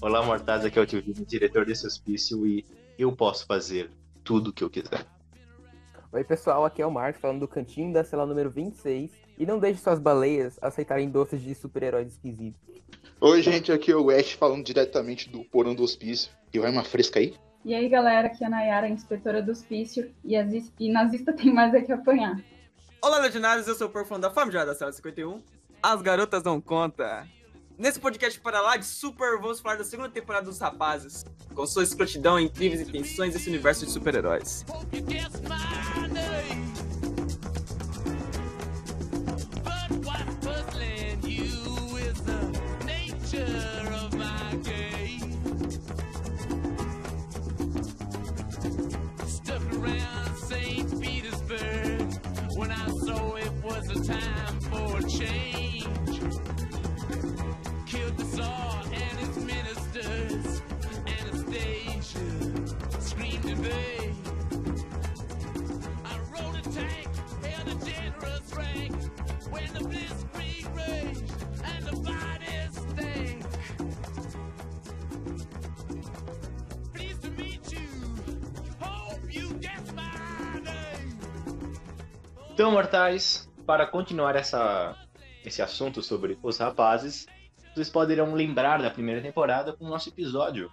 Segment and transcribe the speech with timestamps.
[0.00, 2.64] Olá, mortais, aqui é o Tio Vini, diretor desse hospício, e
[2.96, 3.90] eu posso fazer
[4.22, 5.04] tudo o que eu quiser.
[6.12, 9.10] Oi, pessoal, aqui é o Marcos, falando do cantinho da cela número 26.
[9.36, 12.60] E não deixe suas baleias aceitarem doces de super-heróis esquisitos.
[13.20, 16.30] Oi, gente, aqui é o West, falando diretamente do porão do hospício.
[16.54, 17.34] E vai uma fresca aí?
[17.64, 21.52] E aí, galera, aqui é a Nayara, inspetora do hospício, e, as, e nazista tem
[21.52, 22.40] mais é que apanhar.
[23.02, 25.42] Olá, Legendários, eu sou o Porfão da Fama da Cela 51.
[25.82, 27.26] As garotas dão conta.
[27.78, 31.24] Nesse podcast para lá de super, vamos falar da segunda temporada dos rapazes,
[31.54, 34.66] com sua escrotidão, incríveis intenções desse universo de super-heróis.
[54.08, 54.37] time
[82.58, 84.96] Então, mortais, para continuar essa,
[85.44, 87.24] esse assunto sobre os rapazes,
[87.72, 90.68] vocês poderão lembrar da primeira temporada com o nosso episódio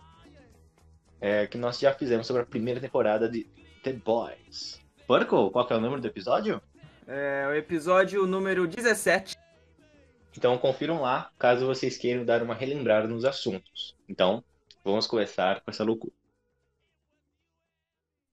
[1.22, 3.44] é, que nós já fizemos sobre a primeira temporada de
[3.84, 4.82] The Boys.
[5.06, 6.60] Porco, qual é o número do episódio?
[7.08, 9.36] É o episódio número 17.
[10.36, 13.96] Então confiram lá, caso vocês queiram dar uma relembrada nos assuntos.
[14.10, 14.44] Então,
[14.84, 16.14] vamos começar com essa loucura.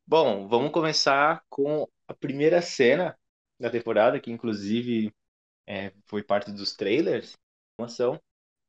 [0.06, 3.16] Bom, vamos começar com a primeira cena
[3.60, 5.12] da temporada, que inclusive
[5.66, 7.36] é, foi parte dos trailers,
[7.78, 8.18] ação,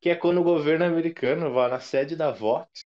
[0.02, 2.84] que é quando o governo americano vai na sede da Vox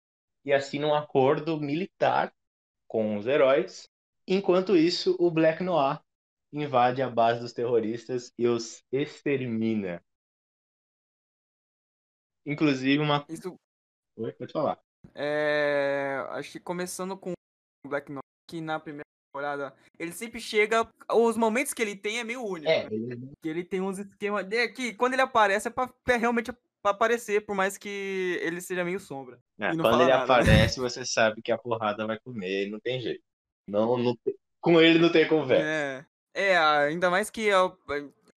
[0.43, 2.33] e assina um acordo militar
[2.87, 3.87] com os heróis.
[4.27, 6.01] Enquanto isso, o Black Noir
[6.53, 10.01] invade a base dos terroristas e os extermina.
[12.45, 13.25] Inclusive uma.
[13.29, 13.55] Isso
[14.17, 14.79] Oi, pode falar.
[15.15, 16.25] é.
[16.29, 19.03] Acho que começando com o Black Noir, que na primeira
[19.33, 20.87] temporada ele sempre chega.
[21.11, 22.69] Os momentos que ele tem é meio único.
[22.69, 24.45] É, ele- Que ele tem uns esquemas.
[24.45, 26.51] de- Que quando ele aparece é pra, pra realmente
[26.83, 29.39] pra aparecer, por mais que ele seja meio sombra.
[29.57, 32.99] é, não quando ele nada, aparece, você sabe que a porrada vai comer, não tem
[32.99, 33.23] jeito.
[33.67, 35.65] Não, não tem- Com ele não tem conversa.
[35.65, 37.71] É, é, ainda mais que a-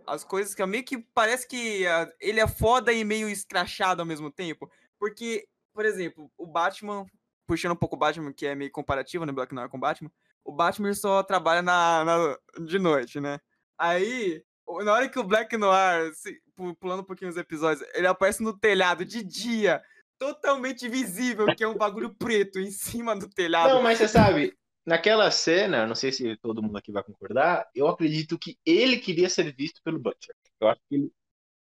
[0.06, 4.06] as coisas que meio que parece que ah, ele é foda e meio escrachado ao
[4.06, 4.70] mesmo tempo.
[4.98, 7.04] Porque, por exemplo, o Batman,
[7.46, 9.32] puxando um pouco o Batman, que é meio comparativo, né?
[9.32, 10.10] Black Noir com o Batman,
[10.44, 13.38] o Batman só trabalha na, na- de noite, né?
[13.78, 14.42] Aí,
[14.84, 18.42] na hora que o Black Noir, se- pu- pulando um pouquinho os episódios, ele aparece
[18.42, 19.82] no telhado de dia,
[20.18, 23.74] totalmente visível, que é um bagulho preto em cima do telhado.
[23.74, 27.88] Não, mas você sabe, naquela cena, não sei se todo mundo aqui vai concordar, eu
[27.88, 30.34] acredito que ele queria ser visto pelo Butcher.
[30.60, 31.12] Eu acho que ele,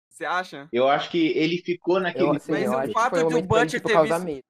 [0.09, 0.67] Você acha?
[0.71, 2.25] eu acho que ele ficou naquele.
[2.25, 4.43] Eu, assim, Mas eu o fato de o Butcher ter visto- medo.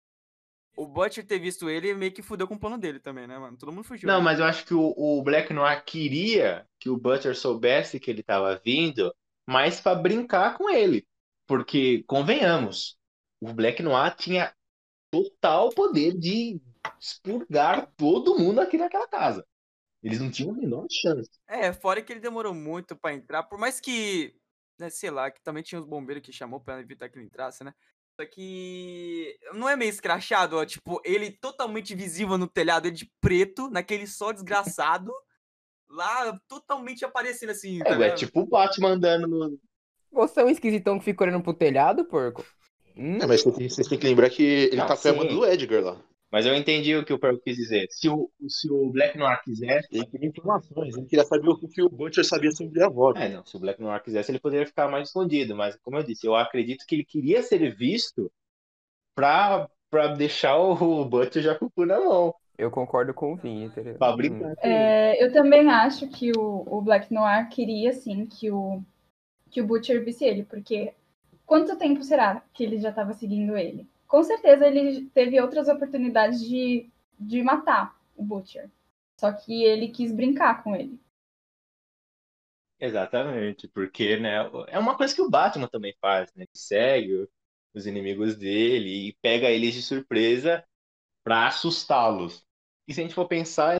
[0.75, 3.57] O Butcher ter visto ele meio que fudeu com o plano dele também, né, mano?
[3.57, 4.07] Todo mundo fugiu.
[4.07, 4.23] Não, né?
[4.23, 8.21] mas eu acho que o, o Black Noir queria que o Butcher soubesse que ele
[8.21, 9.11] estava vindo,
[9.47, 11.05] mas para brincar com ele.
[11.47, 12.95] Porque, convenhamos,
[13.41, 14.53] o Black Noir tinha
[15.09, 16.61] total poder de
[16.99, 19.45] expurgar todo mundo aqui naquela casa.
[20.03, 21.29] Eles não tinham a menor chance.
[21.47, 24.35] É, fora que ele demorou muito pra entrar, por mais que,
[24.77, 27.63] né, sei lá, que também tinha os bombeiros que chamou pra evitar que ele entrasse,
[27.63, 27.73] né?
[28.19, 33.11] Só que não é meio escrachado, ó, tipo, ele totalmente visível no telhado, ele de
[33.21, 35.11] preto, naquele sol desgraçado,
[35.89, 38.19] lá totalmente aparecendo assim, tá É, é ligado?
[38.19, 39.59] tipo o Batman andando no,
[40.11, 42.45] Você é um esquisitão que fica olhando pro telhado, porco?
[42.95, 43.19] Hum?
[43.19, 45.11] É, mas vocês têm que lembrar que ele Não, tá sim.
[45.13, 46.03] filmando do Edgar lá.
[46.31, 47.87] Mas eu entendi o que o Perco quis dizer.
[47.89, 49.87] Se o, se o Black Noir quisesse.
[49.91, 53.17] Ele queria informações, ele queria saber o que o Butcher sabia sobre a voz.
[53.19, 53.45] É, não.
[53.45, 55.55] Se o Black Noir quisesse, ele poderia ficar mais escondido.
[55.55, 58.29] Mas, como eu disse, eu acredito que ele queria ser visto
[59.15, 62.33] pra, pra deixar o Butcher já com o cu na mão.
[62.57, 63.95] Eu concordo com o entendeu?
[63.95, 64.17] Pra Hum.
[64.17, 64.53] brincar.
[64.61, 68.81] É, eu também acho que o, o Black Noir queria, sim, que o,
[69.51, 70.93] que o Butcher visse ele, porque
[71.45, 73.87] quanto tempo será que ele já estava seguindo ele?
[74.07, 76.89] Com certeza ele teve outras oportunidades de,
[77.19, 78.69] de matar o Butcher.
[79.19, 80.99] Só que ele quis brincar com ele.
[82.79, 84.35] Exatamente, porque, né,
[84.67, 86.43] é uma coisa que o Batman também faz, né?
[86.43, 87.27] Ele segue
[87.73, 90.63] os inimigos dele e pega eles de surpresa
[91.23, 92.45] pra assustá-los.
[92.87, 93.77] E se a gente for pensar,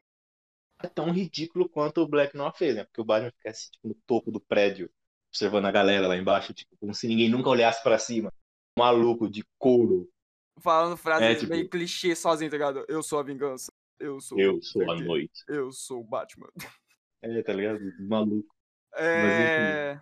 [0.84, 2.84] é tão ridículo quanto o Black Noir fez, né?
[2.86, 4.92] Porque o Batman fica assim, tipo, no topo do prédio,
[5.30, 8.32] observando a galera lá embaixo, tipo, como se ninguém nunca olhasse pra cima.
[8.78, 10.10] Maluco de couro
[10.60, 12.86] falando frases É, tipo- meio clichê sozinho, tá ligado?
[12.88, 13.72] Eu sou a vingança.
[14.00, 14.40] Eu sou.
[14.40, 15.44] Eu sou a noite.
[15.48, 16.50] Eu sou o Batman.
[17.22, 17.80] É, tá ligado?
[18.00, 18.56] Maluco.
[18.96, 20.00] É...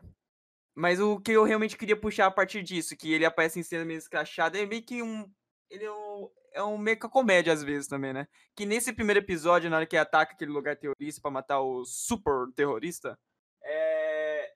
[0.75, 3.85] Mas o que eu realmente queria puxar a partir disso, que ele aparece em cena
[3.85, 5.29] meio escrachada, é meio que um.
[5.69, 8.27] Ele é um, é um meio que a comédia às vezes também, né?
[8.55, 12.51] Que nesse primeiro episódio, na hora que ataca aquele lugar terrorista pra matar o super
[12.53, 13.17] terrorista,
[13.63, 14.51] é...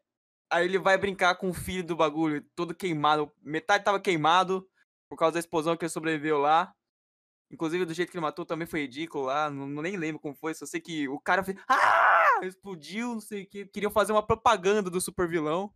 [0.51, 3.31] aí ele vai brincar com o filho do bagulho, todo queimado.
[3.41, 4.68] Metade tava queimado
[5.09, 6.73] por causa da explosão que ele sobreviveu lá.
[7.51, 9.49] Inclusive, do jeito que ele matou também foi ridículo lá.
[9.49, 10.53] Não, nem lembro como foi.
[10.53, 11.57] Só sei que o cara fez.
[11.67, 12.39] Ah!
[12.43, 13.65] Explodiu, não sei o que.
[13.65, 15.73] Queriam fazer uma propaganda do super vilão.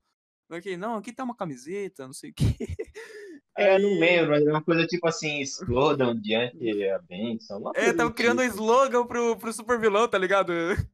[0.52, 2.44] Ok, não, aqui tá uma camiseta, não sei o que.
[3.56, 6.58] É, eu não lembro, mas é uma coisa tipo assim, explodam diante
[6.90, 7.60] a bênção.
[7.60, 8.56] uma É, do criando um tipo.
[8.56, 10.52] slogan pro, pro super vilão, tá ligado?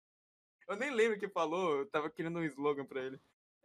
[0.67, 3.19] Eu nem lembro o que falou, eu tava criando um slogan pra ele.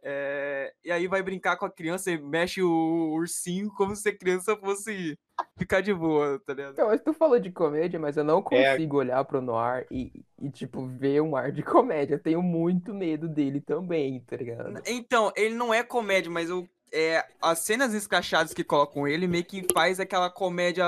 [0.07, 4.15] É, e aí vai brincar com a criança e mexe o ursinho como se a
[4.15, 5.17] criança fosse
[5.57, 6.73] ficar de boa, tá ligado?
[6.73, 8.73] Então, mas tu falou de comédia, mas eu não É.
[8.73, 12.13] consigo olhar pro Noir e, e, tipo, ver um ar de comédia.
[12.15, 14.79] Eu tenho muito medo dele também, tá ligado?
[14.85, 19.43] Então, ele não é comédia, mas o, é, as cenas escrachadas que colocam ele meio
[19.43, 20.85] que faz aquela comédia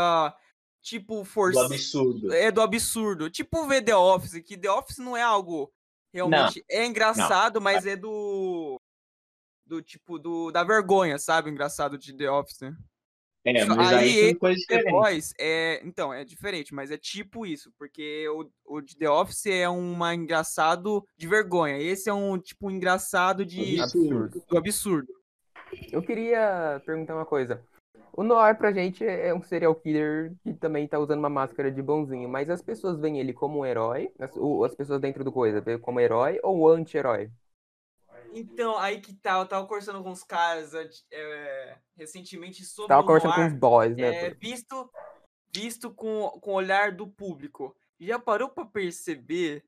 [0.83, 1.65] tipo Do força.
[1.65, 2.31] absurdo.
[2.31, 3.31] É do absurdo.
[3.31, 5.71] Tipo ver The Office, que The Office não é algo
[6.13, 6.63] realmente.
[6.69, 8.79] É engraçado, mas é do.
[9.67, 11.49] Do tipo, do, da vergonha, sabe?
[11.49, 12.61] O engraçado de The Office.
[12.61, 12.75] né?
[13.45, 14.91] É, mas aí, aí coisas The diferentes.
[15.01, 15.81] Boys é.
[15.85, 19.95] Então, é diferente, mas é tipo isso, porque o, o de The Office é um
[20.13, 21.77] engraçado de vergonha.
[21.77, 23.79] Esse é um tipo um engraçado de.
[23.79, 24.43] Absurdo.
[24.49, 25.13] do absurdo.
[25.91, 27.61] Eu queria perguntar uma coisa.
[28.13, 31.81] O Noir pra gente é um serial killer que também tá usando uma máscara de
[31.81, 35.31] bonzinho, mas as pessoas veem ele como um herói, as, o- as pessoas dentro do
[35.31, 37.29] coisa, veem como herói ou anti-herói?
[38.37, 40.73] Então, aí que tá, eu tava conversando com uns caras
[41.11, 44.25] é, recentemente sobre Tava o conversando com Noir, os boys, né?
[44.25, 44.91] é, visto,
[45.53, 47.75] visto com, com o olhar do público.
[47.99, 49.65] Já parou pra perceber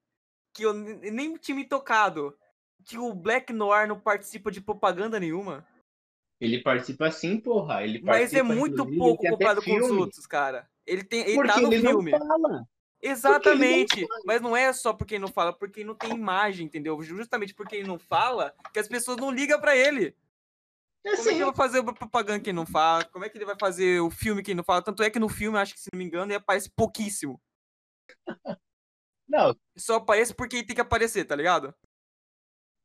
[0.53, 2.37] que eu ne- nem tinha me tocado
[2.85, 5.67] que o Black Noir não participa de propaganda nenhuma?
[6.39, 7.83] Ele participa sim, porra.
[7.83, 10.69] Ele Mas é participa, muito pouco comparado com os outros, cara.
[10.85, 12.11] Ele, tem, ele Porque tá no ele filme.
[12.11, 12.67] não fala.
[13.01, 14.05] Exatamente.
[14.25, 17.01] Mas não é só porque ele não fala, porque ele não tem imagem, entendeu?
[17.01, 20.15] Justamente porque ele não fala, que as pessoas não ligam pra ele.
[21.05, 23.05] É Como é que ele vai fazer a propaganda que não fala?
[23.05, 24.81] Como é que ele vai fazer o filme que não fala?
[24.81, 27.41] Tanto é que no filme, acho que se não me engano, ele aparece pouquíssimo.
[29.27, 31.73] Não, Só aparece porque ele tem que aparecer, tá ligado?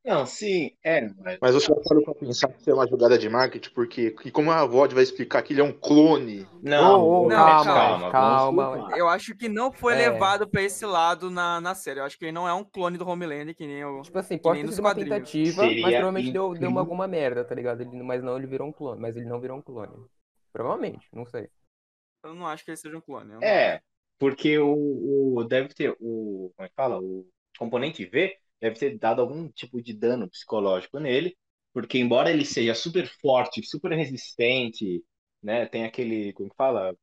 [0.04, 3.18] Não, sim, é, mas Mas você já parou pra pensar que isso é uma jogada
[3.18, 3.70] de marketing?
[3.70, 6.46] Porque e como a VOD vai explicar que ele é um clone?
[6.62, 8.76] não, ô, não, calma, calma, calma.
[8.76, 8.98] culpar.
[8.98, 10.10] Eu acho que não foi É.
[10.10, 12.00] levado pra esse lado na, na série.
[12.00, 14.02] Eu acho que ele não é um clone do Homelander, que nem o.
[14.02, 17.06] Tipo assim, Que pode ter sido uma tentativa, mas Seria provavelmente deu, deu uma, alguma
[17.06, 17.80] merda, tá ligado?
[17.80, 19.00] Ele, mas não, ele virou um clone.
[19.00, 19.92] Mas ele não virou um clone.
[20.52, 21.48] Provavelmente, não sei.
[22.22, 23.32] Eu não acho que ele seja um clone.
[23.42, 23.80] É,
[24.18, 26.98] porque o, o deve ter o, como é que fala?
[26.98, 27.26] O
[27.58, 31.36] componente V deve ter dado algum tipo de dano psicológico nele,
[31.72, 35.04] porque embora ele seja super forte, super resistente,
[35.42, 36.96] né, tem aquele, como que fala?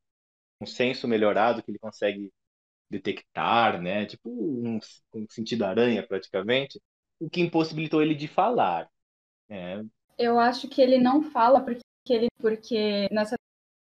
[0.60, 2.32] Um senso melhorado que ele consegue
[2.90, 4.78] detectar, né, tipo um,
[5.14, 6.80] um sentido aranha praticamente,
[7.20, 8.88] o que impossibilitou ele de falar.
[9.48, 9.84] né?
[10.18, 13.36] Eu acho que ele não fala porque ele porque nessa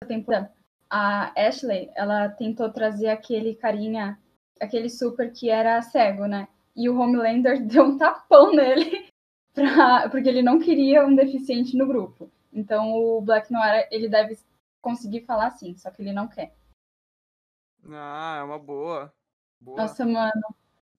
[0.07, 0.51] temporada
[0.89, 4.19] a Ashley, ela tentou trazer aquele carinha,
[4.59, 6.47] aquele super que era cego, né?
[6.75, 9.09] E o Homelander deu um tapão nele
[9.53, 12.29] pra, porque ele não queria um deficiente no grupo.
[12.51, 14.37] Então o Black Noir, ele deve
[14.81, 16.53] conseguir falar sim, só que ele não quer.
[17.91, 19.13] Ah, é uma boa.
[19.59, 19.81] Boa.
[19.81, 20.41] Nossa, mano,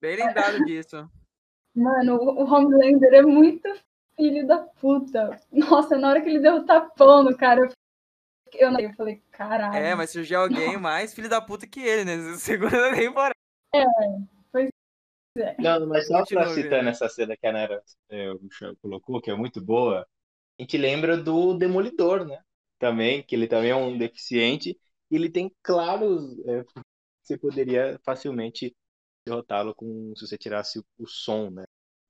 [0.01, 1.11] Bem lembrado disso.
[1.77, 3.69] mano, o Homelander é muito
[4.17, 5.39] filho da puta.
[5.53, 9.77] Nossa, na hora que ele deu o tapão no cara, eu, eu, eu falei, caralho.
[9.77, 12.37] É, mas surgiu alguém mais filho da puta que ele, né?
[12.39, 13.35] Segunda temporada.
[15.59, 18.27] Não, mas só Continua, pra citar nessa cena que a Nara é,
[18.81, 20.07] colocou, que é muito boa,
[20.59, 22.43] a gente lembra do Demolidor, né?
[22.79, 24.79] Também, que ele também é um deficiente,
[25.11, 26.39] e ele tem claros.
[26.47, 26.65] é,
[27.23, 28.75] você poderia facilmente
[29.25, 31.65] derrotá-lo com se você tirasse o, som, né?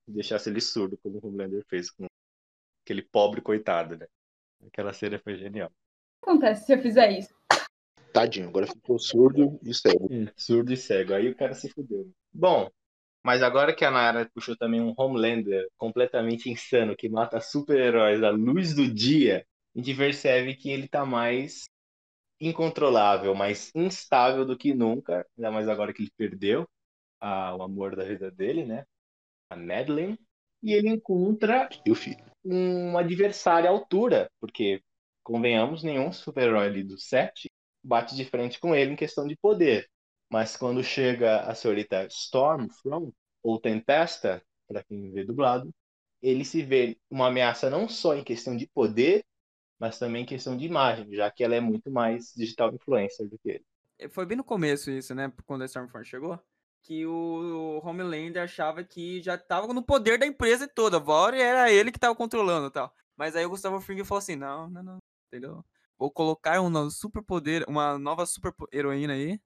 [0.08, 2.06] E deixasse ele surdo, como o Homelander fez com
[2.84, 4.06] aquele pobre coitado, né?
[4.66, 5.68] Aquela cena foi genial.
[5.68, 7.34] O que acontece se eu fizer isso?
[8.12, 10.08] Tadinho, agora ficou surdo e cego.
[10.36, 11.14] Surdo e cego.
[11.14, 12.10] Aí o cara se fudeu.
[12.32, 12.70] Bom,
[13.24, 18.30] mas agora que a Nara puxou também um Homelander completamente insano que mata super-heróis à
[18.30, 21.64] luz do dia, a gente percebe que ele tá mais
[22.40, 26.68] incontrolável, mais instável do que nunca, ainda mais agora que ele perdeu
[27.20, 28.84] a- o amor da vida dele, né?
[29.50, 30.18] A Madeline.
[30.62, 31.68] E ele encontra
[32.44, 34.82] um adversário à altura, porque,
[35.22, 37.50] convenhamos, nenhum super-herói ali do set
[37.82, 39.88] bate de frente com ele em questão de poder.
[40.30, 45.70] Mas quando chega a senhorita Stormfront, ou Tempesta, para quem vê dublado,
[46.22, 49.24] ele se vê uma ameaça não só em questão de poder,
[49.78, 53.38] mas também em questão de imagem, já que ela é muito mais digital influencer do
[53.38, 53.64] que ele.
[54.10, 55.32] Foi bem no começo isso, né?
[55.46, 56.38] Quando a Stormfront chegou.
[56.82, 60.96] Que o Homelander achava que já tava no poder da empresa toda.
[60.98, 62.94] A era ele que tava controlando e tal.
[63.16, 65.62] Mas aí o Gustavo Fring falou assim: não, não, não, entendeu?
[65.98, 69.38] Vou colocar um super poder, uma nova super heroína aí.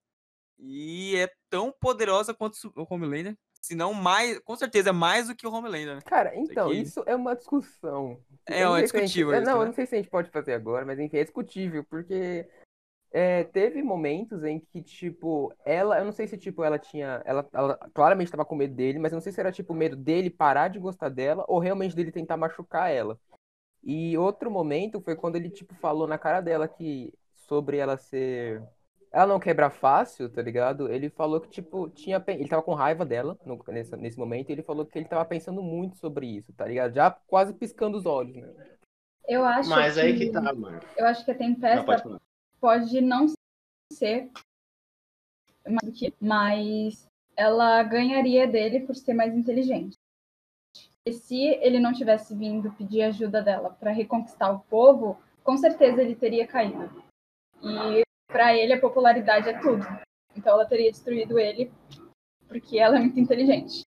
[0.59, 3.37] E é tão poderosa quanto o Homelander.
[3.61, 6.03] Se não mais, com certeza é mais do que o Homelander, né?
[6.05, 8.19] Cara, então, aqui- isso é uma discussão.
[8.47, 9.67] É, Eu é gente- discutível é, isso, Não, eu né?
[9.67, 12.47] não sei se a gente pode fazer agora, mas enfim, é discutível, porque
[13.11, 17.49] é, teve momentos em que, tipo, ela, eu não sei se, tipo, ela tinha, ela,
[17.53, 20.29] ela claramente tava com medo dele, mas eu não sei se era, tipo, medo dele
[20.29, 23.19] parar de gostar dela ou realmente dele tentar machucar ela.
[23.83, 28.63] E outro momento foi quando ele, tipo, falou na cara dela que, sobre ela ser,
[29.15, 30.93] ela não quebra fácil, tá ligado?
[30.93, 34.53] Ele falou que, tipo, tinha, ele tava com raiva dela no- nesse, nesse momento, e
[34.53, 36.95] ele falou que ele tava pensando muito sobre isso, tá ligado?
[36.95, 38.53] Já quase piscando os olhos, né?
[39.29, 40.81] Eu acho Mas que, aí que tá, mano.
[40.99, 42.21] eu acho que a Não, Tempesta pode falar.
[42.61, 43.27] pode não
[43.93, 44.31] ser
[46.21, 49.97] mas ela ganharia dele por ser mais inteligente.
[51.07, 56.03] E se ele não tivesse vindo pedir ajuda dela para reconquistar o povo, com certeza
[56.03, 57.03] ele teria caído.
[57.63, 58.03] E
[58.35, 59.87] para ele a popularidade é tudo.
[60.37, 61.71] Então ela teria destruído ele
[62.49, 63.83] porque ela é muito inteligente.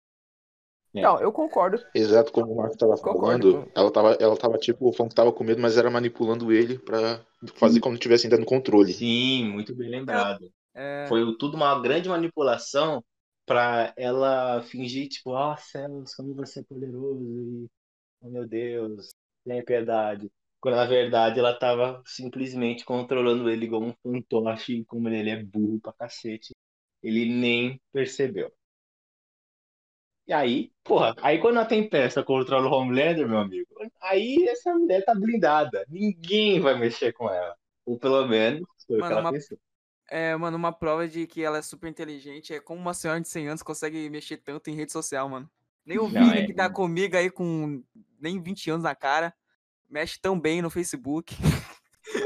[0.94, 1.00] É.
[1.00, 1.82] Não, eu concordo.
[1.94, 3.52] Exato, como o Marco tava Concordo.
[3.52, 6.78] falando, ela tava, ela tava tipo, falando que tava com medo, mas era manipulando ele
[6.78, 7.24] pra
[7.54, 8.92] fazer como se estivesse ainda no controle.
[8.92, 10.52] Sim, muito bem lembrado.
[10.74, 13.02] É, Foi tudo uma grande manipulação
[13.46, 17.66] pra ela fingir, tipo, ó céus, como você é poderoso e,
[18.20, 19.08] oh meu Deus,
[19.44, 20.30] tenha piedade.
[20.64, 25.42] Quando na verdade ela tava simplesmente controlando ele igual um fantoche, e como ele é
[25.42, 26.54] burro pra cacete,
[27.02, 28.50] ele nem percebeu.
[30.26, 33.68] E aí, porra, aí quando a Tempesta controla o Homelander, meu amigo,
[34.00, 35.84] aí essa mulher tá blindada.
[35.86, 37.54] Ninguém vai mexer com ela.
[37.84, 39.58] Ou pelo menos foi o que Mano, ela uma- pensou.
[40.08, 43.28] é, mano, uma prova de que ela é super inteligente é como uma senhora de
[43.28, 45.46] 100 anos consegue mexer tanto em rede social, mano.
[45.84, 47.82] Nem o Vini, é- que tá comigo aí com
[48.18, 49.34] nem 20 anos na cara,
[49.88, 51.34] mexe tão bem no Facebook.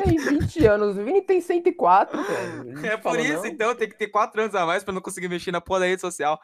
[0.05, 2.79] Tem 20 anos, o Vini tem 104, velho.
[2.87, 3.47] É por isso, não.
[3.47, 5.87] então, tem que ter 4 anos a mais pra não conseguir mexer na porra da
[5.87, 6.39] rede social.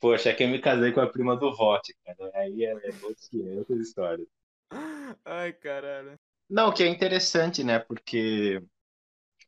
[0.00, 2.30] Poxa, é que eu me casei com a prima do Vote, cara.
[2.34, 4.26] Aí é, é outros- é outras histórias.
[5.24, 6.18] Ai, caralho.
[6.50, 7.78] Não, que é interessante, né?
[7.78, 8.60] Porque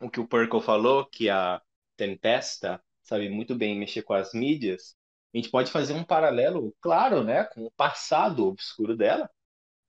[0.00, 1.60] o que o Perkle falou, que a
[1.96, 4.96] Tempesta sabe muito bem mexer com as mídias,
[5.34, 7.44] a gente pode fazer um paralelo, claro, né?
[7.44, 9.28] Com o passado obscuro dela,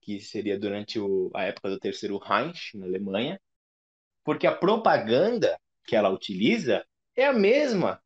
[0.06, 3.42] que seria durante o- a época do Terceiro Reich, na Alemanha,
[4.24, 6.86] porque a propaganda que ela utiliza
[7.16, 8.02] é a mesma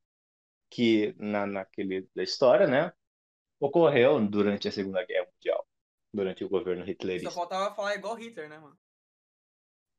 [0.71, 2.91] que na, naquele da história, né?
[3.59, 5.67] Ocorreu durante a Segunda Guerra Mundial,
[6.13, 7.31] durante o governo Só hitlerista.
[7.31, 8.75] faltava falar igual Hitler, né, mano?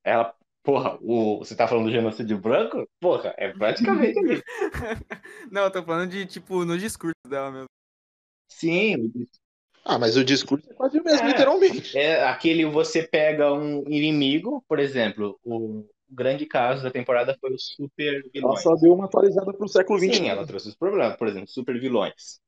[0.05, 2.87] Ela, porra, o, você tá falando do genocídio branco?
[3.01, 4.45] Porra, é praticamente ali.
[5.51, 7.67] Não, eu tô falando de, tipo, no discurso dela mesmo.
[8.49, 9.13] Sim,
[9.85, 11.29] Ah, mas o discurso é quase o mesmo, É.
[11.29, 11.97] literalmente.
[11.99, 17.75] é aquele você pega um inimigo, por exemplo, o grande caso da temporada foi os
[17.77, 18.63] super Ela vilões.
[18.63, 20.15] só deu uma atualizada pro século XXI.
[20.17, 22.41] Sim, ela trouxe os problemas, por exemplo, super vilões,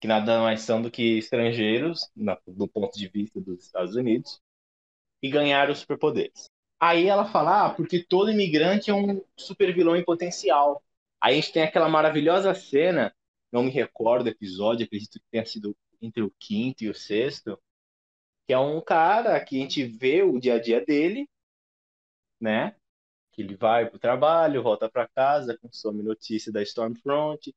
[0.00, 4.40] que nada mais são do que estrangeiros, na- do ponto de vista dos Estados Unidos,
[5.22, 6.46] e ganharam superpoderes.
[6.80, 10.82] Aí ela fala, ah, porque todo imigrante é um super vilão em potencial.
[11.20, 13.14] Aí a gente tem aquela maravilhosa cena,
[13.52, 17.60] não me recordo o episódio, acredito que tenha sido entre o quinto e o sexto,
[18.46, 21.28] que é um cara que a gente vê o dia a dia dele,
[22.40, 22.74] né?
[23.32, 27.54] Que ele vai pro trabalho, volta para casa, consome notícia da Stormfront.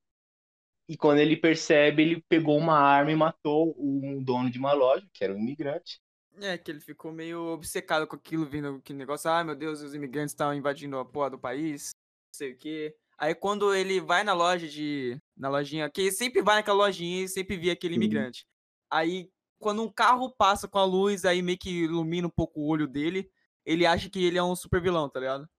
[0.88, 5.08] E quando ele percebe, ele pegou uma arma e matou um dono de uma loja,
[5.14, 6.02] que era um imigrante.
[6.42, 9.94] É, que ele ficou meio obcecado com aquilo, vindo aquele negócio, ai meu Deus, os
[9.94, 12.96] imigrantes estão invadindo a porra do país, não sei o quê.
[13.18, 15.18] Aí quando ele vai na loja de.
[15.36, 18.46] Na lojinha, que ele sempre vai naquela lojinha e sempre vê aquele imigrante.
[18.90, 22.68] Aí, quando um carro passa com a luz, aí meio que ilumina um pouco o
[22.68, 23.30] olho dele,
[23.66, 25.50] ele acha que ele é um super vilão, tá ligado?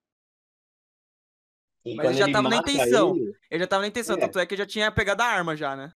[1.85, 3.21] E Mas ele já ele tava na intenção.
[3.21, 4.19] ele- Ele já tava na intenção, É.
[4.19, 5.93] tanto é que já tinha pegado a arma já, né?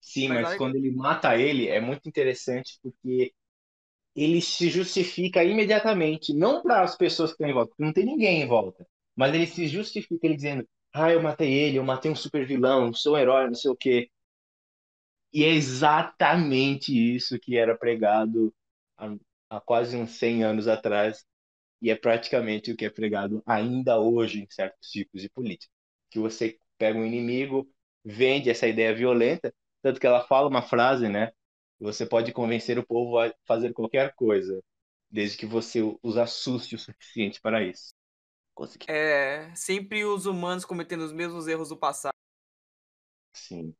[0.00, 3.32] Sim, Mas mas quando ele mata ele, é muito interessante porque
[4.16, 8.06] ele se justifica imediatamente, não para as pessoas que estão em volta, porque não tem
[8.06, 12.10] ninguém em volta, mas ele se justifica ele dizendo: Ah, eu matei ele, eu matei
[12.10, 14.10] um super vilão, sou um herói, não sei o quê.
[15.32, 18.54] E é exatamente isso que era pregado
[18.98, 19.14] há,
[19.50, 21.24] há quase uns 100 anos atrás
[21.82, 25.72] E é praticamente o que é pregado ainda hoje em certos ciclos de política.
[26.10, 27.68] Que você pega um inimigo,
[28.04, 31.32] vende essa ideia violenta, tanto que ela fala uma frase, né?
[31.80, 34.62] Você pode convencer o povo a fazer qualquer coisa,
[35.10, 37.94] desde que você os assuste o suficiente para isso.
[38.54, 38.88] Consegui.
[38.88, 42.12] É, sempre os humanos cometendo os mesmos erros do passado.
[43.32, 43.74] Sim.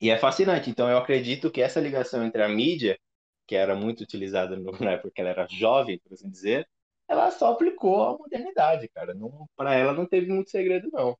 [0.00, 0.70] E é fascinante.
[0.70, 2.98] Então, eu acredito que essa ligação entre a mídia,
[3.46, 6.68] que era muito utilizada no- na época que ela era jovem, por assim dizer,
[7.08, 9.14] ela só aplicou à modernidade, cara.
[9.56, 11.16] Para ela não teve muito segredo, não.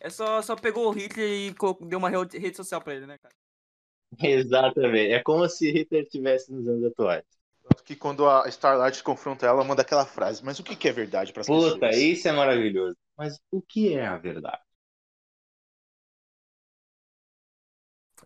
[0.00, 1.54] É só, só pegou o Hitler e
[1.86, 3.34] deu uma rede social pra ele, né, cara?
[4.22, 5.12] Exatamente.
[5.12, 7.37] É como se Hitler estivesse nos anos atuais.
[7.78, 10.44] Tanto que quando a Starlight confronta ela, ela manda aquela frase.
[10.44, 11.96] Mas o que que é verdade para as Puta, pessoas?
[11.96, 12.96] isso é maravilhoso.
[13.16, 14.62] Mas o que é a verdade?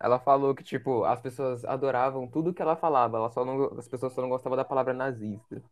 [0.01, 3.89] Ela falou que, tipo, as pessoas adoravam tudo que ela falava, ela só não, as
[3.89, 5.63] pessoas só não gostavam da palavra nazista.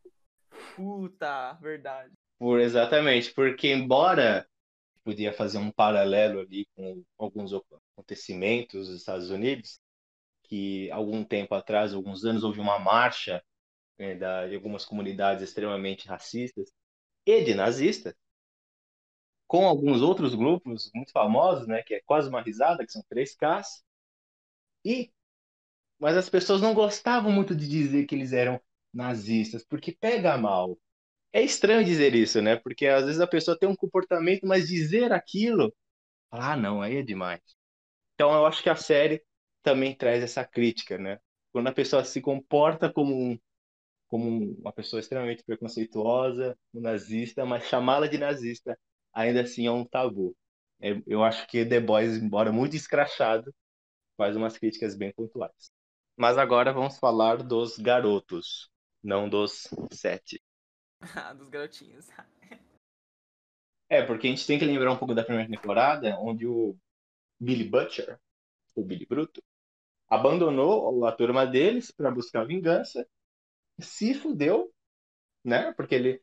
[0.75, 2.13] Puta, verdade.
[2.39, 4.47] Por exatamente, porque embora
[5.05, 7.53] podia fazer um paralelo ali com alguns
[7.97, 9.81] acontecimentos dos Estados Unidos,
[10.45, 13.43] que algum tempo atrás, alguns anos, houve uma marcha
[14.01, 16.73] né, da, de algumas comunidades extremamente racistas
[17.27, 18.15] e de nazistas,
[19.47, 23.83] com alguns outros grupos muito famosos, né, que é quase uma risada, que são 3Ks,
[24.85, 25.13] e
[25.99, 28.61] mas as pessoas não gostavam muito de dizer que eles eram
[28.93, 30.79] nazistas, porque pega mal.
[31.33, 32.57] É estranho dizer isso, né?
[32.57, 35.75] Porque às vezes a pessoa tem um comportamento, mas dizer aquilo,
[36.31, 37.41] ah, não, aí é demais.
[38.15, 39.25] Então eu acho que a série
[39.63, 41.19] também traz essa crítica, né?
[41.53, 43.39] Quando a pessoa se comporta como um,
[44.11, 48.79] como uma pessoa extremamente preconceituosa, um nazista, mas chamá-la de nazista
[49.13, 50.37] ainda assim é um tabu.
[50.81, 53.55] É, Eu acho que The Boys, embora muito escrachado,
[54.17, 55.71] faz umas críticas bem pontuais.
[56.17, 58.69] Mas agora vamos falar dos garotos,
[59.03, 60.43] não dos sete.
[61.39, 62.09] Dos garotinhos.
[63.89, 66.77] É, porque a gente tem que lembrar um pouco da primeira temporada, onde o
[67.41, 68.21] Billy Butcher,
[68.75, 69.43] o Billy Bruto,
[70.09, 73.07] abandonou a turma deles para buscar vingança,
[73.81, 74.73] se fudeu,
[75.45, 75.73] né?
[75.73, 76.23] Porque ele,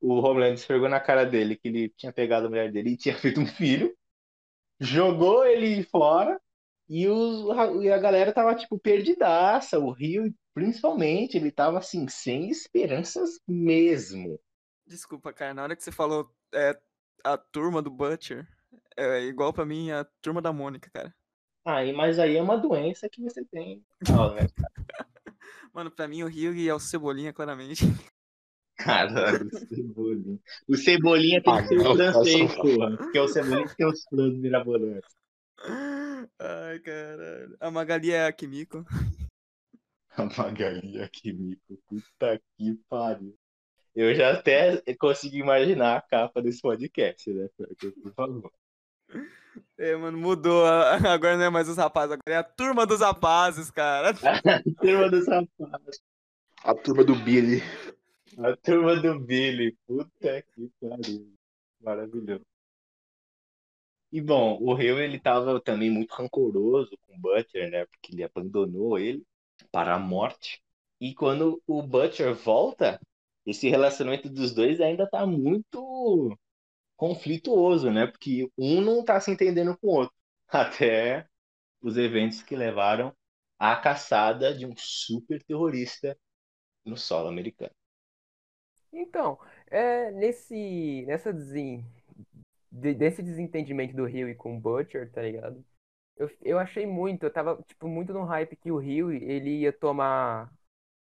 [0.00, 3.14] o Homeland esfregou na cara dele que ele tinha pegado a mulher dele e tinha
[3.18, 3.96] feito um filho,
[4.80, 6.40] jogou ele fora
[6.88, 7.46] e, os,
[7.82, 9.78] e a galera tava, tipo, perdidaça.
[9.78, 14.38] O Rio, principalmente, ele tava, assim, sem esperanças mesmo.
[14.86, 16.78] Desculpa, cara, na hora que você falou é,
[17.24, 18.46] a turma do Butcher,
[18.96, 21.14] é igual pra mim a turma da Mônica, cara.
[21.64, 23.84] Aí, mas aí é uma doença que você tem.
[24.08, 24.46] Ah, né?
[25.76, 27.84] Mano, pra mim o Ryugi é o Cebolinha, claramente.
[28.78, 30.38] Caralho, o Cebolinha.
[30.66, 32.96] O Cebolinha tem que ser Ah, o francês, porra.
[32.96, 35.14] Porque o Cebolinha tem os planos mirabolantes.
[36.38, 37.56] Ai, caralho.
[37.60, 38.86] A Magali é a Kimiko.
[40.16, 41.76] A Magali Akimiko.
[41.86, 43.36] Puta que pariu.
[43.94, 47.50] Eu já até consegui imaginar a capa desse podcast, né?
[48.02, 48.50] Por favor.
[49.78, 50.64] É, mano, mudou.
[50.64, 54.12] a- Agora não é mais os rapazes, agora é a turma dos rapazes, cara.
[54.80, 56.00] Turma dos rapazes.
[56.64, 57.62] A turma do Billy.
[58.38, 59.76] A turma do Billy.
[59.86, 61.32] Puta que pariu.
[61.80, 62.44] Maravilhoso.
[64.12, 67.84] E bom, o Rio ele tava também muito rancoroso com o Butcher, né?
[67.86, 69.22] Porque ele abandonou ele
[69.70, 70.60] para a morte.
[71.00, 72.98] E quando o Butcher volta,
[73.44, 76.36] esse relacionamento dos dois ainda tá muito
[76.96, 78.06] conflituoso, né?
[78.06, 80.14] Porque um não tá se entendendo com o outro.
[80.48, 81.28] Até
[81.82, 83.14] os eventos que levaram
[83.58, 86.18] à caçada de um super terrorista
[86.84, 87.74] no solo americano.
[88.92, 91.84] Então, é, nesse, nessa desen,
[92.72, 95.64] de- desse desentendimento do Rio e com o Butcher, tá ligado?
[96.16, 99.72] Eu, eu achei muito, eu tava, tipo, muito no hype que o Rio, ele ia
[99.74, 100.52] tomar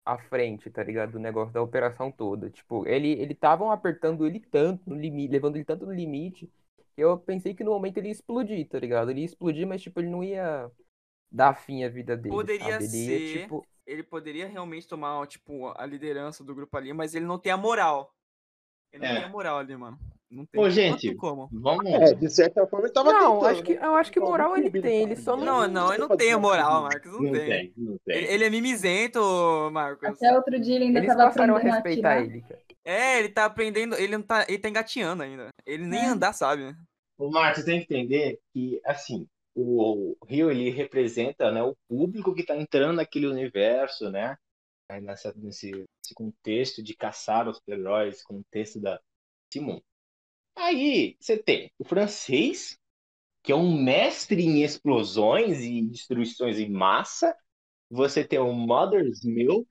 [0.06, 1.14] a frente, tá ligado?
[1.14, 2.50] Do negócio da operação toda.
[2.50, 6.48] Tipo, ele, ele estavam apertando ele tanto no limite, levando ele tanto no limite,
[6.96, 9.12] que eu pensei que no momento ele ia explodir, tá ligado?
[9.12, 10.72] Ele ia explodir, mas, tipo, ele não ia
[11.32, 12.86] dar fim à vida dele, Poderia sabe?
[12.86, 13.30] Ele ia, ser.
[13.42, 17.52] tipo, Ele poderia realmente tomar, tipo, a liderança do grupo ali, mas ele não tem
[17.52, 18.14] a moral.
[18.92, 19.16] Ele não É.
[19.16, 20.00] tem a moral ali, mano.
[20.30, 21.48] Não tem, Ô, não gente, como.
[21.52, 21.86] Vamos.
[21.86, 23.86] É, de certa forma ele tava Não, tentando, acho que, né?
[23.86, 25.68] eu acho que moral ele tem, ele só Não, né?
[25.68, 26.84] não, ele não Fazer tem a uma moral.
[26.84, 27.12] Marcos.
[27.12, 27.46] Não, Não tem.
[27.48, 28.18] tem, não tem.
[28.18, 29.20] Ele, ele é mimizento,
[29.72, 30.10] Marcos.
[30.10, 32.60] Até outro dia ele ainda Eles tava aprendendo a respeitar ele, cara.
[32.84, 33.96] É, ele tá aprendendo.
[33.96, 34.46] Ele não tá.
[34.48, 35.50] Ele tá engateando ainda.
[35.66, 36.08] Ele nem É.
[36.08, 36.76] andar sabe.
[37.18, 42.42] O Marcos tem que entender que, assim, o Rio, ele representa, né, o público que
[42.42, 44.38] está entrando naquele universo, né,
[45.02, 49.00] nessa, nesse, nesse contexto de caçar os heróis, contexto da
[49.52, 49.80] Simon.
[50.56, 52.78] Aí, você tem o francês,
[53.44, 57.36] que é um mestre em explosões e destruições em massa.
[57.90, 59.68] Você tem o Mother's Milk,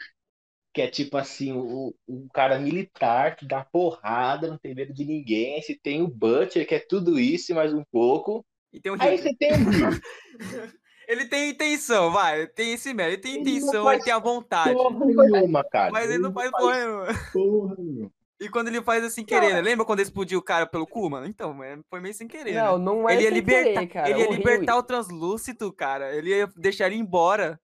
[0.73, 5.05] que é tipo assim, o, o cara militar que dá porrada, não tem medo de
[5.05, 5.55] ninguém.
[5.55, 8.45] Aí você tem o Butcher, que é tudo isso e mais um pouco.
[8.73, 9.57] E tem um Aí você tem o.
[11.07, 12.47] Ele tem intenção, vai.
[12.47, 13.27] Tem esse mérito.
[13.29, 14.75] Ele tem Ele não intenção, faz ele tem a vontade.
[14.75, 15.93] Porra nenhuma, cara.
[15.93, 17.07] Mas ele não faz faz porra nenhuma.
[17.33, 18.14] porra nenhuma.
[18.41, 19.61] E quando ele faz assim querer, né?
[19.63, 21.27] Lembra quando explodiu o cara pelo cu, mano?
[21.27, 21.57] Então,
[21.89, 22.79] foi meio sem querer, Não, né?
[22.79, 24.19] não é Ele ia libertar, querer, cara.
[24.19, 26.15] ele ia O Rio- libertar o translúcido, cara.
[26.15, 27.61] Ele ia deixar ele embora.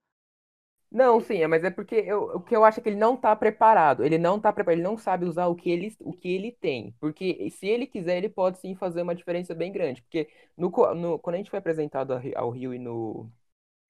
[0.92, 3.16] Não, sim, é, mas é porque eu, o que eu acho é que ele não
[3.16, 4.04] tá preparado.
[4.04, 6.92] Ele não tá preparado, ele não sabe usar o que ele, o que ele tem.
[6.98, 10.02] Porque se ele quiser, ele pode sim fazer uma diferença bem grande.
[10.02, 13.30] Porque no, no- quando a gente foi apresentado ao Ri- ao Rio e no,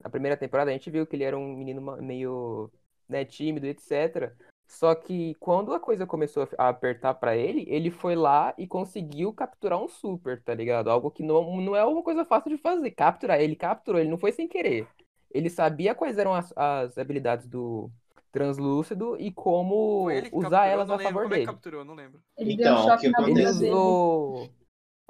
[0.00, 2.70] na primeira temporada, a gente viu que ele era um menino meio,
[3.08, 4.36] né, tímido, etc.
[4.70, 9.32] Só que quando a coisa começou a apertar pra ele, ele foi lá e conseguiu
[9.32, 10.88] capturar um super, tá ligado?
[10.90, 12.92] Algo que não, não é uma coisa fácil de fazer.
[12.92, 14.86] Capturar, ele capturou, ele não foi sem querer.
[15.32, 17.90] Ele sabia quais eram as, as habilidades do
[18.32, 21.46] translúcido e como usar capturou, elas a favor Como é dele.
[21.46, 21.84] capturou?
[21.84, 22.22] Não lembro.
[22.36, 23.58] Ele Então, deu um choque que na Ele bunda acontece?
[23.58, 23.74] dele.
[23.74, 24.50] usou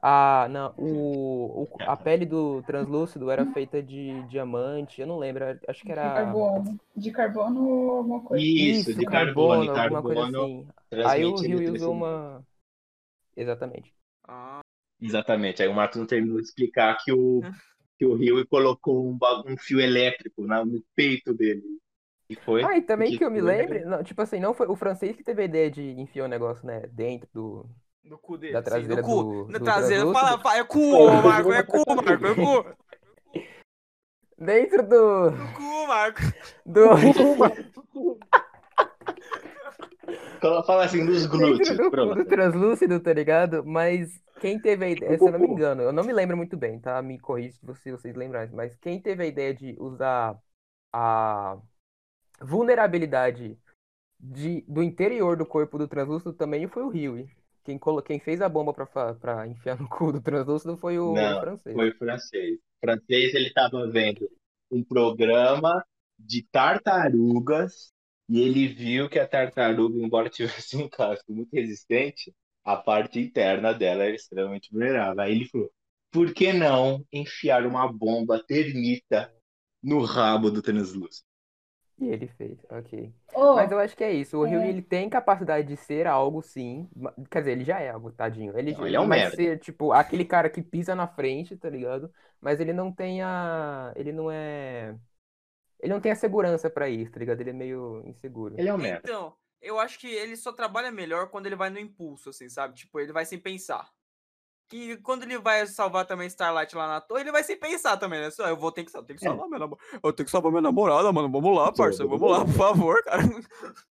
[0.03, 5.45] a, não, o, o- a pele do translúcido era feita de diamante, eu não lembro,
[5.69, 6.79] acho que De era carbono.
[6.97, 8.47] De carbono alguma coisa.
[8.55, 10.69] Isso, de carbono, e alguma coisa carbono assim.
[11.01, 11.95] Aí o Rio usou eletricidade.
[11.95, 12.47] uma.
[13.37, 13.95] Exatamente.
[14.27, 14.61] Ah,
[15.01, 15.63] Exatamente.
[15.63, 17.47] Aí o Marco não terminou de explicar que o,
[17.99, 21.63] que o Rio colocou um, um fio elétrico na- no peito dele.
[22.31, 22.71] E foi.
[22.71, 25.17] Ah, e também que que eu me lembre, não, tipo assim, não foi o francês
[25.17, 27.71] que teve a ideia de enfiar o negócio, né, dentro do,
[28.05, 28.53] no cu dele.
[28.55, 29.23] Da sim, traseira no cu.
[29.23, 30.13] do- Na do traseira.
[30.13, 31.53] Fala, fala, é cu, ô, Marco.
[31.53, 32.27] É cu, Marco.
[32.27, 32.77] É cu.
[34.39, 36.21] dentro do No cu, Marco.
[36.67, 36.89] do
[40.41, 41.77] Fala- Fala assim, nos dentro glúteos.
[41.77, 43.65] do, do translúcido, tá ligado?
[43.65, 44.11] Mas
[44.41, 46.81] quem teve a ideia, se eu não me engano, eu não me lembro muito bem,
[46.81, 47.01] tá?
[47.03, 50.35] Me corrija se vocês, vocês lembrarem, mas quem teve a ideia de usar
[50.95, 51.59] a
[52.41, 53.59] vulnerabilidade
[54.19, 57.29] de, do interior do corpo do translúcido também foi o Rio.
[57.65, 58.03] Quem, colo...
[58.03, 61.75] quem fez a bomba pra, pra enfiar no cu do translúcido foi o Não, francês.
[61.75, 62.59] Foi o francês.
[62.59, 64.29] O francês, ele estava vendo
[64.71, 65.85] um programa
[66.19, 67.93] de tartarugas
[68.29, 72.33] e ele viu que a tartaruga, embora tivesse um casco muito resistente,
[72.65, 75.21] a parte interna dela era extremamente vulnerável.
[75.21, 75.71] Aí ele falou,
[76.11, 79.33] por que não enfiar uma bomba termita
[79.83, 81.30] no rabo do translúcido?
[82.01, 83.13] E ele fez, ok.
[83.35, 84.39] Ô, Mas eu acho que é isso.
[84.39, 84.69] O Rio é.
[84.71, 86.89] ele tem capacidade de ser algo, sim.
[87.31, 88.59] Quer dizer, ele já é algo, tadinho.
[88.59, 89.37] Ele, Não, ele é um vai merda.
[89.37, 92.11] ser, tipo, aquele cara que pisa na frente, tá ligado?
[92.41, 93.93] Mas ele não tem a.
[93.97, 94.97] Ele não é.
[95.81, 97.41] Ele não tem a segurança pra isso, tá ligado?
[97.41, 98.55] Ele é meio inseguro.
[98.59, 99.01] Ele é um merda.
[99.05, 102.75] Então, eu acho que ele só trabalha melhor quando ele vai no impulso, assim, sabe?
[102.75, 103.91] Tipo, ele vai sem pensar.
[104.71, 108.21] Que quando ele vai salvar também Starlight lá na torre, ele vai sem pensar também,
[108.21, 108.31] né?
[108.31, 109.29] Só, eu vou ter que, eu tenho que É.
[109.29, 109.87] salvar minha namorada.
[110.03, 111.29] Eu tenho que salvar minha namorada, mano.
[111.31, 112.07] Vamos lá, parça.
[112.07, 113.21] Vamos lá, por favor, cara.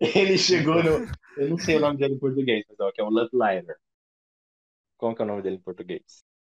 [0.00, 1.06] Ele chegou no.
[1.36, 3.76] Eu não sei o nome dele em português, pessoal, que é o Love Liner.
[4.98, 6.02] Como que é o nome dele em português?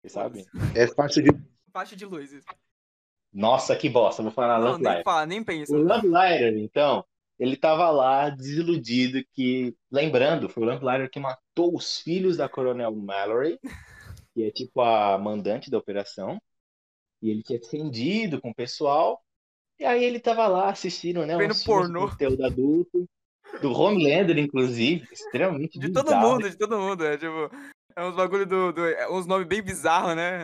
[0.00, 0.46] Vocês sabem?
[0.74, 1.30] É fácil de.
[1.72, 2.32] Faixa de luz.
[2.32, 2.46] isso.
[3.32, 5.04] Nossa, que bosta, vou falar Não, Love nem Liner.
[5.04, 5.74] fala, nem pensa.
[5.76, 7.04] O Lamplighter, então,
[7.38, 12.94] ele tava lá desiludido que, lembrando, foi o Lamplighter que matou os filhos da Coronel
[12.94, 13.58] Mallory,
[14.34, 16.40] que é tipo a mandante da operação,
[17.22, 19.22] e ele tinha se rendido com o pessoal,
[19.78, 22.08] e aí ele tava lá assistindo, né, Vendo pornô.
[22.08, 23.08] conteúdo adulto,
[23.62, 26.28] do Homelander, inclusive, extremamente De todo bizarro.
[26.28, 27.04] mundo, de todo mundo.
[27.04, 27.50] É tipo,
[27.96, 28.72] é uns bagulho do.
[28.72, 30.42] do é uns nomes bem bizarros, né?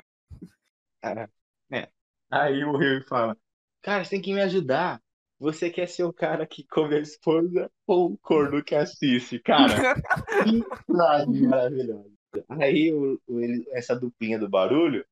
[1.03, 1.31] Cara,
[1.71, 1.89] é.
[2.31, 3.37] Aí o Rio fala,
[3.83, 5.01] cara, você tem que me ajudar.
[5.45, 9.39] Você quer ser o cara que come a esposa ou o corno que assiste?
[9.39, 9.75] Cara,
[10.43, 12.11] que frase maravilhosa.
[12.49, 15.05] Aí o, o- ele- essa duplinha do barulho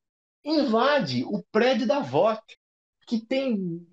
[0.45, 2.57] invade o prédio da VOT,
[3.07, 3.87] que tem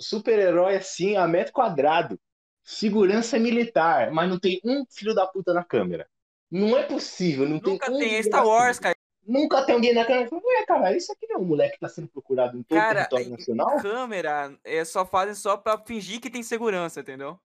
[0.00, 2.20] super-herói assim a metro quadrado,
[2.62, 6.08] segurança militar, mas não tem um filho da puta na câmera.
[6.50, 8.16] Não é possível, não Nunca tem um tem.
[8.18, 8.96] É Star Wars, cara.
[9.28, 11.74] Nunca tem alguém na câmera que fala, ué, cara, isso aqui não é um moleque
[11.74, 13.76] que tá sendo procurado em todo o Cara, território nacional?
[13.76, 17.38] câmera é, só fazem só pra fingir que tem segurança, entendeu?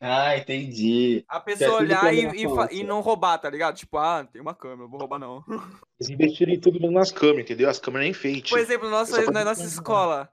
[0.00, 1.24] Ah, entendi.
[1.26, 3.74] A pessoa tudo olhar e, câmera e, e não roubar, tá ligado?
[3.76, 5.44] Tipo, ah, tem uma câmera, não vou roubar não.
[5.98, 7.68] Eles investiram em tudo nas câmeras, entendeu?
[7.68, 8.50] As câmeras é enfeite.
[8.50, 10.30] Por exemplo, nossa, na nossa dizer- escola,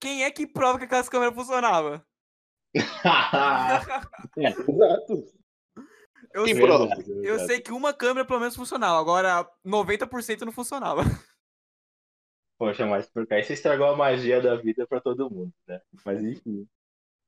[0.00, 2.00] quem é que prova que aquelas câmeras funcionavam?
[4.36, 5.35] Exato.
[6.36, 6.64] Eu, sei,
[7.22, 11.00] eu sei que uma câmera pelo menos funcionava, agora 90% não funcionava.
[12.58, 15.80] Poxa, mas por cá, você estragou a magia da vida pra todo mundo, né?
[16.04, 16.66] Mas enfim.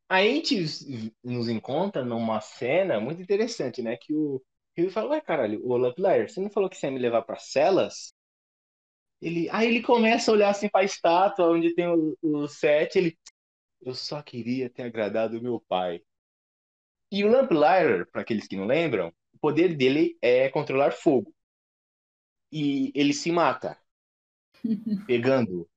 [0.09, 3.97] Aí a gente nos encontra numa cena muito interessante, né?
[3.97, 4.43] Que o
[4.77, 7.37] Rio fala, ué, caralho, ô Lamplighter, você não falou que você ia me levar pra
[7.37, 8.15] celas?
[9.21, 13.19] Ele, aí ele começa a olhar assim pra estátua onde tem o, o set, ele,
[13.83, 16.01] eu só queria ter agradado o meu pai.
[17.11, 21.35] E o Lamplighter, para aqueles que não lembram, o poder dele é controlar fogo.
[22.53, 23.79] E ele se mata
[25.07, 25.69] pegando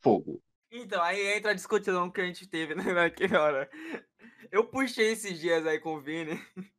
[0.00, 0.42] fogo.
[0.70, 3.70] Então, aí entra a discussão que a gente teve né, naquela hora.
[4.50, 6.38] Eu puxei esses dias aí com o Vini,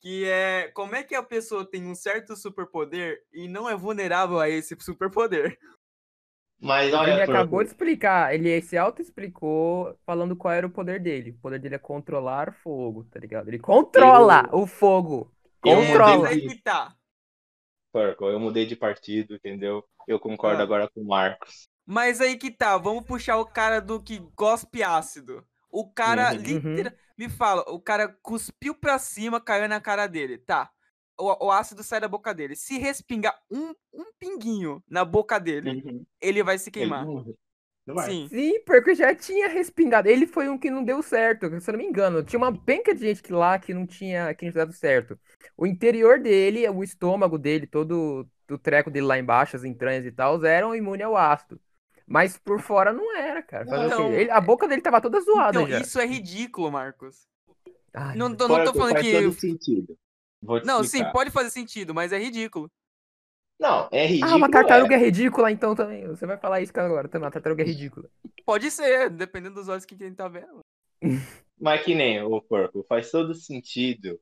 [0.00, 4.40] que é como é que a pessoa tem um certo superpoder e não é vulnerável
[4.40, 5.58] a esse superpoder.
[6.62, 11.00] Mas Ele olha, acabou Porco, de explicar, ele se auto-explicou falando qual era o poder
[11.00, 11.30] dele.
[11.32, 13.48] O poder dele é controlar fogo, tá ligado?
[13.48, 15.32] Ele controla o fogo.
[15.64, 16.30] eu Controla.
[16.30, 16.96] Mas mudei aí que tá.
[17.92, 19.82] Porco, eu mudei de partido, entendeu?
[20.06, 20.62] Eu concordo Ah.
[20.62, 21.68] agora com o Marcos.
[21.86, 25.46] Mas aí que tá, vamos puxar o cara do que gospe ácido.
[25.70, 26.36] O cara, Uhum.
[26.36, 30.38] literal, me fala, o cara cuspiu pra cima, caiu na cara dele.
[30.38, 30.70] Tá.
[31.22, 32.56] O, o ácido sai da boca dele.
[32.56, 36.04] Se respingar um, um pinguinho na boca dele, Uhum.
[36.20, 37.06] ele vai se queimar.
[37.06, 37.24] não-
[37.86, 38.10] não vai.
[38.10, 38.28] Sim.
[38.28, 40.08] Sim, porque já tinha respingado.
[40.08, 42.22] Ele foi um que não deu certo, se eu não me engano.
[42.22, 45.18] Tinha uma penca de gente que lá que não tinha, que não tinha dado certo.
[45.56, 50.12] O interior dele, o estômago dele, todo o treco dele lá embaixo, as entranhas e
[50.12, 51.60] tal, eram imunes ao ácido.
[52.06, 53.64] Mas por fora não era, cara.
[53.66, 53.94] Fazer o quê?
[53.94, 55.80] Então, Ele- a boca dele tava toda zoada Então, já.
[55.80, 57.26] isso é ridículo, Marcos.
[57.94, 59.12] Ai, Não, tô- não tô falando faz que.
[60.64, 61.12] Não, sim, explicar.
[61.12, 62.70] pode fazer sentido, mas é ridículo.
[63.58, 64.32] Não, é ridículo.
[64.32, 64.98] Ah, uma tartaruga é.
[64.98, 66.06] é ridícula então também.
[66.08, 67.26] Você vai falar isso agora também.
[67.26, 68.08] Uma tartaruga é ridícula.
[68.44, 70.60] Pode ser, dependendo dos olhos que quem tá vendo.
[71.60, 74.18] Mas que nem o porco, faz todo sentido.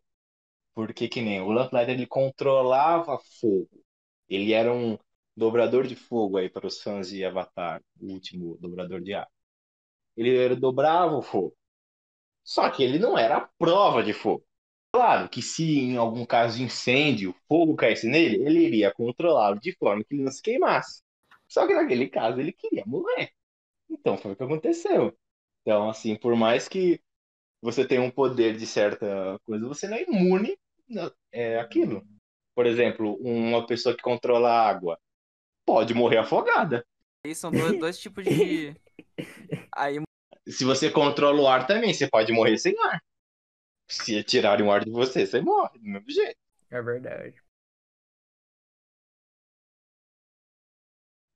[0.74, 3.68] Porque que nem o Lamplighter, ele controlava fogo.
[4.28, 4.98] Ele era um
[5.36, 9.28] dobrador de fogo aí para os fãs de Avatar, o último dobrador de ar.
[10.16, 11.56] Ele era- dobrava o fogo.
[12.44, 14.44] Só que ele não era a prova de fogo.
[14.92, 19.72] Claro que se em algum caso de incêndio, fogo caísse nele, ele iria controlá-lo de
[19.76, 21.02] forma que ele não se queimasse.
[21.48, 23.30] Só que naquele caso ele queria morrer.
[23.90, 25.16] Então foi o que aconteceu.
[25.62, 27.00] Então, assim, por mais que
[27.62, 30.56] você tenha um poder de certa coisa, você não é imune
[30.96, 32.02] a- é, àquilo.
[32.54, 34.98] Por exemplo, uma pessoa que controla a água
[35.66, 36.84] pode morrer afogada.
[37.24, 38.76] Aí são dois, dois tipos de.
[39.76, 39.98] Aí,
[40.48, 43.00] Se você controla o ar também, você pode morrer sem ar.
[43.90, 46.38] Se tirarem o ar de você, você morre, do mesmo jeito.
[46.70, 47.34] É verdade.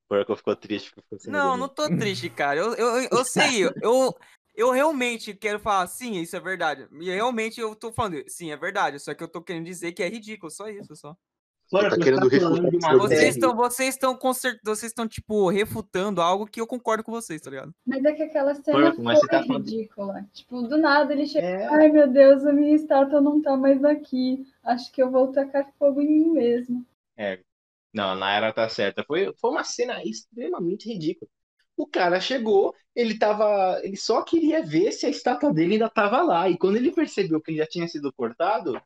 [0.08, 2.60] Porco ficou triste ficou Não, não tô triste, cara.
[2.60, 4.14] Eu, eu, eu- eu sei, eu,
[4.54, 6.86] eu realmente quero falar, sim, isso é verdade.
[7.00, 8.98] E realmente eu tô falando, sim, é verdade.
[9.00, 11.16] Só que eu tô querendo dizer que é ridículo, só isso, só.
[11.70, 12.96] Tá você querendo falando refutar.
[12.98, 14.58] Vocês estão, vocês estão concert...
[14.64, 17.74] vocês estão, tipo, refutando algo que eu concordo com vocês, tá ligado?
[17.86, 20.26] Mas é que aquela cena mas você foi tá falando- ridícula.
[20.32, 21.46] Tipo, do nada ele chega.
[21.46, 24.46] É, Ai meu Deus, a minha estátua não tá mais aqui.
[24.62, 26.84] Acho que eu vou tacar fogo em mim mesmo.
[27.92, 29.04] Não, a Nayara tá certa.
[29.04, 31.30] Foi, foi uma cena extremamente ridícula.
[31.76, 33.80] O cara chegou, ele tava.
[33.82, 36.48] Ele só queria ver se a estátua dele ainda tava lá.
[36.48, 38.80] E quando ele percebeu que ele já tinha sido cortado,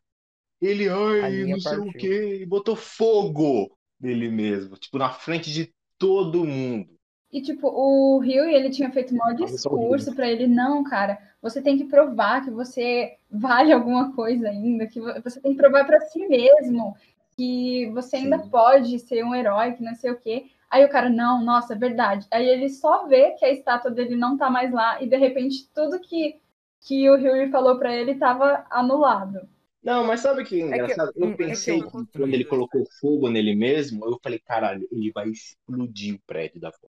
[0.60, 1.92] ele, ai, não sei o partiu.
[1.94, 4.76] quê, e botou fogo nele mesmo.
[4.76, 6.88] Tipo, na frente de todo mundo.
[7.30, 11.60] E tipo, o Rio, ele tinha feito um maior discurso pra ele, não, cara, você
[11.60, 15.84] tem que provar que você vale alguma coisa ainda, que vo- você tem que provar
[15.84, 16.96] pra si mesmo
[17.36, 18.50] que você ainda Sim.
[18.50, 20.46] pode ser um herói, que não sei o quê.
[20.70, 22.26] Aí o cara, não, nossa, é verdade.
[22.30, 25.68] Aí ele só vê que a estátua dele não tá mais lá e de repente
[25.74, 26.40] tudo que,
[26.80, 29.48] que o Rio falou pra ele tava anulado.
[29.88, 31.12] Não, mas sabe o que é que- engraçado?
[31.16, 34.38] hum, é Eu que pensei eu- que quando ele colocou fogo nele mesmo, eu falei,
[34.38, 36.90] caralho, ele vai explodir o prédio da fogo.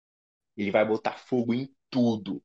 [0.57, 2.43] Ele vai botar fogo em tudo.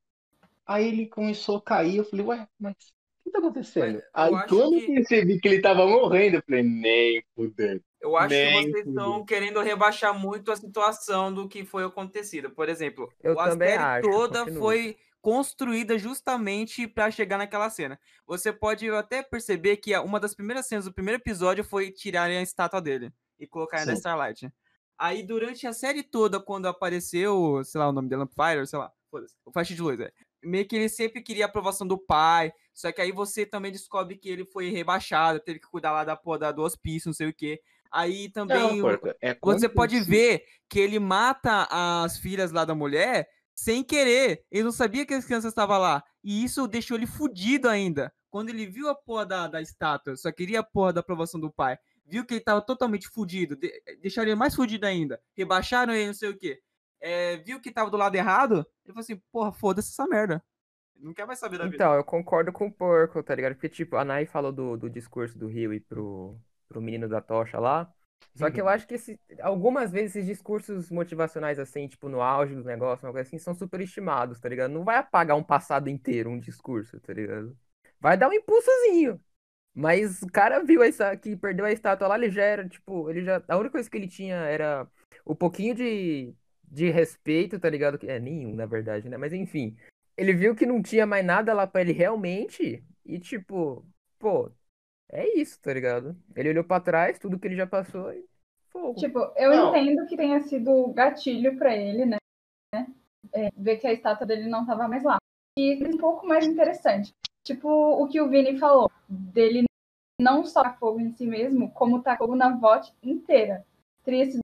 [0.66, 3.94] Aí ele começou a cair, eu falei, ué, mas o que tá acontecendo?
[3.94, 7.82] Mas eu Aí quando que- eu percebi que ele tava morrendo, eu falei, nem fudendo.
[8.00, 12.50] Eu acho Nem que vocês estão querendo rebaixar muito a situação do que foi acontecido.
[12.50, 14.58] Por exemplo, Eu a série acho, toda continua.
[14.58, 17.98] foi construída justamente para chegar naquela cena.
[18.26, 22.42] Você pode até perceber que uma das primeiras cenas do primeiro episódio foi tirarem a
[22.42, 23.94] estátua dele e colocarem na.
[23.94, 24.50] Starlight.
[24.98, 28.92] Aí durante a série toda, quando apareceu, sei lá, o nome dele, Lampfire, sei lá,
[29.44, 30.10] o Faixa de Luz, é.
[30.42, 34.16] Meio que ele sempre queria a aprovação do pai, só que aí você também descobre
[34.16, 37.34] que ele foi rebaixado, teve que cuidar lá da porra do hospício, não sei o
[37.34, 37.60] quê.
[37.90, 42.74] Aí também Não, porca, é você pode ver que ele mata as filhas lá da
[42.74, 43.28] mulher
[43.58, 44.44] sem querer.
[44.52, 46.04] Ele não sabia que as crianças estavam lá.
[46.22, 48.12] E isso deixou ele fudido ainda.
[48.30, 51.50] Quando ele viu a porra da, da estátua, só queria a porra da aprovação do
[51.50, 51.76] pai.
[52.06, 53.56] Viu que ele tava totalmente fudido.
[53.56, 55.20] De, deixaram ele mais fudido ainda.
[55.36, 56.60] Rebaixaram ele, não sei o quê.
[57.00, 58.64] É, viu que tava do lado errado.
[58.84, 60.42] Ele falou assim: porra, foda-se essa merda.
[60.94, 61.74] Não quer mais saber da vida.
[61.74, 63.54] Então, eu concordo com o Porco, tá ligado?
[63.54, 67.20] Porque, tipo, a Nai falou do, do discurso do Rio e pro, pro menino da
[67.20, 67.92] tocha lá.
[68.34, 72.54] Só que eu acho que esse, algumas vezes esses discursos motivacionais, assim, tipo, no auge
[72.54, 74.70] do negócio, uma coisa assim, são superestimados, tá ligado?
[74.70, 77.56] Não vai apagar um passado inteiro, um discurso, tá ligado?
[78.00, 79.20] Vai dar um impulsozinho.
[79.74, 83.24] Mas o cara viu essa que perdeu a estátua lá, ele já era, tipo, ele
[83.24, 83.42] já.
[83.48, 84.88] A única coisa que ele tinha era
[85.24, 87.98] o pouquinho de, de respeito, tá ligado?
[88.08, 89.16] É, nenhum, na verdade, né?
[89.16, 89.76] Mas enfim.
[90.16, 92.84] Ele viu que não tinha mais nada lá pra ele realmente.
[93.04, 93.86] E tipo,
[94.18, 94.50] pô,
[95.10, 96.16] é isso, tá ligado?
[96.34, 98.24] Ele olhou pra trás, tudo que ele já passou e.
[98.70, 98.94] Fogo.
[98.94, 99.68] Tipo, eu Não.
[99.76, 102.18] entendo que tenha sido gatilho pra ele, né?
[103.32, 105.16] É, ver que a estátua dele não tava mais lá.
[105.58, 107.12] E um pouco mais interessante.
[107.42, 109.64] Tipo, o que o Vini falou, dele
[110.20, 113.64] não só tacar fogo em si mesmo, como tacar fogo na VOT inteira.
[114.04, 114.42] Teria sido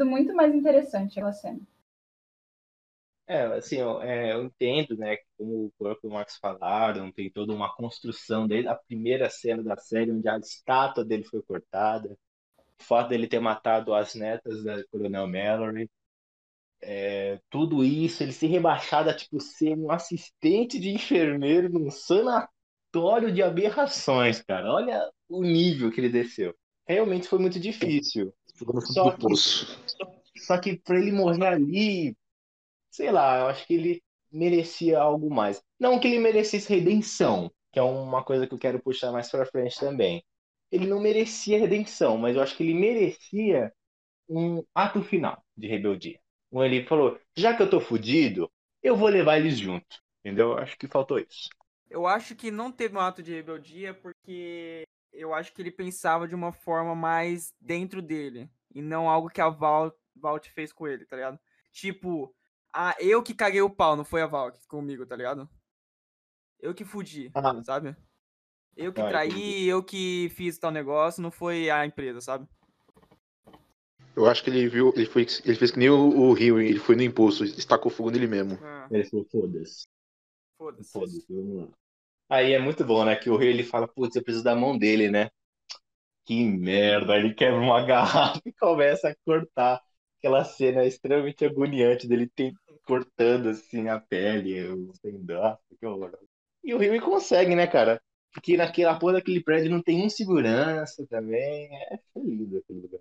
[0.00, 1.60] muito mais interessante aquela cena.
[3.32, 7.30] É, assim, eu, é, eu entendo, né, como o Corpo e o Max falaram, tem
[7.30, 12.14] toda uma construção desde a primeira cena da série, onde a estátua dele foi cortada,
[12.78, 15.90] o fato dele ter matado as netas da Coronel Mallory,
[16.82, 23.32] é, tudo isso, ele ser rebaixado a, tipo, ser um assistente de enfermeiro num sanatório
[23.32, 26.54] de aberrações, cara, olha o nível que ele desceu.
[26.86, 28.34] Realmente foi muito difícil.
[28.92, 29.34] Só que-.
[30.36, 32.16] Só que pra ele morrer ali,
[32.92, 35.62] sei lá, eu acho que ele merecia algo mais.
[35.80, 39.46] Não que ele merecesse redenção, que é uma coisa que eu quero puxar mais pra
[39.46, 40.24] frente também.
[40.70, 43.72] Ele não merecia redenção, mas eu acho que ele merecia
[44.28, 46.20] um ato final de rebeldia.
[46.50, 48.50] Onde ele falou: já que eu tô fudido,
[48.82, 50.00] eu vou levar eles junto.
[50.24, 50.52] Entendeu?
[50.52, 51.48] Eu Acho que faltou isso.
[51.90, 56.26] Eu acho que não teve um ato de rebeldia porque eu acho que ele pensava
[56.26, 60.86] de uma forma mais dentro dele e não algo que a Val, Valt fez com
[60.86, 61.38] ele, tá ligado?
[61.70, 62.34] Tipo,
[62.72, 65.48] ah, eu que caguei o pau, não foi a Val comigo, tá ligado?
[66.60, 67.62] Eu que fudi, Ah.
[67.64, 67.96] sabe?
[68.76, 69.66] Eu que Ah, traí, entendi.
[69.66, 72.48] eu que fiz tal negócio, não foi a empresa, sabe?
[74.14, 76.94] Eu acho que ele viu, ele, foi, ele fez que nem o, Rio, ele foi
[76.94, 78.58] no impulso, estacou fogo nele mesmo.
[78.62, 79.86] Ah, Ele falou: foda-se.
[80.58, 80.92] Foda-se.
[80.92, 81.68] Foda-se, vamos lá.
[82.28, 83.16] Aí é muito bom, né?
[83.16, 85.30] Que o rei ele fala, putz, eu preciso da mão dele, né?
[86.24, 89.82] Que merda, ele quebra uma garrafa e começa a cortar.
[90.18, 92.54] Aquela cena extremamente agoniante dele tem,
[92.84, 96.18] cortando assim a pele, o tendão, que horror.
[96.64, 98.00] E o Rio consegue, né, cara?
[98.32, 101.68] Porque naquela porra daquele prédio não tem um segurança também.
[101.90, 103.00] É lindo aquele lugar.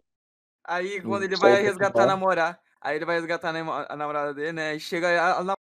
[0.64, 3.96] Aí quando ele vai o resgatar a namorar, aí ele vai resgatar a, namo- a
[3.96, 4.76] namorada dele, né?
[4.76, 5.58] E chega a, a namorada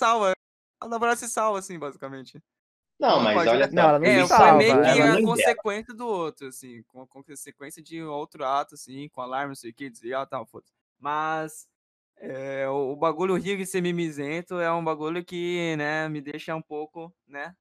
[0.00, 0.32] salva.
[0.80, 2.42] A namorada se salva, assim, basicamente.
[2.98, 3.68] Não, mas parte- olha.
[3.72, 5.52] Não, ela não É, ele foi salva, meio que a nem dela.
[5.56, 9.70] consequência do outro, assim, com a consequência de outro ato, assim, com alarme, não sei
[9.70, 10.66] o que, desligar e tal, foda
[10.98, 11.68] Mas
[12.18, 16.54] é, o, o bagulho rio de ser mimizento é um bagulho que, né, me deixa
[16.54, 17.54] um pouco, né?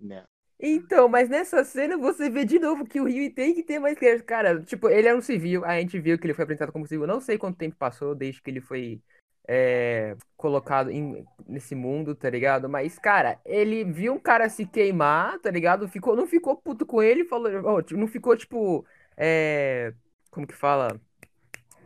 [0.00, 0.24] Né?
[0.64, 3.98] Então, mas nessa cena você vê de novo que o Rio tem que ter mais
[3.98, 4.24] crédito.
[4.26, 7.06] Cara, tipo, ele era um civil, a gente viu que ele foi apresentado como civil.
[7.06, 9.00] Não sei quanto tempo passou desde que ele foi
[9.48, 12.68] é, colocado em- nesse mundo, tá ligado?
[12.68, 15.88] Mas, cara, ele viu um cara se queimar, tá ligado?
[15.88, 18.86] Ficou, não ficou puto com ele, falou, tipo, não ficou, tipo,
[19.16, 19.92] é,
[20.30, 21.00] como que fala?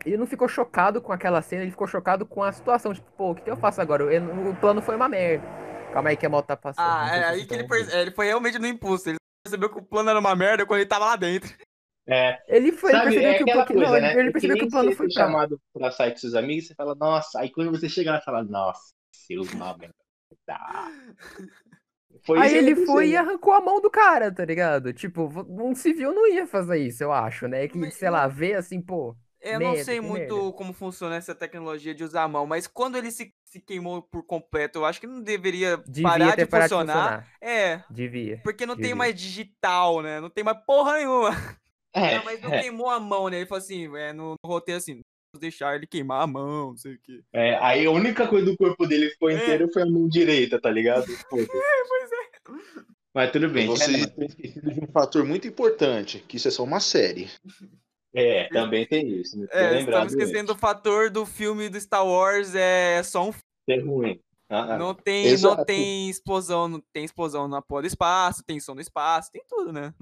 [0.06, 2.94] Ele não ficou chocado com aquela cena, ele ficou chocado com a situação.
[2.94, 4.04] Tipo, pô, o que que eu faço agora?
[4.04, 5.44] Eu- o plano foi uma merda.
[5.92, 6.84] Calma aí que a moto tá passando.
[6.86, 9.08] Ah, é aí que ele, perce- é, ele foi realmente no impulso.
[9.08, 11.52] Ele percebeu que o plano era uma merda quando ele tava lá dentro.
[12.08, 13.66] É, Ele foi, ele Sabe, percebeu é que o plano.
[13.74, 14.12] coisa, Não, né?
[14.12, 15.24] ele, ele É que percebeu que nem o plano você foi pra.
[15.24, 17.40] chamado pra sair com seus amigos, você fala, nossa.
[17.40, 19.94] Aí quando você chega lá, você fala, nossa, seus uma merda.
[22.24, 23.20] Foi Aí que ele foi e né?
[23.20, 24.92] arrancou a mão do cara, tá ligado?
[24.92, 27.66] Tipo, um civil não ia fazer isso, eu acho, né?
[27.68, 29.16] Que, Mas sei lá, vê assim, pô.
[29.46, 30.52] Eu não merda, sei muito merda.
[30.52, 34.22] como funciona essa tecnologia de usar a mão, mas quando ele se, se queimou por
[34.24, 36.94] completo, eu acho que não deveria Devia parar ter de parado de funcionar.
[36.94, 37.32] funcionar.
[37.40, 38.40] É, Devia.
[38.42, 38.96] porque não tem devia.
[38.96, 40.20] mais digital, né?
[40.20, 41.30] Não tem mais porra nenhuma.
[41.94, 43.38] É, Não, mas não é, queimou a mão, né?
[43.38, 45.00] Ele falou assim, é, no, no roteiro assim,
[45.32, 47.22] vamos deixar ele queimar a mão, não sei o quê.
[47.32, 49.34] é, aí a única coisa do corpo dele que ficou É.
[49.34, 51.06] inteiro foi a mão direita, tá ligado?
[51.30, 51.48] Foda-se.
[51.48, 52.26] Pois é.
[53.14, 53.66] Mas tudo bem.
[53.66, 54.14] Você Renato.
[54.14, 57.30] tem esquecido de um fator muito importante, que isso é só uma série.
[58.14, 59.38] É, também tem isso.
[59.38, 60.60] Não tinha É, estamos esquecendo do antes.
[60.60, 63.32] fator do filme do Star Wars, é só um
[63.68, 64.20] É ruim.
[64.48, 64.78] Ah, ah.
[64.78, 68.80] Não tem, não tem explosão, não tem explosão na porra do espaço, tem som no
[68.80, 69.92] espaço, tem tudo, né?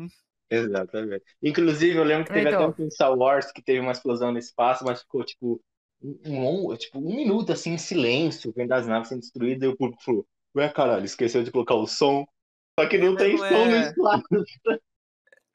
[0.51, 1.25] Exatamente.
[1.43, 2.59] Inclusive, eu lembro que teve Então.
[2.61, 5.61] até um filme Star Wars que teve uma explosão no espaço, mas ficou tipo
[6.03, 9.77] um, um- tipo, um minuto assim em silêncio, vendo as naves sendo destruídas, e o
[9.77, 10.27] público falou:
[10.57, 12.25] Ué, caralho, esqueceu de colocar o som.
[12.79, 13.89] Só que não mas tem não som no é.
[13.89, 14.25] espaço.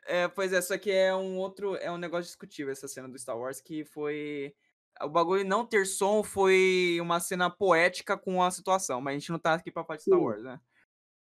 [0.10, 3.18] É, pois é, só que é um outro, é um negócio discutível essa cena do
[3.18, 4.54] Star Wars que foi
[5.02, 9.32] o bagulho não ter som foi uma cena poética com a situação, mas a gente
[9.32, 10.20] não tá aqui pra falar de Star.
[10.20, 10.60] Wars, né?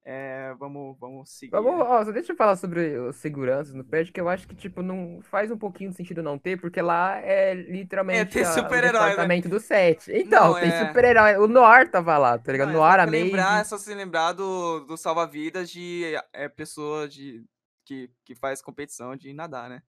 [0.03, 1.51] É, vamos, vamos seguir.
[1.51, 1.83] Vamos, né?
[1.83, 4.81] ó, só deixa eu falar sobre os seguranças no prédio, que eu acho que, tipo,
[4.81, 8.55] não faz um pouquinho de sentido não ter, porque lá é literalmente tem a- o
[8.71, 8.81] né?
[8.91, 10.11] departamento do set.
[10.11, 10.87] Então, Não, tem é.
[10.87, 11.37] super-herói.
[11.37, 12.69] O Noir tava lá, tá ligado?
[12.69, 16.49] Não, é Noir, só a lembrar, é só se lembrar do, do salva-vidas de é,
[16.49, 17.43] pessoa de
[17.89, 19.81] que, que faz competição de nadar, né?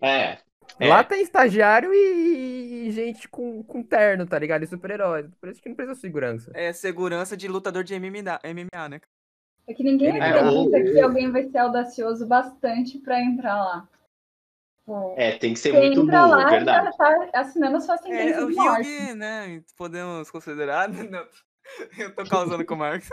[0.00, 0.38] É.
[0.80, 0.88] é.
[0.88, 4.62] Lá tem estagiário e, e gente com, com terno, tá ligado?
[4.62, 5.26] E super-heróis.
[5.38, 6.50] Por isso que não precisa de segurança.
[6.54, 9.00] É segurança de lutador de MMA, MMA né?
[9.66, 13.54] É que ninguém Ele- acredita É, o- que alguém vai ser audacioso bastante pra entrar
[13.56, 13.88] lá.
[15.16, 16.86] É, tem que ser Você muito burro, lá e verdade.
[16.86, 18.56] já tá assinando a sua sentença É, o de.
[18.58, 19.62] Hyugi, né?
[19.76, 20.88] Podemos considerar.
[21.12, 21.26] Não,
[21.98, 23.08] eu tô causando com o Marcos.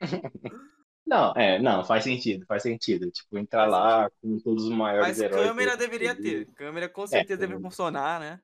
[1.06, 3.10] Não, é, não, faz sentido, faz sentido.
[3.10, 5.46] Tipo, entrar Faz lá com todos os maiores Mas heróis.
[5.46, 6.46] câmera do- deveria ter.
[6.54, 7.60] Câmera com certeza deveria câmera.
[7.60, 8.40] funcionar, né?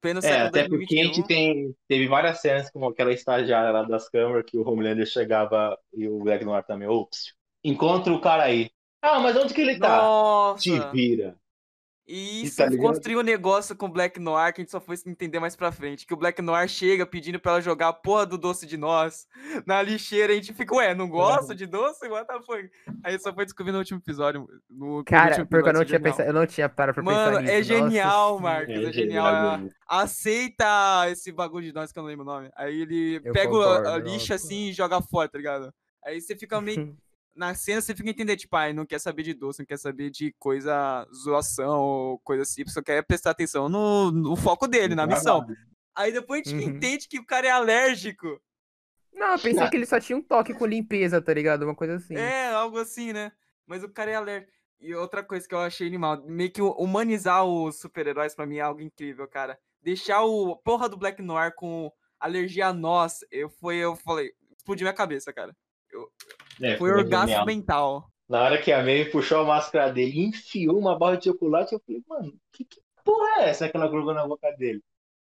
[0.00, 1.04] Pleno É, até porque a 2021.
[1.04, 5.78] gente tem, teve várias cenas como aquela estagiária lá das câmeras que o Homelander chegava
[5.94, 7.34] e o Black Noir também, ops,
[7.64, 8.70] encontra o cara aí.
[9.02, 9.88] Ah, mas onde que ele tá?
[10.02, 10.60] Nossa!
[10.62, 11.39] Te vira.
[12.12, 12.86] E isso tá ligado?
[12.88, 15.70] construiu um negócio com o Black Noir que a gente só foi entender mais pra
[15.70, 16.04] frente.
[16.06, 19.28] Que o Black Noir chega pedindo pra ela jogar a porra do doce de nós
[19.64, 20.32] na lixeira.
[20.32, 22.08] E a gente fica, ué, não gosta de doce?
[22.08, 22.68] What the fuck?
[23.04, 24.48] Aí só foi descobrir no último episódio.
[24.68, 26.16] No, no Cara, último porque eu não episódio, tinha genial.
[26.16, 27.52] pensado, eu não tinha parado pra pensar Mano, nisso.
[27.52, 28.42] é Nossa genial, senhora.
[28.42, 28.74] Marcos.
[28.74, 29.26] É, É genial.
[29.58, 29.70] genial.
[29.88, 32.50] Aceita esse bagulho de nós que eu não lembro o nome.
[32.56, 34.46] Aí ele Eu pega o- a, concordo, lixa nossa.
[34.46, 35.72] assim e joga fora, tá ligado?
[36.04, 36.96] Aí você fica meio.
[37.34, 40.10] Na cena você fica entendendo, tipo, ai, não quer saber de doce, não quer saber
[40.10, 45.06] de coisa, zoação ou coisa assim, só quer prestar atenção no, no foco dele, na
[45.06, 45.46] missão.
[45.94, 46.70] Aí depois a gente Uhum.
[46.76, 48.40] entende que o cara é alérgico.
[49.12, 51.62] Não, eu pensei que ele só tinha um toque com limpeza, tá ligado?
[51.64, 52.14] Uma coisa assim.
[52.16, 53.32] É, algo assim, né?
[53.66, 54.52] Mas o cara é alérgico.
[54.80, 58.60] E outra coisa que eu achei animal, meio que humanizar os super-heróis pra mim é
[58.62, 59.58] algo incrível, cara.
[59.82, 64.84] Deixar o porra do Black Noir com alergia a nós, eu, foi, eu falei, explodiu
[64.84, 65.54] minha cabeça, cara.
[66.60, 67.46] É, Foi orgasmo genial.
[67.46, 68.10] mental.
[68.28, 71.74] Na hora que a May puxou a máscara dele e enfiou uma barra de chocolate,
[71.74, 74.82] eu falei, mano, que, que porra é essa que ela colocou na boca dele?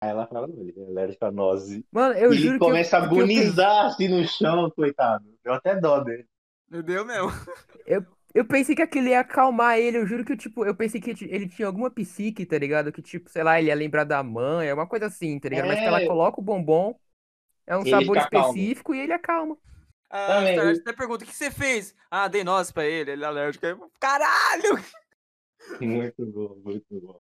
[0.02, 1.84] Aí ela fala, não, ele é alérgico a nozes.
[1.92, 4.70] Mano, eu e juro ele que eu- começa a eu pensei- agonizar assim no chão,
[4.72, 5.26] coitado.
[5.44, 6.26] Deu até dó dele.
[6.70, 7.30] Meu Deus mesmo.
[8.34, 11.10] Eu pensei que aquilo ia acalmar ele, eu juro que eu, tipo, eu pensei que
[11.26, 12.92] ele tinha alguma psique, tá ligado?
[12.92, 15.66] Que, tipo, sei lá, ele ia lembrar da mãe, é uma coisa assim, tá ligado?
[15.68, 16.06] Mas que ela É.
[16.06, 16.94] coloca o bombom,
[17.68, 18.48] é um Ele sabor fica calmo.
[18.50, 19.58] específico e ele acalma.
[20.10, 21.95] A Também, Starlight eu- até pergunta, o que você fez?
[22.10, 23.66] Ah, dei nozes pra ele, ele é alérgico.
[23.99, 24.76] Caralho!
[25.82, 27.20] Muito bom, muito bom.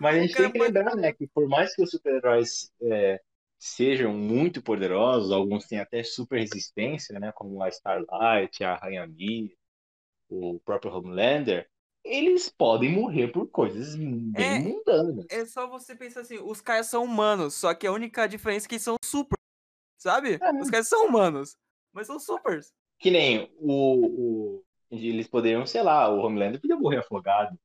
[0.00, 3.20] Mas a gente tem que lembrar, né, que por mais que os super-heróis é,
[3.58, 9.50] sejam muito poderosos, alguns têm até super resistência, né, como a Starlight, a Rainha Mia,
[10.28, 11.68] o próprio Homelander,
[12.04, 15.26] eles podem morrer por coisas bem É, mundanas.
[15.30, 18.68] É só você pensar assim, os caras são humanos, só que a única diferença é
[18.68, 19.38] que são super,
[19.98, 20.38] sabe?
[20.40, 20.52] É.
[20.62, 21.56] Os caras são humanos,
[21.98, 22.72] mas são supers.
[22.98, 27.58] Que nem o, o- eles poderiam, sei lá, o Homelander podia morrer afogado.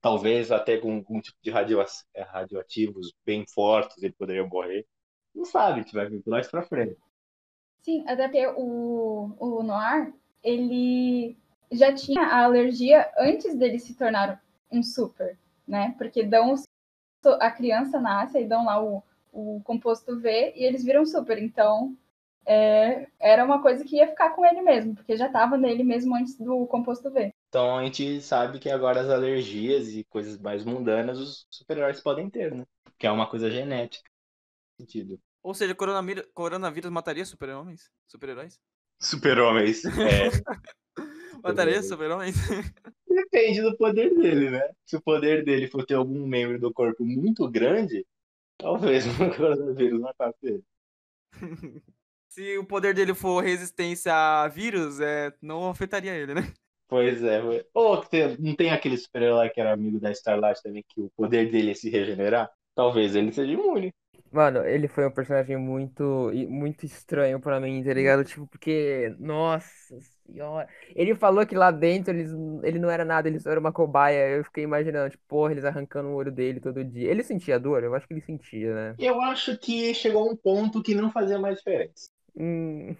[0.00, 1.84] Talvez até com algum tipo de radio,
[2.28, 4.86] radioativos bem fortes ele poderia morrer.
[5.34, 6.96] Não sabe, a gente vai ver mais pra frente.
[7.82, 10.12] Sim, até porque o, o Noir,
[10.42, 11.36] ele
[11.72, 15.94] já tinha a alergia antes dele se tornar um super, né?
[15.98, 16.54] Porque dão
[17.40, 19.02] a criança nasce e dão lá o,
[19.32, 21.38] o composto V e eles viram super.
[21.38, 21.96] Então,
[22.46, 26.14] é, era uma coisa que ia ficar com ele mesmo, porque já estava nele mesmo
[26.16, 27.32] antes do composto V.
[27.48, 32.30] Então a gente sabe que agora as alergias e coisas mais mundanas os super-heróis podem
[32.30, 32.64] ter, né?
[32.98, 34.08] Que é uma coisa genética.
[34.80, 35.20] Sentido.
[35.42, 37.90] Ou seja, coronavírus, coronavírus mataria super-homens?
[38.06, 38.58] Super-heróis?
[39.00, 39.82] Super-homens.
[39.98, 40.30] É,
[41.42, 41.88] Mataria Super-heróis.
[41.88, 42.36] super-homens?
[43.08, 44.62] depende do poder dele, né?
[44.84, 48.06] Se o poder dele for ter algum membro do corpo muito grande,
[48.58, 50.64] talvez o coronavírus matasse ele.
[52.30, 56.42] Se o poder dele for resistência a vírus, é, não afetaria ele, né?
[56.88, 57.40] Pois é.
[57.74, 61.10] Ou que tem- não tem aquele super-herói que era amigo da Starlight também, que o
[61.16, 62.50] poder dele é se regenerar?
[62.74, 63.92] Talvez ele seja imune.
[64.32, 68.24] Mano, ele foi um personagem muito, muito estranho pra mim, tá ligado?
[68.24, 69.68] Tipo, porque, nossa
[70.24, 70.68] senhora.
[70.94, 72.30] Ele falou que lá dentro eles,
[72.62, 74.28] ele não era nada, ele só era uma cobaia.
[74.36, 77.10] Eu fiquei imaginando, tipo, porra, eles arrancando o olho dele todo dia.
[77.10, 77.82] Ele sentia dor?
[77.82, 78.98] Eu acho que ele sentia, né?
[78.98, 82.08] Eu acho que chegou a um ponto que não fazia mais diferença.
[82.36, 82.94] Hum,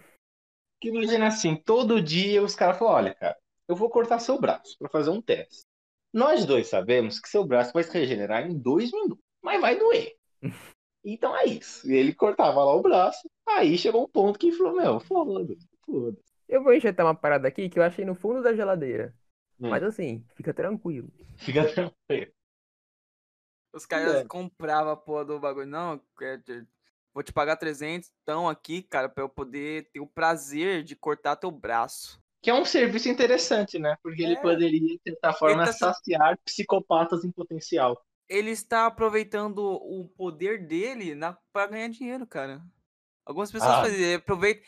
[0.80, 3.36] Que imagina assim, todo dia os caras falam, olha, cara,
[3.68, 5.62] eu vou cortar seu braço pra fazer um teste.
[6.12, 10.16] Nós dois sabemos que seu braço vai se regenerar em dois minutos, mas vai doer.
[11.02, 11.90] Então é isso.
[11.90, 15.66] E ele cortava lá o braço, aí chegou um ponto que ele falou, meu, foda-se,
[15.82, 16.22] foda-se.
[16.46, 19.14] eu vou injetar uma parada aqui que eu achei no fundo da geladeira.
[19.58, 19.70] Hum.
[19.70, 21.10] Mas assim, fica tranquilo.
[21.38, 22.30] Fica tranquilo.
[23.72, 24.24] Os caras É.
[24.26, 25.66] compravam a porra do bagulho.
[25.66, 26.62] Não, é, é,
[27.12, 31.36] vou te pagar 300 então aqui, cara, pra eu poder ter o prazer de cortar
[31.36, 32.20] teu braço.
[32.42, 33.96] Que é um serviço interessante, né?
[34.02, 34.40] Porque ele É.
[34.40, 38.02] poderia, de certa forma, tá saciar psicopatas em potencial.
[38.28, 42.62] Ele está aproveitando o poder dele na, pra ganhar dinheiro, cara.
[43.26, 43.82] Algumas pessoas Ah.
[43.82, 44.62] fazem, aproveitam.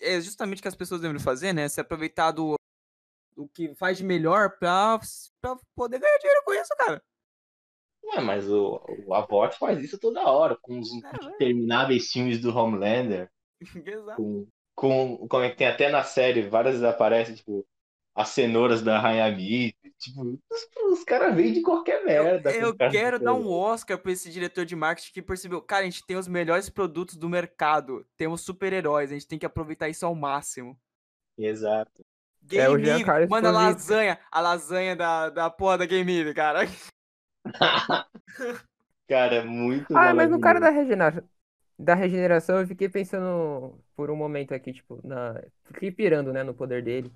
[0.00, 1.68] É justamente o que as pessoas devem fazer, né?
[1.68, 2.54] Se aproveitar do,
[3.36, 5.00] o que faz de melhor pra
[5.74, 7.02] poder ganhar dinheiro com isso, cara.
[8.14, 12.56] É, mas o, o Avot faz isso toda hora, com os É, intermináveis filmes do
[12.56, 13.30] Homelander,
[13.86, 14.16] Exato.
[14.16, 17.66] com, com como é que tem até na série, várias vezes aparece, tipo,
[18.14, 22.50] as cenouras da Rainha Mid, tipo, os, os caras vêm de qualquer merda.
[22.52, 23.46] Eu de quero dar um.
[23.48, 27.16] Oscar pra esse diretor de marketing que percebeu, cara, a gente tem os melhores produtos
[27.16, 30.78] do mercado, temos super-heróis, a gente tem que aproveitar isso ao máximo.
[31.36, 32.04] Exato.
[32.52, 36.32] É, o Game Carlos manda a lasanha, a lasanha da, da porra da Game Eve,
[36.32, 36.60] cara.
[39.08, 41.22] Cara, muito Ah, mas no cara da regeneração,
[41.78, 45.42] da regeneração, eu fiquei pensando por um momento aqui, tipo, na...
[45.66, 47.12] fiquei pirando, né, no poder dele.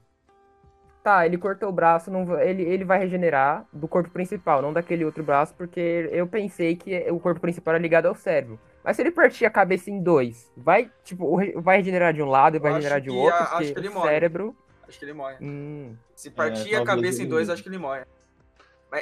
[1.03, 2.39] Tá, ele cortou o braço, não...
[2.41, 7.11] ele, ele vai regenerar do corpo principal, não daquele outro braço, porque eu pensei que
[7.11, 8.59] o corpo principal era ligado ao cérebro.
[8.85, 12.57] Mas se ele partir a cabeça em dois, vai, tipo, vai regenerar de um lado
[12.57, 14.09] e vai regenerar de outro, a- acho que ele o morre.
[14.09, 14.57] cérebro...
[14.89, 15.37] Acho que ele morre.
[15.41, 18.05] Hum, Se partir a talvez cabeça em dois, acho que ele morre.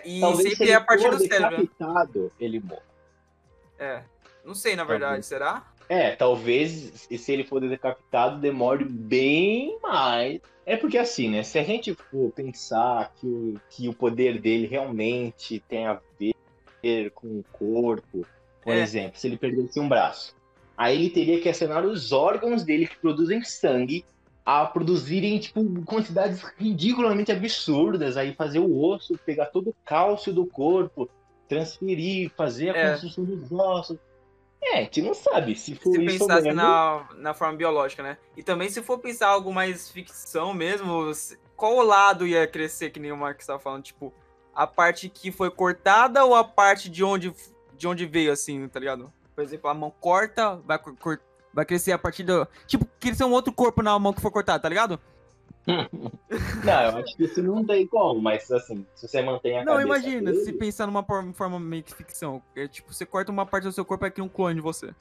[0.04, 1.50] E Talvez se sempre ele é a partir for do cérebro.
[1.50, 1.56] né?
[1.62, 2.82] decapitado, ele morre.
[3.78, 4.02] É.
[4.44, 5.26] Não sei, na verdade, Talvez.
[5.26, 5.66] será?
[5.88, 10.40] É, talvez se ele for decapitado demore bem mais.
[10.66, 11.42] É porque assim, né?
[11.42, 15.98] Se a gente for pensar que o, que o poder dele realmente tem a
[16.82, 18.26] ver com o corpo,
[18.62, 18.80] por É.
[18.80, 20.36] exemplo, se ele perdesse um braço,
[20.76, 24.04] aí ele teria que acionar os órgãos dele que produzem sangue
[24.50, 30.46] a produzirem tipo quantidades ridiculamente absurdas, aí fazer o osso pegar todo o cálcio do
[30.46, 31.06] corpo,
[31.46, 32.90] transferir, fazer a É.
[32.92, 33.98] construção dos ossos.
[34.62, 36.62] É, a gente não sabe se for Se isso pensasse mesmo.
[36.62, 38.16] na, na forma biológica, né?
[38.38, 41.12] E também se for pensar algo mais ficção mesmo,
[41.54, 44.14] qual lado ia crescer, que nem o Marcos estava falando, tipo,
[44.54, 47.34] a parte que foi cortada ou a parte de onde,
[47.76, 49.12] de onde veio, assim, tá ligado?
[49.34, 50.80] Por exemplo, a mão corta, vai,
[51.58, 52.46] vai crescer a partir do.
[52.66, 54.98] Tipo, crescer um outro corpo na mão que for cortada, tá ligado?
[56.64, 59.74] Não, eu acho que isso não tem como, mas assim, se você mantém a Não,
[59.74, 61.04] cabeça imagina, dele, se pensar numa
[61.34, 62.40] forma meio que ficção.
[62.56, 64.94] É, tipo, você corta uma parte do seu corpo e cria um clone de você.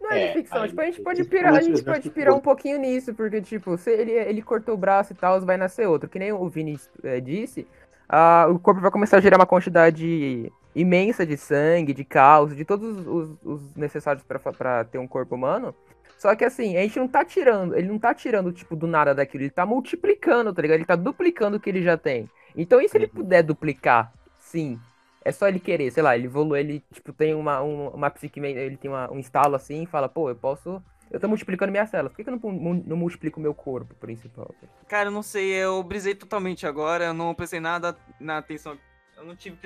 [0.00, 2.14] Não é, É, de ficção, aí- tipo, a gente pode pirar, a gente pode exército
[2.14, 5.58] pirar um pouquinho nisso, porque, tipo, se ele, ele cortou o braço e tal, vai
[5.58, 6.08] nascer outro.
[6.08, 7.66] Que nem o Vini eh, disse,
[8.08, 12.64] ah, o corpo vai começar a gerar uma quantidade imensa de sangue, de cálcio, de
[12.64, 15.74] todos os, os necessários pra ter um corpo humano.
[16.18, 19.14] Só que assim, a gente não tá tirando, ele não tá tirando, tipo, do nada
[19.14, 20.76] daquilo, ele tá multiplicando, tá ligado?
[20.76, 22.28] Ele tá duplicando o que ele já tem.
[22.54, 23.10] Então, e se ele Uhum.
[23.10, 24.12] puder duplicar?
[24.38, 24.78] Sim.
[25.24, 28.38] É só ele querer, sei lá, ele evolui, ele, tipo, tem uma, um, uma psique,
[28.40, 30.82] ele tem uma- um instalo assim e fala, pô, eu posso.
[31.10, 33.94] Eu tô multiplicando minhas células, por que, que eu não, não multiplico o meu corpo
[33.94, 34.54] principal?
[34.88, 38.78] Cara, eu não sei, eu brisei totalmente agora, eu não prestei nada na atenção.
[39.16, 39.56] Eu não tive.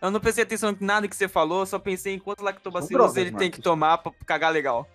[0.00, 3.30] Eu não prestei atenção em nada que você falou, só pensei em quanto lactobacilos ele
[3.30, 3.64] tem que Marcos.
[3.64, 4.88] tomar pra cagar legal.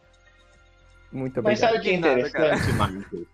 [1.12, 1.72] Muito Mas obrigado.
[1.72, 3.28] sabe o que é interessante, Marcos?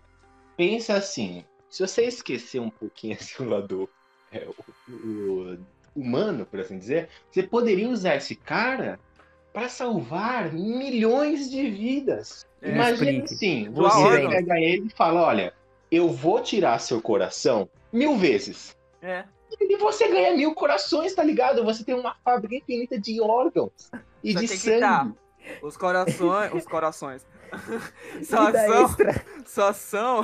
[0.56, 3.88] Pensa assim, se você esquecer um pouquinho assim, o lado
[4.30, 5.58] é, o- o-
[5.94, 8.98] humano, por assim dizer, você poderia usar esse cara
[9.52, 12.46] para salvar milhões de vidas.
[12.62, 15.52] É, Imagina assim, você pega ele e fala, olha,
[15.90, 18.74] eu vou tirar seu coração mil vezes.
[19.02, 19.24] É.
[19.60, 21.64] E você ganha mil corações, tá ligado?
[21.64, 23.90] Você tem uma fábrica infinita de órgãos
[24.22, 24.80] e Só de sangue.
[24.80, 25.12] tá.
[25.62, 26.52] Os corações.
[26.52, 27.26] Os corações.
[28.24, 28.84] só são.
[28.84, 29.26] extra.
[29.44, 30.22] Só são.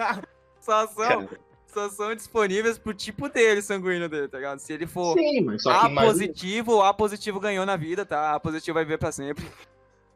[0.60, 1.28] só são.
[1.66, 4.58] Só são disponíveis pro tipo dele, sanguíneo dele, tá ligado?
[4.58, 8.06] Se ele for Sim, mas só que A positivo, o A positivo ganhou na vida,
[8.06, 8.34] tá?
[8.34, 9.44] A positivo vai viver pra sempre.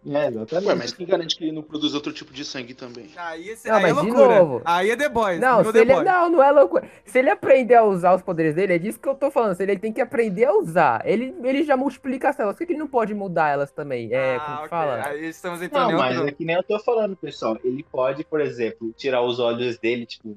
[0.05, 0.67] É, exatamente.
[0.69, 3.07] Ué, mas quem garante que ele não produz outro tipo de sangue também?
[3.17, 4.39] Aí, esse, Não, aí é loucura.
[4.41, 4.63] novo.
[4.65, 5.39] Aí é The Boys.
[5.41, 6.05] Não, se The ele, Boys.
[6.07, 6.89] não, não é loucura.
[7.05, 9.55] Se ele aprender a usar os poderes dele, é disso que eu tô falando.
[9.55, 11.03] Se ele tem que aprender a usar.
[11.05, 12.57] Ele, ele já multiplica as células.
[12.57, 14.09] Por que que ele não pode mudar elas também?
[14.13, 14.69] É, como Ah, que ok.
[14.71, 15.07] fala?
[15.07, 16.29] Aí estamos entrando Não, mas outro...
[16.31, 17.57] é que nem eu tô falando, pessoal.
[17.63, 20.35] Ele pode, por exemplo, tirar os olhos dele, tipo,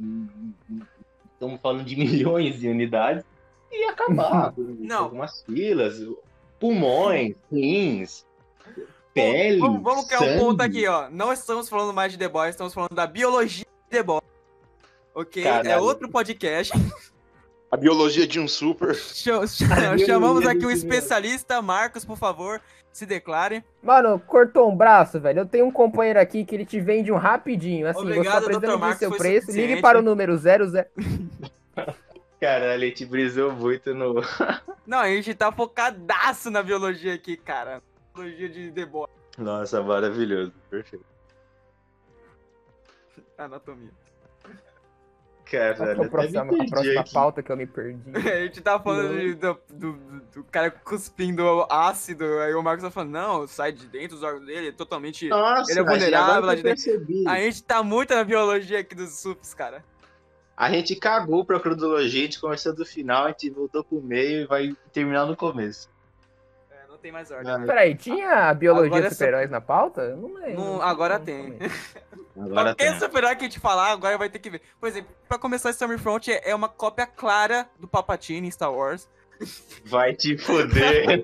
[1.33, 3.23] estamos falando de milhões de unidades,
[3.71, 5.05] e acabar com Não.
[5.05, 5.99] algumas filas,
[6.59, 8.25] pulmões, rins,
[9.15, 9.59] pele.
[9.59, 10.39] Vamos, vamos criar um sangue.
[10.39, 11.09] ponto aqui, ó.
[11.09, 14.21] Não estamos falando mais de The Boys, estamos falando da biologia de The Boys.
[15.15, 15.41] Ok?
[15.41, 15.83] É Caralho.
[15.83, 16.71] outro podcast.
[17.71, 18.93] A biologia de um super.
[18.95, 22.61] Ch- ch- biologia Chamamos aqui um especialista, Marcos, por favor,
[22.93, 23.65] se declare.
[23.83, 25.39] Mano, cortou um braço, velho.
[25.39, 27.87] Eu tenho um companheiro aqui que ele te vende um rapidinho.
[27.89, 28.59] Assim, Obrigado, você tá Dr.
[28.59, 29.67] precisando Marcos, de seu preço, suficiente.
[29.71, 30.67] ligue para o número 00.
[32.39, 34.21] Caralho, ele te brisou muito no.
[34.85, 37.81] Não, a gente tá focadaço na biologia aqui, cara.
[38.15, 39.09] Biologia de The Boys.
[39.37, 40.53] Nossa, maravilhoso.
[40.69, 41.05] Perfeito.
[43.37, 43.91] Anatomia.
[45.49, 47.13] Caralho, é a próxima, a próxima aqui.
[47.13, 48.01] pauta que eu me perdi?
[48.17, 49.93] A gente tá falando de- do, do,
[50.33, 54.43] do- cara cuspindo ácido, aí o Marcos tá falando, não, sai de dentro dos órgãos
[54.47, 55.27] dele, é totalmente.
[55.29, 56.83] Nossa, Ele é vulnerável lá de eu dentro.
[56.83, 57.27] percebi.
[57.27, 59.85] A gente tá muito na biologia aqui dos SUPs, cara.
[60.57, 64.41] A gente cagou pra cronologia, a gente começou do final, a gente voltou pro meio
[64.41, 65.87] e vai terminar no começo.
[67.05, 67.51] É, não tem mais ordem.
[67.51, 67.69] Ah, mais.
[67.69, 70.15] Peraí, tinha a biologia Agora é dos super-heróis na pauta?
[70.15, 70.63] Não lembro.
[70.63, 71.57] Não, agora tem.
[72.37, 72.99] Agora Qualquer tem.
[72.99, 74.61] super-herói que a gente falar, agora vai ter que ver.
[74.77, 79.07] Por exemplo, pra começar, Stormfront é é uma cópia clara do Palpatine em Star Wars.
[79.85, 81.23] Vai te foder.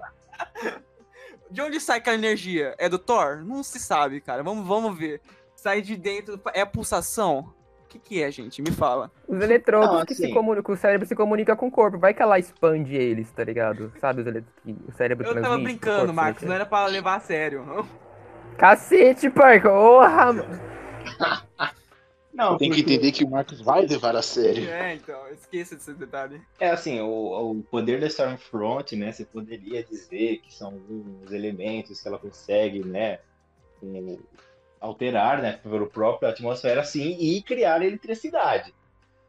[1.51, 2.73] De onde sai aquela energia?
[2.77, 3.43] É do Thor?
[3.43, 4.41] Não se sabe, cara.
[4.41, 5.19] Vamos, vamos ver.
[5.53, 6.39] Sai de dentro.
[6.53, 7.53] É a pulsação?
[7.91, 8.61] O que, que é, gente?
[8.61, 9.11] Me fala.
[9.27, 11.97] Os eletrodos Não, que assim- se comunicam, o cérebro se comunica com o corpo.
[11.97, 13.91] Vai que ela expande eles, tá ligado?
[13.99, 14.45] Sabe os ele...
[14.63, 16.43] que o cérebro Eu tava brincando, Marcos.
[16.43, 17.85] Não era pra levar a sério.
[18.57, 19.69] Cacete, parca.
[19.69, 20.45] Porra, mano.
[22.33, 24.69] Não, Tem que porque- entender que o Marcos vai levar a sério.
[24.69, 25.27] É, então.
[25.31, 26.41] Esqueça desse detalhe.
[26.61, 29.11] É assim, o, o poder da Stormfront, né?
[29.11, 30.79] Você poderia dizer que são
[31.25, 33.19] os elementos que ela consegue, né?
[33.81, 34.17] com-
[34.81, 35.53] alterar, né?
[35.59, 38.75] Pelo próprio atmosfera, assim, e criar eletricidade.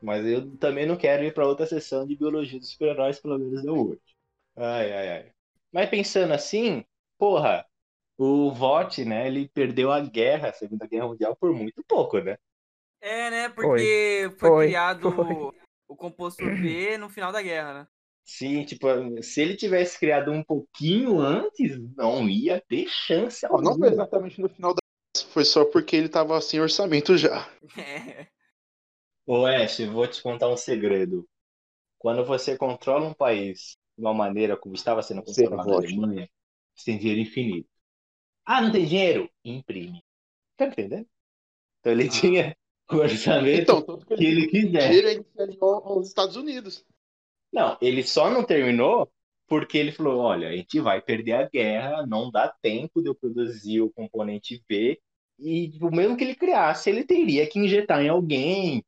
[0.02, 3.64] Mas eu também não quero ir para outra sessão de biologia dos super-heróis, pelo menos
[3.64, 4.00] não hoje.
[4.56, 5.32] Ai, ai, ai.
[5.72, 6.84] Mas pensando assim,
[7.18, 7.66] porra,
[8.18, 9.28] o VOT, né?
[9.28, 12.36] Ele perdeu a guerra, a Segunda Guerra Mundial, por muito pouco, né?
[13.00, 13.48] É, né?
[13.48, 15.52] Porque foi, Foi, criado foi.
[15.88, 17.88] o composto V no final da guerra, né?
[18.24, 18.86] Sim, tipo,
[19.22, 24.40] se ele tivesse criado um pouquinho antes, não ia ter chance Ó, Não foi exatamente
[24.40, 24.81] no final da.
[25.32, 27.48] Foi só porque ele tava sem orçamento já.
[27.76, 28.26] É.
[29.26, 31.28] Ô, Ash, eu vou te contar um segredo.
[31.98, 36.04] Quando você controla um país de uma maneira como estava sendo controlado a ótimo.
[36.04, 36.28] Alemanha,
[36.74, 37.68] você tem dinheiro infinito.
[38.44, 39.30] Ah, não tem dinheiro?
[39.44, 40.02] Imprime.
[40.56, 41.06] Tá entendendo?
[41.80, 42.56] Então ele tinha
[42.90, 44.88] o orçamento Então, tanto que que ele ele quiser.
[44.88, 46.84] dinheiro ele aos Estados Unidos.
[47.52, 49.10] Não, ele só não terminou
[49.52, 53.14] porque ele falou: olha, a gente vai perder a guerra, não dá tempo de eu
[53.14, 54.98] produzir o componente V.
[55.38, 58.82] E tipo, mesmo que ele criasse, ele teria que injetar em alguém,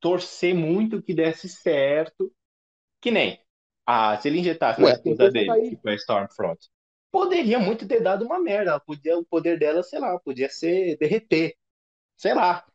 [0.00, 2.32] torcer muito que desse certo.
[3.00, 3.40] Que nem.
[3.86, 5.70] Ah, se ele injetasse na esposa tem dele, aí.
[5.70, 6.68] que foi a Stormfront,
[7.12, 8.72] poderia muito ter dado uma merda.
[8.72, 11.54] Ela Podia, o poder dela, sei lá, podia ser derreter.
[12.16, 12.66] Sei lá.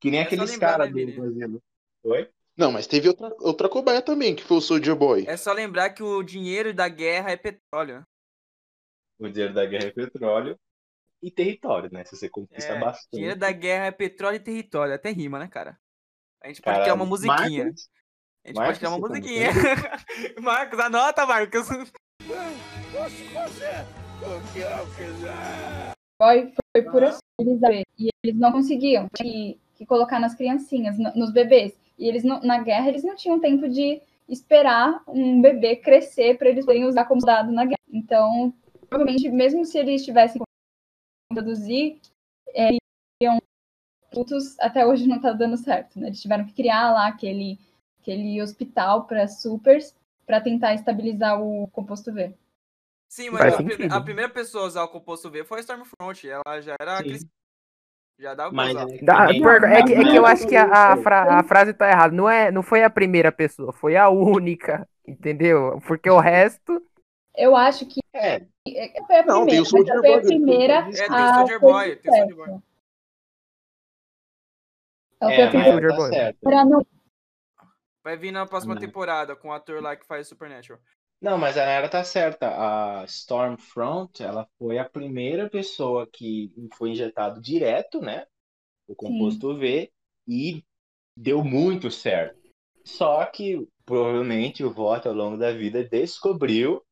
[0.00, 1.12] Que nem É aqueles caras né, do?
[1.12, 1.62] Brasil.
[2.04, 2.30] Oi?
[2.62, 5.24] Não, mas teve outra, outra cobaia também, que foi o Soldier Boy.
[5.26, 8.04] É só lembrar que o dinheiro da guerra é petróleo.
[9.18, 10.56] O dinheiro da guerra é petróleo
[11.20, 12.04] e território, né?
[12.04, 13.08] Se você conquista É, bastante.
[13.14, 14.94] dinheiro da guerra é petróleo e território.
[14.94, 15.76] Até rima, né, cara?
[16.40, 17.64] A gente pode criar uma musiquinha.
[17.64, 17.88] Marcos,
[18.44, 19.48] A gente Marcos, pode criar uma tá musiquinha.
[20.40, 21.66] Marcos, anota, Marcos.
[26.16, 27.84] Foi, foi por assim, eles.
[27.98, 31.81] E eles não conseguiam que, que colocar nas criancinhas, no- nos bebês.
[32.02, 36.48] E eles não- na guerra eles não tinham tempo de esperar um bebê crescer para
[36.48, 37.78] eles poderem usar como dado na guerra.
[37.92, 38.52] Então,
[38.90, 40.42] provavelmente, mesmo se eles tivessem
[41.32, 42.00] produzir,
[42.56, 42.70] é,
[44.58, 46.08] até hoje não tá dando certo, né?
[46.08, 47.56] Eles tiveram que criar lá aquele,
[48.00, 49.94] aquele hospital para supers
[50.26, 52.34] para tentar estabilizar o composto V.
[53.08, 56.28] Sim, mas a, a primeira pessoa a usar o composto V foi a Stormfront.
[56.28, 56.98] Ela já era.
[58.18, 58.82] Já dava pra Mas usar.
[58.82, 61.42] é que Dá- é, que, é que eu acho que a, a, Não, fra- a
[61.42, 62.14] frase tá errada.
[62.14, 64.86] Não, é, não foi a primeira pessoa, foi a única.
[65.06, 65.80] Entendeu?
[65.86, 66.80] Porque o resto.
[67.34, 68.36] Eu acho que É,
[68.68, 71.34] é- foi a Não, tem primeira, o Soldier mas foi a primeira É, tem o
[71.34, 72.36] Soldier Boy, tem o Soldier.
[72.36, 72.62] Boy.
[75.22, 76.86] É tá não
[78.04, 78.80] Vai vir na próxima Não.
[78.80, 80.80] temporada com o ator lá que faz Supernatural.
[81.22, 82.48] Não, mas a Nayara tá certa.
[83.02, 88.26] A Stormfront, ela foi a primeira pessoa que foi injetado direto, né?
[88.88, 89.92] O composto V
[90.28, 90.64] e
[91.16, 92.38] deu muito certo.
[92.86, 96.82] Só que provavelmente o voto ao longo da vida descobriu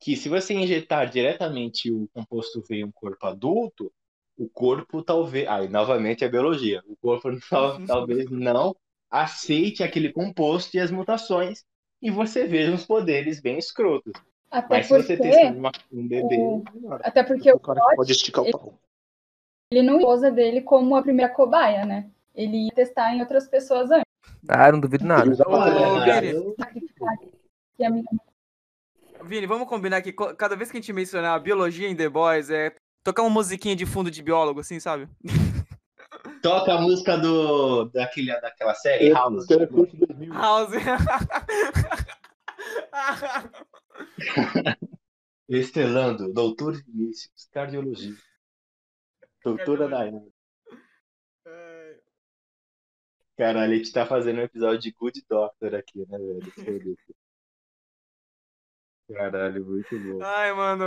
[0.00, 3.92] que se você injetar diretamente o composto V em um corpo adulto,
[4.36, 5.48] o corpo talvez.
[5.48, 6.82] Aí, novamente, a biologia.
[6.86, 8.76] O corpo tal- talvez não
[9.10, 11.64] aceite aquele composto e as mutações.
[12.00, 14.12] E você veja uns poderes bem escrotos.
[14.50, 16.36] até Mas se você porque testar uma- um bebê.
[16.38, 16.64] o-
[17.02, 18.74] até porque o O pode esticar o pau.
[19.70, 22.08] ele não esposa dele como a primeira cobaia, né?
[22.34, 24.04] Ele ia testar em outras pessoas antes.
[24.48, 25.22] Ah, não duvido nada.
[25.24, 25.58] Ele usa Ô.
[27.78, 28.04] Vini.
[29.24, 32.48] Vini, vamos combinar que cada vez que a gente mencionar a biologia em The Boys,
[32.50, 32.72] é
[33.04, 35.08] tocar uma musiquinha de fundo de biólogo, assim, sabe?
[36.42, 39.46] Toca a música do, daquele, daquela série, House.
[39.46, 40.32] Telecurso 2000.
[40.32, 40.70] House.
[45.48, 48.14] Estrelando, doutor Vinícius, cardiologia.
[49.42, 50.26] Doutora Dayana.
[53.36, 56.98] Caralho, a gente tá fazendo um episódio de Good Doctor aqui, né, velho?
[59.14, 60.22] Caralho, muito bom.
[60.22, 60.84] Ai, mano.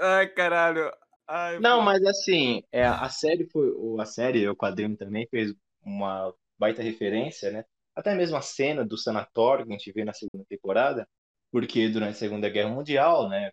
[0.00, 0.90] Ai, caralho.
[1.32, 3.72] Ai, Não, mas assim, é, a série foi.
[4.00, 7.64] A série, o quadrinho também fez uma baita referência, né?
[7.94, 11.08] Até mesmo a cena do sanatório que a gente vê na segunda temporada,
[11.52, 13.52] porque durante a Segunda Guerra Mundial, né,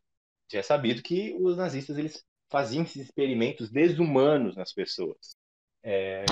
[0.52, 5.36] já é sabido que os nazistas eles faziam esses experimentos desumanos nas pessoas.
[5.84, 6.26] É,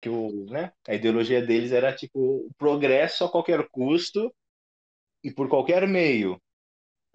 [0.00, 4.32] que o, né, a ideologia deles era tipo o progresso a qualquer custo
[5.22, 6.40] e por qualquer meio.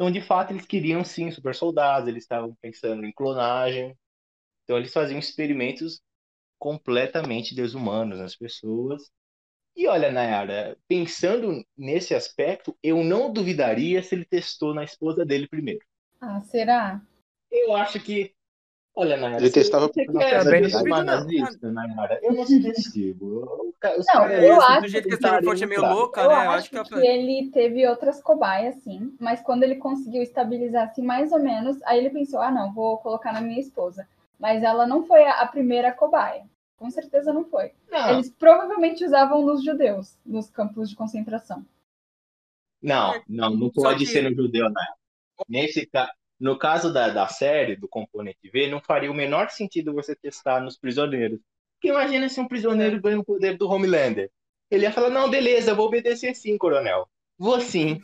[0.03, 3.97] Então, de fato, eles queriam sim super soldados, eles estavam pensando em clonagem.
[4.63, 6.01] Então, eles faziam experimentos
[6.59, 9.09] completamente desumanos nas pessoas.
[9.73, 15.47] E olha, Nayara, pensando nesse aspecto, eu não duvidaria se ele testou na esposa dele
[15.47, 15.85] primeiro.
[16.19, 17.01] Ah, será?
[17.49, 18.32] Eu acho que.
[18.95, 19.41] Olha, Nayara.
[19.41, 21.03] Ele se testava você por quer também não não.
[21.03, 23.25] nazista, Nayara, eu não subestimo.
[23.43, 25.81] O ca- os Não, eu Isso, acho do jeito que a tentariam Stormfront é meio
[25.95, 26.35] louca, Eu né?
[26.35, 30.21] Eu acho acho que, que ela- ele teve outras cobaias, sim, mas quando ele conseguiu
[30.21, 34.07] estabilizar assim mais ou menos, aí ele pensou, ah não, vou colocar na minha esposa.
[34.39, 36.45] Mas ela não foi a a primeira cobaia.
[36.77, 37.71] Com certeza não foi.
[37.89, 41.65] Não, Eles provavelmente usavam nos judeus, nos campos de concentração.
[42.81, 44.85] Não, não, não Só pode que- ser no judeu, né?
[45.47, 46.11] Nesse ca...
[46.43, 50.59] No caso da, da série, do componente V, não faria o menor sentido você testar
[50.59, 51.39] nos prisioneiros.
[51.75, 54.29] Porque imagina se um prisioneiro ganha o poder do Homelander.
[54.69, 57.07] Ele ia falar, não, beleza, vou obedecer sim, coronel.
[57.37, 58.01] Vou sim.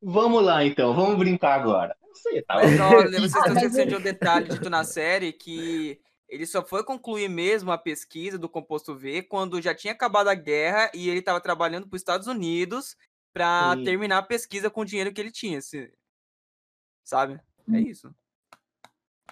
[0.00, 1.96] Vamos lá, então, vamos brincar agora.
[2.00, 2.54] Não sei, tá?
[2.54, 5.98] Mas olha, vocês estão esquecendo de um detalhe dito na série que
[6.28, 10.34] ele só foi concluir mesmo a pesquisa do composto V quando já tinha acabado a
[10.34, 12.96] guerra e ele estava trabalhando para os Estados Unidos
[13.32, 15.58] para terminar a pesquisa com o dinheiro que ele tinha,
[17.02, 17.40] sabe?
[17.72, 18.14] É isso.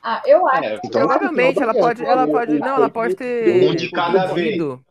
[0.02, 0.64] Ah, eu acho.
[0.64, 4.46] É, Então, Provavelmente ela pode, ela pode, não, ela pode ter Um de cada vez.
[4.48, 4.84] pedido.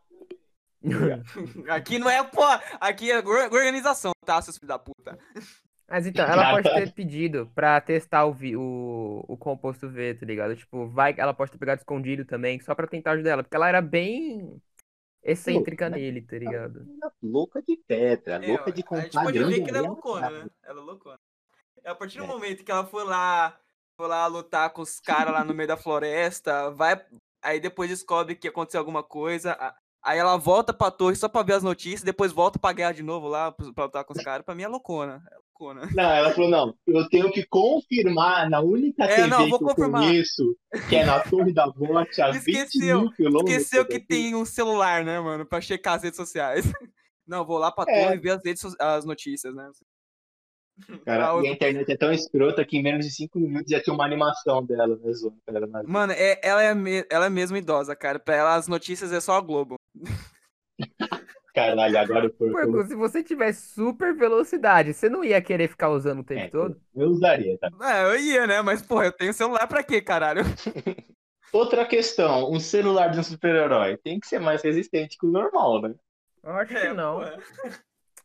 [1.69, 2.41] Aqui não é, pô,
[2.79, 5.17] aqui é or- organização, tá, seus filhos da puta.
[5.87, 10.25] Mas então, ela pode ter pedido pra testar o, vi- o, o composto V, tá
[10.25, 10.55] ligado?
[10.55, 13.67] Tipo, vai, ela pode ter pegado escondido também, só pra tentar ajudar ela, porque ela
[13.67, 14.59] era bem
[15.21, 16.03] excêntrica Louca, né?
[16.03, 16.87] nele, tá ligado?
[17.21, 20.49] Louca de tetra, louca É, de a gente pode ver que ela é loucona, né?
[20.63, 21.19] Ela é loucona.
[21.83, 22.27] É a partir do É.
[22.27, 23.57] momento que ela foi lá,
[23.97, 26.99] foi lá lutar com os caras lá no meio da floresta, vai,
[27.43, 29.57] aí depois descobre que aconteceu alguma coisa,
[30.03, 33.03] aí ela volta pra torre só pra ver as notícias, depois volta pra guerra de
[33.03, 35.89] novo lá, pra lutar com os caras, pra mim é loucona, é loucona.
[35.93, 39.81] Não, ela falou, não, eu tenho que confirmar na única É, TV não, vou que
[39.81, 40.55] eu conheço,
[40.89, 43.55] que é na Torre da Bote, a 20 Esqueceu, mil quilômetros.
[43.55, 46.63] Esqueceu que tem um celular, né, mano, pra checar as redes sociais.
[47.27, 48.03] Não, vou lá pra É.
[48.03, 49.69] torre ver as, redes, as notícias, né.
[51.05, 53.81] Cara, Ah, e a internet é tão escrota que em menos de 5 minutos já
[53.81, 55.35] tinha uma animação dela, né, Zona?
[55.87, 59.19] Mano, é, ela, é me- ela é mesmo idosa, cara, pra ela as notícias é
[59.19, 59.75] só a Globo.
[61.53, 62.49] Caralho, agora eu fui.
[62.51, 66.49] Porco, se você tivesse super velocidade, você não ia querer ficar usando o tempo É,
[66.49, 66.81] todo?
[66.95, 67.69] eu usaria, tá?
[67.81, 68.61] É, eu ia, né?
[68.61, 70.43] Mas, porra, eu tenho celular pra quê, caralho?
[71.53, 75.81] Outra questão, um celular de um super-herói tem que ser mais resistente que o normal,
[75.81, 75.95] né?
[76.43, 77.19] Eu acho que não.
[77.19, 77.37] porra.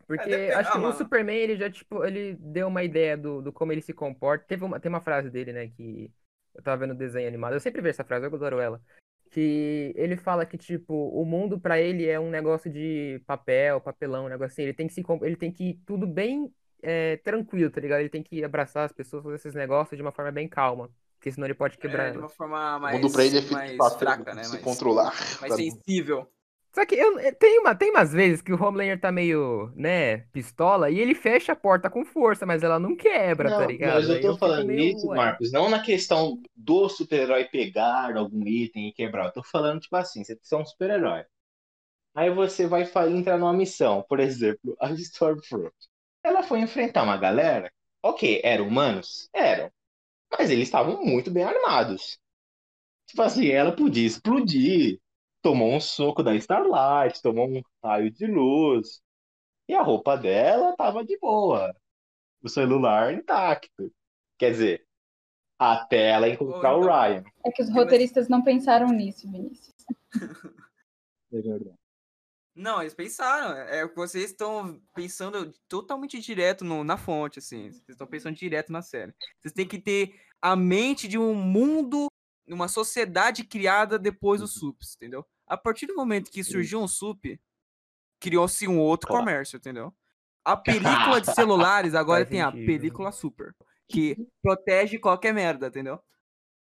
[0.06, 0.96] Porque É, acho que ah, o mano.
[0.96, 4.44] Superman, ele já, tipo, ele deu uma ideia do, do como ele se comporta.
[4.46, 6.10] Teve uma, tem uma frase dele, né, que
[6.54, 7.54] eu tava vendo o desenho animado.
[7.54, 8.80] Eu sempre vejo essa frase, eu adoro ela.
[9.30, 14.26] Que ele fala que, tipo, o mundo pra ele é um negócio de papel, papelão,
[14.26, 14.62] um negócio assim.
[14.62, 16.50] Ele tem que se, ele tem que ir tudo bem
[16.82, 18.00] é, tranquilo, tá ligado?
[18.00, 20.88] Ele tem que abraçar as pessoas, fazer esses negócios de uma forma bem calma.
[21.18, 23.50] Porque senão ele pode quebrar É, de uma forma O mais, mundo pra ele é
[23.50, 24.44] mais fraca, né?
[24.44, 25.12] se Mais, controlar.
[25.40, 26.30] mais sensível.
[26.76, 30.18] Só que eu, eh, tem, uma, tem umas vezes que o Homelander tá meio, né,
[30.30, 33.94] pistola, e ele fecha a porta com força, mas ela não quebra, Não, tá ligado?
[33.94, 35.16] mas eu tô fico falando meio, isso, ué.
[35.16, 39.24] Marcos, não na questão do super-herói pegar algum item e quebrar.
[39.24, 41.24] Eu tô falando, tipo assim, você é um super-herói.
[42.14, 45.72] Aí você vai entrar numa missão, por exemplo, a Stormfront.
[46.22, 47.72] Ela foi enfrentar uma galera,
[48.02, 49.30] ok, eram humanos?
[49.32, 49.70] Eram.
[50.30, 52.18] Mas eles estavam muito bem armados.
[53.06, 55.00] Tipo assim, ela podia explodir.
[55.46, 59.00] Tomou um soco da Starlight, tomou um raio de luz.
[59.68, 61.72] E a roupa dela tava de boa.
[62.42, 63.94] O celular intacto.
[64.36, 64.86] Quer dizer,
[65.56, 67.24] até ela encontrar Ou o então- Ryan.
[67.44, 69.72] É que os roteiristas não pensaram nisso, Vinícius.
[71.32, 71.78] É verdade.
[72.52, 73.56] Não, eles pensaram.
[73.56, 77.70] É que vocês estão pensando totalmente direto no- na fonte, assim.
[77.70, 79.14] Vocês estão pensando direto na série.
[79.38, 82.08] Vocês têm que ter a mente de um mundo,
[82.48, 85.24] uma sociedade criada depois dos sups, entendeu?
[85.46, 87.38] A partir do momento que surgiu um sup,
[88.20, 89.26] criou-se um outro Claro.
[89.26, 89.94] comércio, entendeu?
[90.44, 92.52] A película de celulares agora Faz tem a sentido.
[92.52, 93.54] película super,
[93.88, 96.00] que protege qualquer merda, entendeu?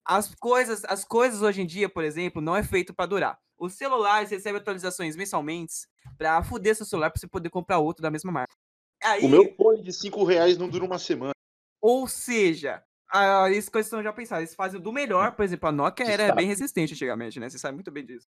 [0.06, 3.40] As coisas, as coisas hoje em dia, por exemplo, não é feito pra durar.
[3.58, 5.74] Os celulares recebem atualizações mensalmente
[6.18, 8.54] pra fuder seu celular pra você poder comprar outro da mesma marca.
[9.02, 11.32] Aí, O meu fone de 5 reais não dura uma semana.
[11.80, 12.82] ou seja,
[13.12, 16.06] ah, isso que eles estão já pensando, eles fazem do melhor, por exemplo, a Nokia
[16.06, 17.48] era bem resistente antigamente, né?
[17.50, 18.28] Você sabe muito bem disso.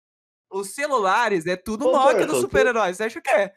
[0.52, 2.97] Os celulares é tudo Ô, Nokia dos super-heróis.
[2.97, 3.54] Você acha que é?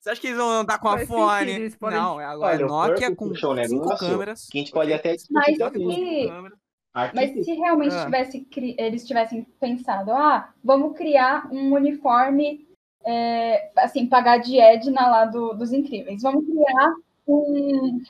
[0.00, 3.14] Você acha que eles vão andar com sentido, eles podem- Não, é agora Olha, Nokia
[3.14, 4.46] com um cinco negócio câmeras.
[4.50, 6.22] Que a gente pode até discutir Mas também.
[6.26, 6.32] se-.
[7.14, 8.04] Mas se realmente Ah.
[8.06, 12.66] tivesse, cri- eles tivessem pensado, ah, vamos criar um uniforme,
[13.04, 16.22] é, assim, pagar de Edna lá do- dos Incríveis.
[16.22, 16.94] Vamos criar
[17.26, 18.00] um,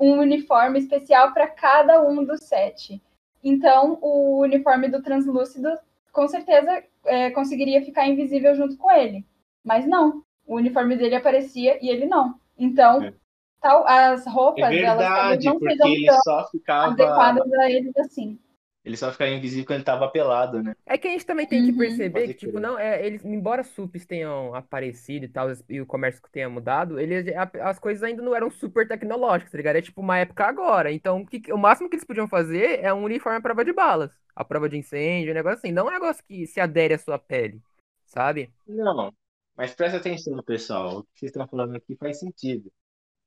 [0.00, 3.02] um uniforme especial para cada um dos sete.
[3.44, 5.68] Então, o uniforme do Translúcido,
[6.16, 9.26] com certeza, é, conseguiria ficar invisível junto com ele.
[9.62, 12.40] Mas não, o uniforme dele aparecia e ele não.
[12.58, 13.12] Então, É.
[13.60, 16.92] tal, as roupas, É elas verdade, não porque ele só ficava.
[16.92, 18.38] adequadas a eles assim.
[18.86, 20.74] Ele só ficava invisível quando ele tava pelado, né?
[20.88, 21.72] É que a gente também tem que Uhum.
[21.72, 25.86] perceber Pode que, tipo, não, é, eles, embora supes tenham aparecido e tal, e o
[25.86, 29.76] comércio tenha mudado, eles, a- as coisas ainda não eram super tecnológicas, tá ligado?
[29.76, 30.92] É tipo uma época agora.
[30.92, 33.72] Então, o, que- o máximo que eles podiam fazer é um uniforme à prova de
[33.72, 35.72] balas, a prova de incêndio, um negócio assim.
[35.72, 37.60] Não é um negócio que se adere à sua pele,
[38.06, 38.52] sabe?
[38.66, 39.12] Não,
[39.56, 40.98] mas presta atenção, pessoal.
[40.98, 42.70] O que vocês estão falando aqui faz sentido.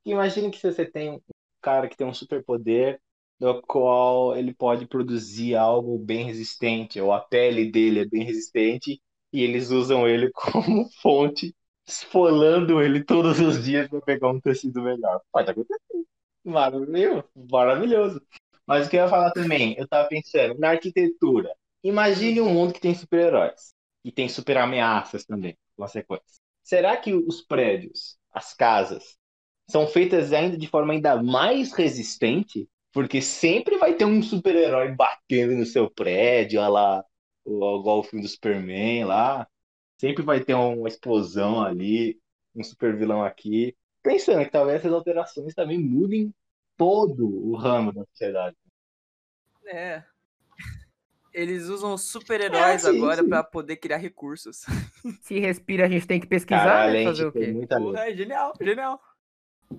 [0.05, 1.21] Imagine que você tem um
[1.61, 3.01] cara que tem um superpoder,
[3.39, 9.01] no qual ele pode produzir algo bem resistente, ou a pele dele é bem resistente,
[9.31, 11.55] e eles usam ele como fonte,
[11.87, 15.21] esfolando ele todos os dias para pegar um tecido melhor.
[15.31, 15.79] Pode acontecer.
[16.43, 18.21] Maravilhoso, maravilhoso.
[18.65, 21.53] Mas o que eu ia falar também, eu tava pensando na arquitetura.
[21.83, 23.73] Imagine um mundo que tem super-heróis
[24.03, 26.39] e tem super ameaças também, consequências.
[26.63, 29.17] Será que os prédios, as casas,
[29.69, 32.67] são feitas ainda de forma ainda mais resistente?
[32.91, 37.05] Porque sempre vai ter um super-herói batendo no seu prédio, olha lá,
[37.45, 39.47] o- igual o filme do Superman lá.
[39.99, 42.19] Sempre vai ter uma explosão ali,
[42.55, 43.75] um super vilão aqui.
[44.01, 46.33] Pensando que talvez essas alterações também mudem
[46.77, 48.55] todo o ramo da sociedade.
[49.65, 50.03] É.
[51.31, 54.65] Eles usam super-heróis É, agora pra poder criar recursos.
[55.21, 57.03] Se respira, a gente tem que pesquisar, Caralho, né?
[57.03, 57.53] Fazer o quê?
[57.69, 58.99] Porra, é genial, genial.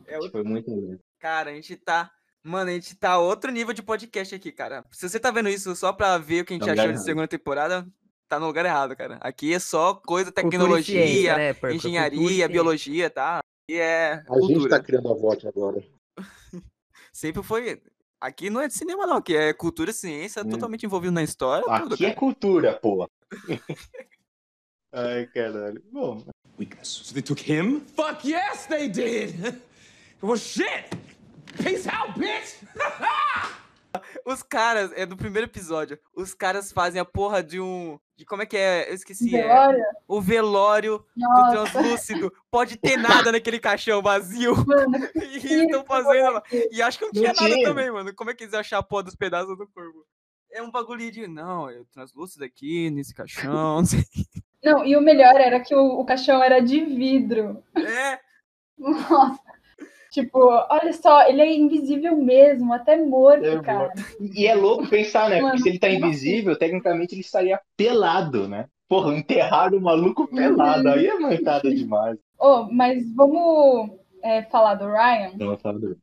[0.07, 0.99] É outro- Foi muito além.
[1.19, 2.13] Cara, a gente tá.
[2.43, 4.84] Mano, a gente tá outro nível de podcast aqui, cara.
[4.91, 6.91] Se você tá vendo isso só pra ver o que a gente Tá achou de
[6.93, 7.05] errado.
[7.05, 7.86] segunda temporada,
[8.28, 9.18] tá no lugar errado, cara.
[9.20, 11.76] Aqui é só coisa, tecnologia, ciência, né, Porco?
[11.76, 13.41] Engenharia, biologia, tá?
[13.68, 14.70] E é A gente cultura.
[14.70, 15.84] tá criando a VOT agora.
[17.12, 17.82] Sempre foi.
[18.20, 20.45] Aqui não é de cinema, não, que é cultura e ciência, É.
[20.45, 21.64] totalmente envolvido na história.
[21.80, 22.18] tudo, Aqui é cara.
[22.20, 23.09] cultura, pô.
[24.93, 25.82] Ai, caralho.
[25.93, 26.24] Bom,
[26.59, 26.88] Weakness.
[26.88, 27.80] So they took him?
[27.97, 29.61] Fuck yes, they did.
[30.22, 30.84] well, shit.
[31.57, 32.62] Peace out, bitch.
[34.24, 37.98] Os caras, é do primeiro episódio, os caras fazem a porra de um.
[38.16, 38.88] De como é que é?
[38.88, 39.34] Eu esqueci.
[39.34, 39.84] É, Velório?
[40.07, 42.32] o velório do Nossa, translúcido.
[42.51, 44.55] Pode ter nada naquele caixão vazio.
[44.64, 44.92] mano.
[45.16, 46.42] E eles estão fazendo lá.
[46.70, 48.14] E acho que não tinha nada também, mano.
[48.14, 50.07] Como é que eles iam achar a porra dos pedaços do corpo?
[50.53, 51.26] É um bagulho de.
[51.26, 53.53] Não, é translúcido aqui, nesse caixão.
[53.78, 54.05] não sei.
[54.62, 57.62] Não, e o melhor era que o, o caixão era de vidro.
[57.76, 58.20] É,
[58.78, 59.40] Nossa.
[60.11, 60.39] Tipo,
[60.69, 63.93] olha só, ele é invisível mesmo, até morto, É cara.
[64.21, 65.37] E é louco pensar, né?
[65.37, 68.67] Porque Mano, se ele tá invisível, tecnicamente ele estaria pelado, né?
[68.89, 70.89] Porra, enterrar o maluco pelado.
[70.89, 72.19] Aí é mancada demais.
[72.39, 73.91] Oh, mas vamos
[74.23, 75.33] é, falar do Ryan?
[75.39, 75.97] Não, fala do-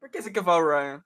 [0.00, 1.02] por que você quer falar o Ryan?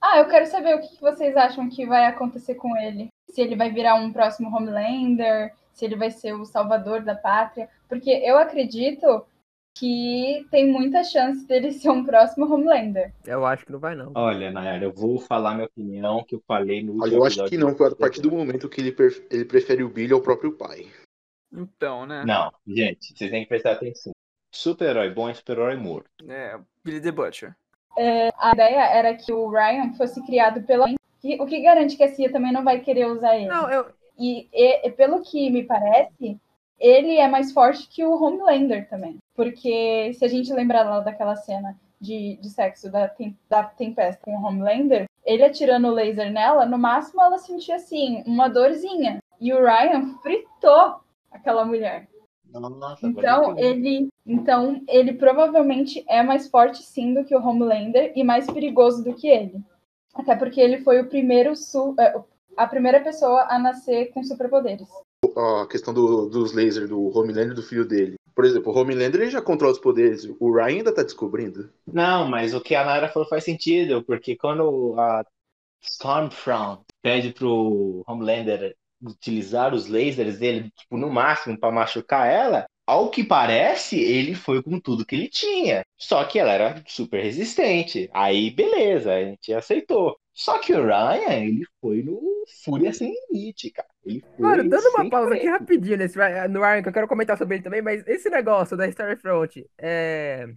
[0.00, 3.08] Ah, eu quero saber o que vocês acham que vai acontecer com ele.
[3.30, 7.68] Se ele vai virar um próximo Homelander, se ele vai ser o salvador da pátria.
[7.88, 9.24] Porque eu acredito
[9.74, 13.12] que tem muita chance dele ser um próximo Homelander.
[13.26, 14.12] Eu acho que não vai, não.
[14.14, 17.44] Olha, Nayara, eu vou falar minha opinião que eu falei no último Olha, eu acho
[17.44, 20.20] que não, porque a partir do momento que ele, pref- ele prefere o Billy ao
[20.20, 20.86] próprio pai.
[21.52, 22.24] Então, né?
[22.24, 24.12] Não, gente, vocês têm que prestar atenção.
[24.54, 26.10] Super-herói bom é super-herói morto.
[26.30, 27.56] É, Billy the Butcher.
[28.38, 30.86] A ideia era que o Ryan fosse criado pela.
[31.20, 33.46] que- O que garante que a CIA também não vai querer usar ele?
[33.48, 33.86] Não, eu,
[34.18, 36.38] E, e- e pelo que me parece,
[36.82, 39.16] ele é mais forte que o Homelander também.
[39.36, 44.20] Porque se a gente lembrar lá daquela cena de, de sexo da, Tem- da Tempest
[44.22, 49.18] com o Homelander, ele atirando o laser nela, no máximo ela sentia assim, uma dorzinha.
[49.40, 50.96] E o Ryan fritou
[51.30, 52.08] aquela mulher.
[52.52, 58.22] Nossa, Então ele, então ele provavelmente é mais forte sim do que o Homelander e
[58.24, 59.62] mais perigoso do que ele.
[60.14, 62.20] Até porque ele foi o primeiro su- é,
[62.56, 64.88] a primeira pessoa a nascer com superpoderes.
[65.36, 68.16] A questão do- dos lasers do Homelander e do filho dele.
[68.34, 70.24] Por exemplo, o Homelander ele já controla os poderes.
[70.40, 71.70] O Ryan ainda tá descobrindo.
[71.86, 75.24] Não, mas o que a Nara falou faz sentido, porque quando a
[75.80, 83.10] Stormfront pede pro Homelander utilizar os lasers dele, tipo, no máximo pra machucar ela, Ao
[83.10, 85.84] que parece, ele foi com tudo que ele tinha.
[85.96, 88.10] Só que ela era super resistente.
[88.12, 90.18] Aí, beleza, a gente aceitou.
[90.32, 92.20] Só que o Ryan, ele foi no
[92.64, 93.88] Fúria Sem Limite, cara.
[94.04, 96.18] Ele foi Mano, dando uma pausa aqui rapidinho nesse,
[96.48, 100.48] no Ryan, que eu quero comentar sobre ele também, mas esse negócio da Starfront, é.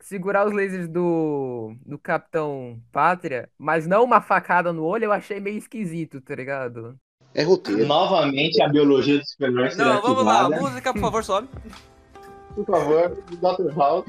[0.00, 5.40] Segurar os lasers do, do Capitão Pátria, mas não uma facada no olho, eu achei
[5.40, 6.98] meio esquisito, tá ligado?
[7.34, 7.86] É roteiro.
[7.86, 11.48] Novamente, a biologia dos super-heróis será Não, vamos lá, música, por favor, sobe.
[12.54, 13.72] Por favor, Dr.
[13.76, 14.04] House.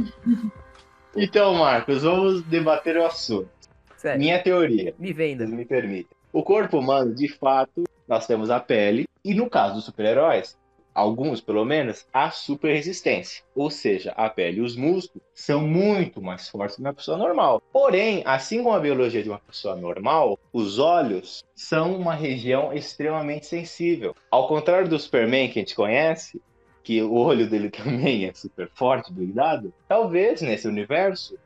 [1.16, 3.50] Então, Marcos, vamos debater o assunto.
[3.98, 5.46] Sério, Minha teoria, me se venda.
[5.46, 6.18] me permitem.
[6.34, 10.58] O corpo humano, de fato, nós temos a pele, e no caso dos super-heróis,
[10.94, 13.44] alguns pelo menos, a super resistência.
[13.56, 17.62] Ou seja, a pele e os músculos são muito mais fortes que uma pessoa normal.
[17.72, 23.46] Porém, assim como a biologia de uma pessoa normal, os olhos são uma região extremamente
[23.46, 24.16] sensível.
[24.30, 26.42] Ao contrário do Superman que a gente conhece,
[26.84, 31.38] que o olho dele também é super forte, blindado, talvez nesse universo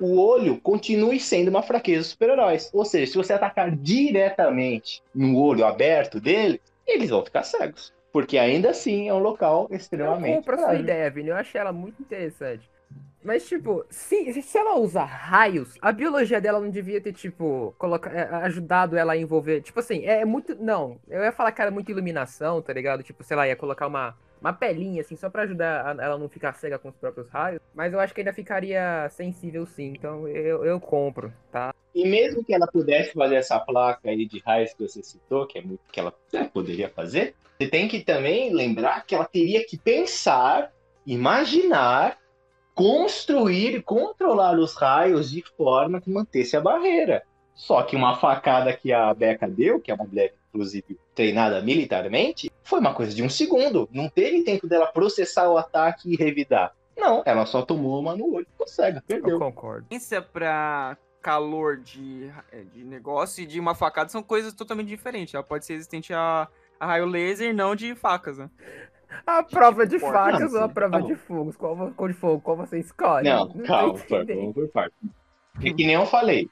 [0.00, 2.70] o olho continue sendo uma fraqueza dos super-heróis.
[2.72, 7.92] Ou seja, se você atacar diretamente no olho aberto dele, eles vão ficar cegos.
[8.12, 11.28] Porque ainda assim é um local Eu extremamente compro a sua ideia, Vini.
[11.30, 12.68] Eu achei ela muito interessante.
[13.22, 18.08] Mas, tipo, se, se ela usar raios, a biologia dela não devia ter, tipo, coloca,
[18.10, 19.60] é, ajudado ela a envolver.
[19.60, 20.54] Tipo assim, é muito.
[20.56, 23.02] Não, eu ia falar que era muita iluminação, tá ligado?
[23.02, 26.30] Tipo, sei lá, ia colocar uma, uma pelinha, assim, só pra ajudar a- ela não
[26.30, 27.60] ficar cega com os próprios raios.
[27.74, 29.92] Mas eu acho que ainda ficaria sensível, sim.
[29.96, 31.74] Então eu, eu compro, tá?
[31.94, 35.58] E mesmo que ela pudesse fazer essa placa aí de raios que você citou, que
[35.58, 36.14] é muito que ela
[36.52, 40.72] poderia fazer, você tem que também lembrar que ela teria que pensar,
[41.04, 42.16] imaginar,
[42.74, 47.22] construir e controlar os raios de forma que mantesse a barreira.
[47.54, 52.50] Só que uma facada que a Becca deu, que é uma mulher, inclusive, treinada militarmente,
[52.62, 53.88] foi uma coisa de um segundo.
[53.92, 56.72] Não teve tempo dela processar o ataque e revidar.
[56.96, 59.38] Não, ela só tomou uma no olho, ficou cega, Eu perdeu.
[59.38, 59.86] concordo.
[59.90, 65.34] Resistência pra calor de, é, de negócio e de uma facada são coisas totalmente diferentes.
[65.34, 66.48] Ela pode ser resistente a,
[66.78, 68.50] a raio laser, não de facas, né?
[69.26, 71.56] A prova de Porra, facas não, ou a prova tá de fogos?
[71.56, 72.40] Qual, qual de fogo?
[72.40, 73.28] Qual você escolhe?
[73.28, 74.94] Não, tô calma, vamos por parte.
[75.62, 76.48] É que nem eu falei.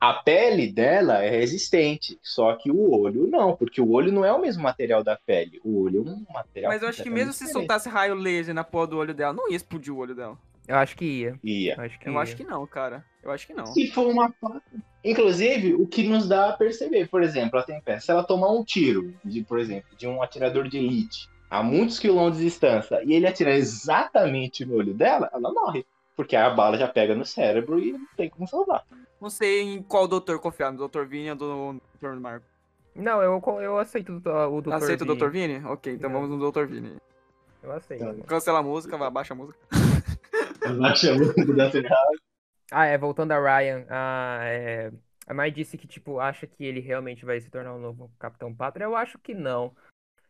[0.00, 4.32] A pele dela é resistente, só que o olho não, porque o olho não é
[4.32, 5.60] o mesmo material da pele.
[5.62, 6.72] O olho é um material.
[6.72, 7.66] Mas eu acho que mesmo se diferente.
[7.66, 10.38] soltasse raio laser na porra do olho dela, não ia explodir o olho dela.
[10.70, 11.38] Eu acho que ia.
[11.42, 11.74] Ia.
[11.76, 12.18] Eu acho que Eu ia.
[12.20, 13.04] acho que não, cara.
[13.22, 13.66] Eu acho que não.
[13.66, 14.62] Se for uma faca.
[15.04, 18.62] Inclusive, o que nos dá a perceber, por exemplo, a Tempest, se ela tomar um
[18.62, 23.14] tiro, de, por exemplo, de um atirador de elite, a muitos quilômetros de distância, e
[23.14, 25.84] ele atirar exatamente no olho dela, ela morre.
[26.14, 28.84] Porque a bala já pega no cérebro e não tem como salvar.
[29.20, 31.04] Não sei em qual doutor confiar, no Dr.
[31.04, 32.14] Vini ou do Dr.
[32.20, 32.44] Marco.
[32.94, 34.72] Não, eu, eu aceito o, do- o Dr.
[34.74, 35.16] Aceita Vini.
[35.16, 35.30] o Dr.
[35.30, 35.64] Vini?
[35.64, 36.20] Ok, então Não.
[36.20, 36.66] vamos no Dr.
[36.66, 36.96] Vini.
[37.62, 38.04] Eu aceito.
[38.04, 38.20] Então.
[38.26, 39.58] Cancela a música, vai, abaixa a música.
[40.78, 42.20] House.
[42.72, 44.92] Ah, é, voltando a Ryan, a, é,
[45.26, 48.54] a Mai disse que, tipo, acha que ele realmente vai se tornar um novo Capitão
[48.54, 48.84] Pátria.
[48.84, 49.74] Eu acho que não.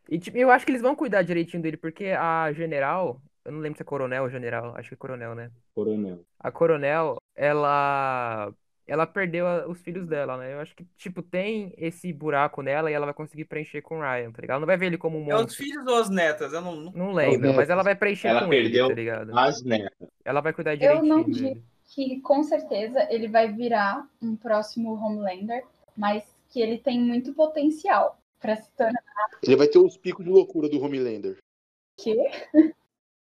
[0.09, 3.59] E, tipo, eu acho que eles vão cuidar direitinho dele, porque a General, eu não
[3.59, 5.51] lembro se é Coronel ou General, acho que é Coronel, né?
[5.75, 6.25] Coronel.
[6.39, 8.51] A Coronel, ela,
[8.91, 10.53] ela perdeu a- os filhos dela, né?
[10.53, 14.01] Eu acho que, tipo, tem esse buraco nela e ela vai conseguir preencher com o
[14.01, 14.55] Ryan, tá ligado?
[14.57, 15.63] Ela não vai ver ele como um É os monstro.
[15.63, 16.51] filhos ou as netas?
[16.51, 16.75] Eu não.
[16.75, 19.37] não- Não lembro, mas ela vai preencher Ela com ele, perdeu tá ligado?
[19.39, 20.09] As netas.
[20.25, 21.63] Ela vai cuidar Eu não direitinho digo dele.
[21.85, 25.63] que com certeza ele vai virar um próximo Homelander,
[25.95, 29.01] mas que ele tem muito potencial para se tornar
[29.41, 31.37] Ele vai ter os picos de loucura do Homelander.
[31.37, 32.17] o quê?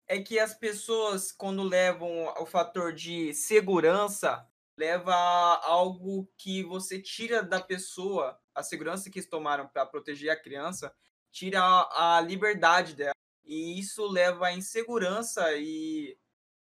[0.08, 4.46] É que as pessoas, quando levam o fator de segurança,
[4.76, 10.30] leva a algo que você tira da pessoa, a segurança que eles tomaram para proteger
[10.30, 10.92] a criança,
[11.30, 13.14] tira a, a liberdade dela.
[13.44, 16.16] E isso leva à insegurança e,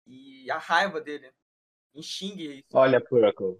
[0.05, 1.31] e a raiva dele.
[1.93, 2.67] Enxingue isso.
[2.73, 3.57] Olha, Purple,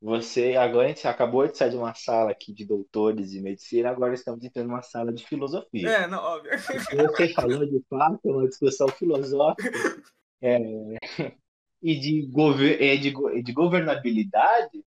[0.00, 3.90] você agora a gente acabou de sair de uma sala aqui de doutores de medicina,
[3.90, 5.88] agora estamos entrando numa sala de filosofia.
[5.88, 6.52] É, não, óbvio.
[6.58, 9.72] Você falou de fato é uma discussão filosófica
[10.42, 10.86] é,
[11.84, 14.84] e de, gover de, go- de governabilidade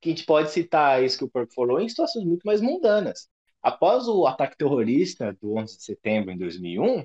[0.00, 3.28] que a gente pode citar isso que o Purple falou em situações muito mais mundanas.
[3.62, 7.04] Após o ataque terrorista do 11 de setembro em 2001,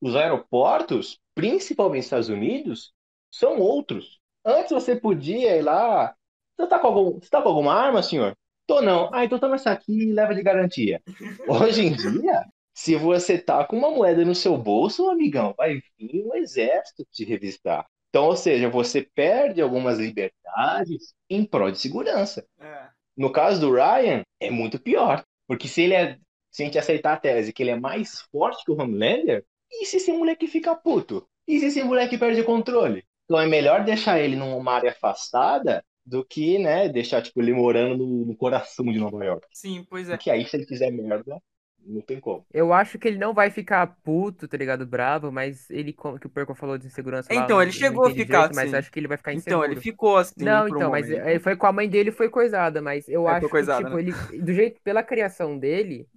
[0.00, 2.92] os aeroportos, principalmente nos Estados Unidos,
[3.30, 4.20] são outros.
[4.44, 6.14] Antes você podia ir lá.
[6.56, 8.36] Você tá com, algum, você tá com alguma arma, senhor?
[8.66, 9.10] Tô não.
[9.14, 11.00] Ah, então toma essa aqui e leva de garantia.
[11.46, 12.44] Hoje em dia,
[12.74, 17.24] se você tá com uma moeda no seu bolso, amigão, vai vir um exército te
[17.24, 17.86] revistar.
[18.16, 22.46] Então, ou seja, você perde algumas liberdades em prol de segurança.
[22.58, 22.88] É.
[23.14, 25.22] No caso do Ryan, é muito pior.
[25.46, 26.16] Porque se ele é.
[26.50, 29.84] Se a gente aceitar a tese que ele é mais forte que o Homelander, E
[29.84, 31.28] se esse moleque fica puto?
[31.46, 33.04] E se esse moleque perde o controle?
[33.26, 38.06] Então é melhor deixar ele numa área afastada do que, né, deixar, tipo, ele morando
[38.06, 39.46] no, no coração de Nova York.
[39.52, 40.12] Sim, pois é.
[40.12, 41.38] Porque aí, se ele fizer merda,
[41.86, 42.44] não tem como.
[42.52, 44.86] Eu acho que ele não vai ficar puto, tá ligado?
[44.86, 48.06] Bravo, mas ele, como que o Perco falou de insegurança lá, Então, ele não chegou
[48.06, 48.76] a ficar mas assim.
[48.76, 49.64] acho que ele vai ficar inseguro.
[49.64, 50.34] Então, ele ficou assim.
[50.44, 51.28] Não, por um então, mas momento.
[51.28, 53.96] é, foi com a mãe dele, foi coisada, mas eu É, acho coisada, que, tipo,
[53.96, 54.02] né?
[54.30, 56.08] ele, do jeito, pela criação dele,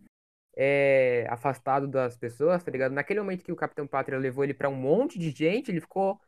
[0.56, 2.92] é, afastado das pessoas, tá ligado?
[2.94, 6.20] Naquele momento que o Capitão Pátria levou ele pra um monte de gente, ele ficou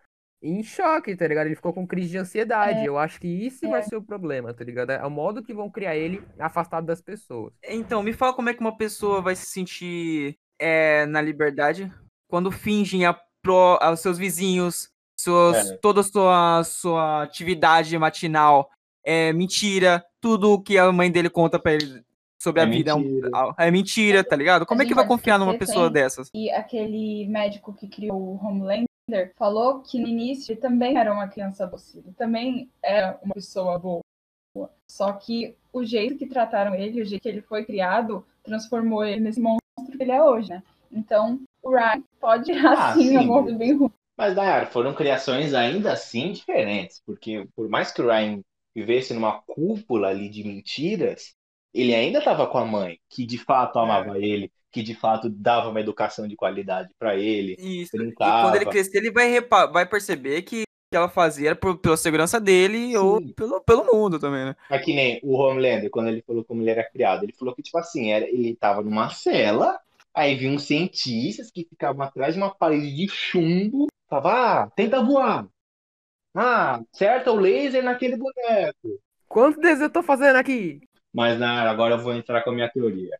[0.41, 1.45] em choque, tá ligado?
[1.47, 2.85] Ele ficou com crise de ansiedade.
[2.85, 4.91] Eu acho que isso vai ser o problema, tá ligado?
[4.91, 7.53] É o modo que vão criar ele afastado das pessoas.
[7.67, 11.91] Então, me fala como é que uma pessoa vai se sentir é, na liberdade
[12.29, 13.13] quando fingem a
[13.43, 14.89] pro, aos seus vizinhos,
[15.19, 15.77] suas, É.
[15.77, 18.69] toda a sua, sua atividade matinal
[19.03, 22.03] é mentira, tudo que a mãe dele conta pra ele
[22.41, 23.29] sobre É a vida é um- mentira.
[23.57, 24.65] é mentira, tá ligado?
[24.65, 26.29] Como é que vai confiar numa pessoa dessas?
[26.33, 28.35] E aquele médico que criou o
[29.35, 34.01] Falou que no início ele também era uma criança ele também era uma pessoa boa.
[34.87, 39.21] Só que o jeito que trataram ele, o jeito que ele foi criado, transformou ele
[39.21, 40.61] nesse monstro que ele é hoje, né?
[40.91, 43.29] Então, o Ryan pode Ah, assim, sim.
[43.29, 43.91] um bem ruim.
[44.17, 48.41] Mas, Nayara, foram criações ainda assim diferentes, porque por mais que o Ryan
[48.75, 51.33] vivesse numa cúpula ali de mentiras,
[51.73, 55.69] ele ainda estava com a mãe, que de fato amava ele, que de fato dava
[55.69, 57.55] uma educação de qualidade para ele.
[57.59, 57.95] Isso.
[57.95, 58.41] E brincava.
[58.41, 61.97] quando ele crescer, ele vai, vai perceber que o que ela fazia era por- pela
[61.97, 63.33] segurança dele ou Sim.
[63.33, 64.55] pelo, pelo mundo também, né?
[64.69, 67.61] Mas que nem o Homelander, quando ele falou como ele era criado, ele falou que,
[67.61, 69.79] tipo assim, era, ele tava numa cela,
[70.13, 75.01] aí vinham uns cientistas que ficavam atrás de uma parede de chumbo, falava, ah, tenta
[75.03, 75.47] voar.
[76.33, 78.99] Ah, acerta o laser naquele boneco.
[79.27, 80.81] Quantos desenhos eu tô fazendo aqui?
[81.13, 83.17] Mas na, agora eu vou entrar com a minha teoria.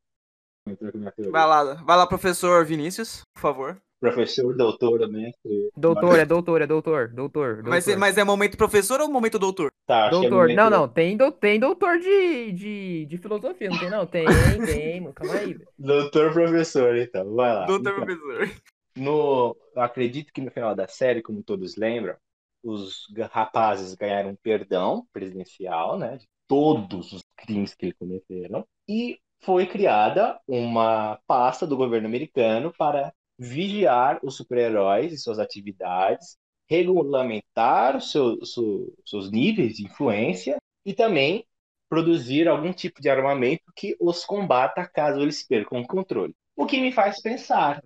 [0.66, 1.32] Vou entrar com a minha teoria.
[1.32, 3.82] Vai lá, vai lá, professor Vinícius, por favor.
[4.00, 5.70] Professor, doutor, mestre.
[5.78, 8.00] Doutor, é doutor, é doutor, doutor, Mas, doutor.
[8.00, 9.72] mas é momento professor ou momento doutor?
[9.86, 13.18] Tá, acho que é Doutor, momento- não, não, tem, do, tem doutor de, de, de
[13.20, 14.06] filosofia, não tem não?
[14.08, 14.26] Tem,
[14.66, 15.56] tem, calma aí.
[15.78, 17.66] Doutor professor, então, vai lá.
[17.68, 18.62] doutor Então, professor.
[18.98, 22.16] No, eu acredito que no final da série, como todos lembram,
[22.64, 30.39] os rapazes ganharam perdão presidencial, né, de todos os crimes que cometeram, e foi criada
[30.48, 36.38] uma pasta do governo americano para vigiar os super-heróis e suas atividades,
[36.70, 41.46] regulamentar seu- seu- seus níveis de influência e também
[41.89, 46.34] produzir algum tipo de armamento que os combata caso eles percam o controle.
[46.56, 47.84] O que me faz pensar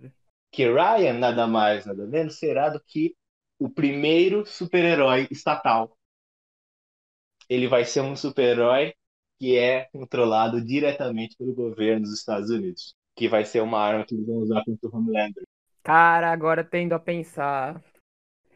[0.52, 3.16] que Ryan, nada mais, nada menos, será do que
[3.60, 5.98] o primeiro super-herói estatal.
[7.50, 8.94] Ele vai ser um super-herói
[9.40, 14.16] que é controlado diretamente pelo governo dos Estados Unidos, que vai ser uma arma que
[14.16, 15.44] eles vão usar contra o Homelander.
[15.84, 17.82] Cara, agora tendo a pensar.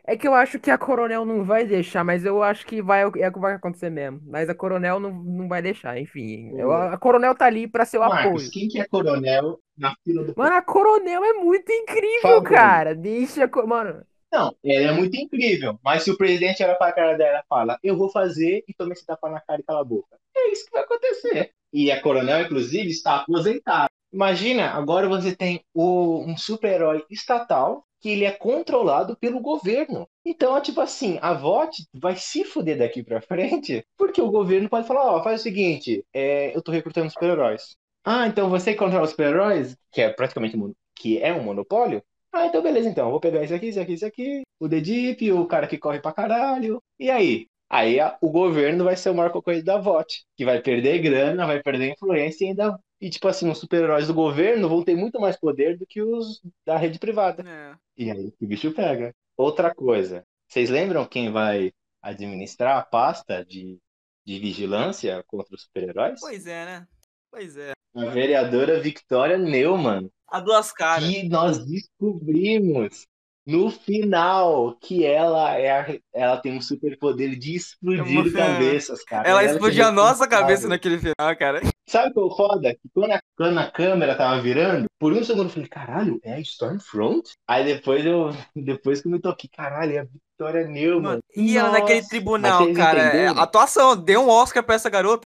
[0.06, 3.02] É que eu acho que a Coronel não vai deixar, mas eu acho que vai,
[3.04, 4.22] é o que vai acontecer mesmo.
[4.26, 6.52] Mas a Coronel não, não vai deixar, enfim.
[6.58, 8.50] Eu- a Coronel tá ali pra ser o Marcos, apoio.
[8.50, 12.96] quem que é coronel na fila do Mano, a Coronel é muito incrível, Fala cara.
[12.96, 13.48] Deixa.
[13.68, 17.48] Mano, Não, ela é muito incrível, mas se o presidente olha pra cara dela e
[17.48, 20.18] fala, eu vou fazer e toma esse tapa na cara e cala a boca.
[20.38, 21.52] É isso que vai acontecer.
[21.74, 23.90] E a coronel, inclusive, está aposentada.
[24.14, 30.08] Imagina, agora você tem o- um super-herói estatal que ele é controlado pelo governo.
[30.26, 34.70] Então, é tipo assim, a VOT vai se fuder daqui pra frente, porque o governo
[34.70, 37.76] pode falar, ó, faz o seguinte, é, eu tô recrutando super-heróis.
[38.04, 40.56] Ah, então você controla os super-heróis, que é praticamente
[40.96, 42.04] que é um monopólio?
[42.32, 43.10] Ah, então beleza, então.
[43.12, 46.00] Vou pegar esse aqui, esse aqui, esse aqui, o The Deep, o cara que corre
[46.00, 46.82] pra caralho.
[47.00, 47.48] E aí?
[47.70, 51.46] Aí a- o governo vai ser o maior coisa da VOT, que vai perder grana,
[51.46, 52.80] vai perder influência e ainda.
[53.02, 56.42] E tipo assim, os super-heróis do governo vão ter muito mais poder do que os
[56.66, 57.44] da rede privada.
[57.48, 57.76] É.
[57.98, 59.14] E aí o bicho pega.
[59.38, 63.78] Outra coisa, vocês lembram quem vai administrar a pasta de,
[64.26, 66.20] de vigilância contra os super-heróis?
[66.20, 66.88] Pois é, né?
[67.32, 67.79] Pois é.
[67.96, 70.10] A vereadora Victoria Neumann.
[70.32, 71.06] A duas caras.
[71.10, 73.08] que nós descobrimos
[73.48, 79.28] no final que ela é a- ela tem um superpoder de explodir cabeças, cara.
[79.28, 81.62] Ela que é explodiu a nossa cabeça naquele final, cara.
[81.88, 82.74] Sabe o que é foda?
[82.76, 86.34] Que quando a, quando a câmera tava virando, por um segundo eu falei, caralho, é
[86.36, 87.32] a Stormfront?
[87.48, 91.20] Aí depois eu depois que eu me toquei, caralho, é a Victoria Neumann.
[91.36, 93.00] E ela naquele tribunal, cara.
[93.00, 93.40] é, entenderam?
[93.42, 95.24] atuação, deu um Oscar pra essa garota.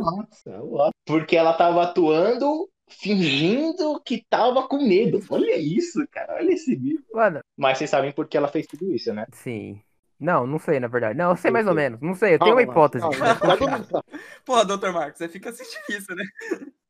[0.00, 5.20] Nossa, porque ela tava atuando fingindo que tava com medo.
[5.30, 6.34] Olha isso, cara.
[6.34, 7.04] Olha esse vídeo.
[7.14, 9.26] mano, Mas vocês sabem por que ela fez tudo isso, né?
[9.32, 9.80] sim.
[10.18, 11.16] Não, não sei, na verdade.
[11.16, 11.98] Não, eu sei mais ou menos.
[11.98, 13.02] Não sei, eu tenho uma hipótese.
[13.08, 14.04] calma, calma.
[14.44, 16.22] Porra, doutor Marcos, você fica assistindo isso, né?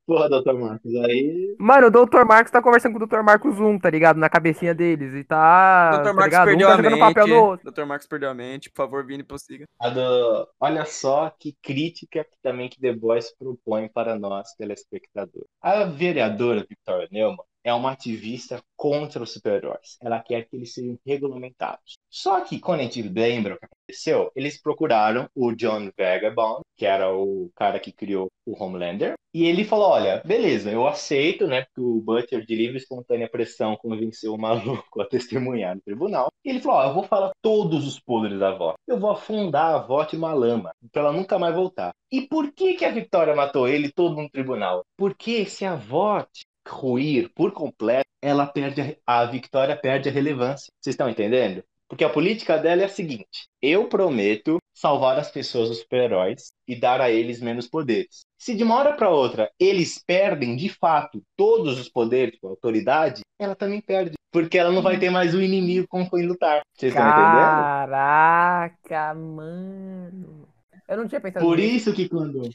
[0.05, 0.53] Porra, Dr.
[0.53, 1.55] Marcos, aí.
[1.59, 2.25] Mano, o Dr.
[2.25, 3.21] Marcos tá conversando com o Dr.
[3.21, 4.17] Marcos 1, tá ligado?
[4.17, 5.13] Na cabecinha deles.
[5.13, 5.91] E tá.
[5.91, 6.03] Dr.
[6.03, 6.45] tá Marcos ligado?
[6.45, 7.13] perdeu um tá a jogando mente.
[7.13, 7.71] papel no outro.
[7.71, 7.85] Dr.
[7.85, 8.69] Marcos perdeu a mente.
[8.69, 9.65] Por favor, Vini, prossiga.
[9.93, 10.47] Do...
[10.59, 15.47] Olha só que crítica que também que The Boys propõe para nós, telespectadores.
[15.61, 19.97] A vereadora Victoria Neumann é uma ativista contra os super-heróis.
[20.01, 21.97] Ela quer que eles sejam regulamentados.
[22.09, 26.85] Só que, quando a gente lembra o que aconteceu, eles procuraram o John Vagabond, que
[26.85, 31.61] era o cara que criou o Homelander, e ele falou, olha, beleza, eu aceito, né,
[31.61, 36.27] porque o Butcher, de livre e espontânea pressão, convenceu o maluco a testemunhar no tribunal.
[36.43, 38.73] E ele falou, ó, eu vou falar todos os podres da avó.
[38.85, 41.93] Eu vou afundar a avó de uma lama, pra ela nunca mais voltar.
[42.11, 44.83] E por que que a Victoria matou ele todo no tribunal?
[44.97, 46.25] Porque se a avó
[46.67, 50.71] ruir por completo, ela perde a, a Victoria perde a relevância.
[50.79, 51.63] Vocês estão entendendo?
[51.87, 56.79] Porque a política dela é a seguinte: eu prometo salvar as pessoas dos super-heróis e
[56.79, 58.21] dar a eles menos poderes.
[58.37, 63.21] Se de uma hora para outra eles perdem de fato todos os poderes, a autoridade,
[63.37, 66.61] ela também perde, porque ela não vai ter mais o inimigo com quem lutar.
[66.73, 67.29] Vocês estão entendendo?
[67.29, 70.47] Caraca, mano.
[70.87, 71.89] Eu não tinha pensado Por nisso.
[71.89, 72.49] isso que quando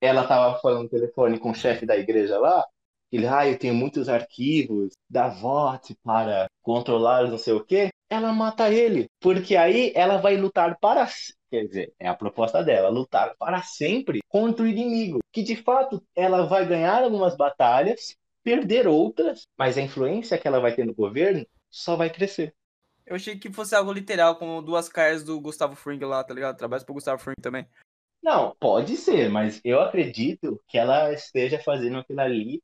[0.00, 2.64] ela tava falando no telefone com o chefe da igreja lá,
[3.12, 8.32] ele, ah, eu tenho muitos arquivos da VOT para controlar não sei o quê, ela
[8.32, 9.08] mata ele.
[9.20, 11.08] Porque aí ela vai lutar para.
[11.50, 15.20] Quer dizer, é a proposta dela, lutar para sempre contra o inimigo.
[15.32, 20.60] Que de fato ela vai ganhar algumas batalhas, perder outras, mas a influência que ela
[20.60, 22.54] vai ter no governo só vai crescer.
[23.04, 26.56] Eu achei que fosse algo literal, como duas caras do Gustavo Fring lá, tá ligado?
[26.56, 27.64] Trabalha pro Gustavo Fring também.
[28.20, 32.60] Não, pode ser, mas eu acredito que ela esteja fazendo aquilo ali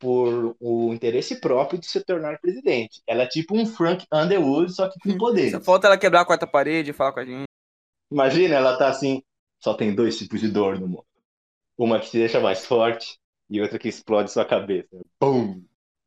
[0.00, 3.02] por o interesse próprio de se tornar presidente.
[3.06, 5.52] Ela é tipo um Frank Underwood, só que com poderes.
[5.52, 7.44] Só falta ela quebrar a quarta parede e falar com a gente.
[8.10, 9.22] Imagina, ela tá assim,
[9.60, 11.04] só tem dois tipos de dor no mundo.
[11.78, 13.18] Uma que te deixa mais forte
[13.48, 14.88] e outra que explode sua cabeça.
[15.18, 15.62] Pum!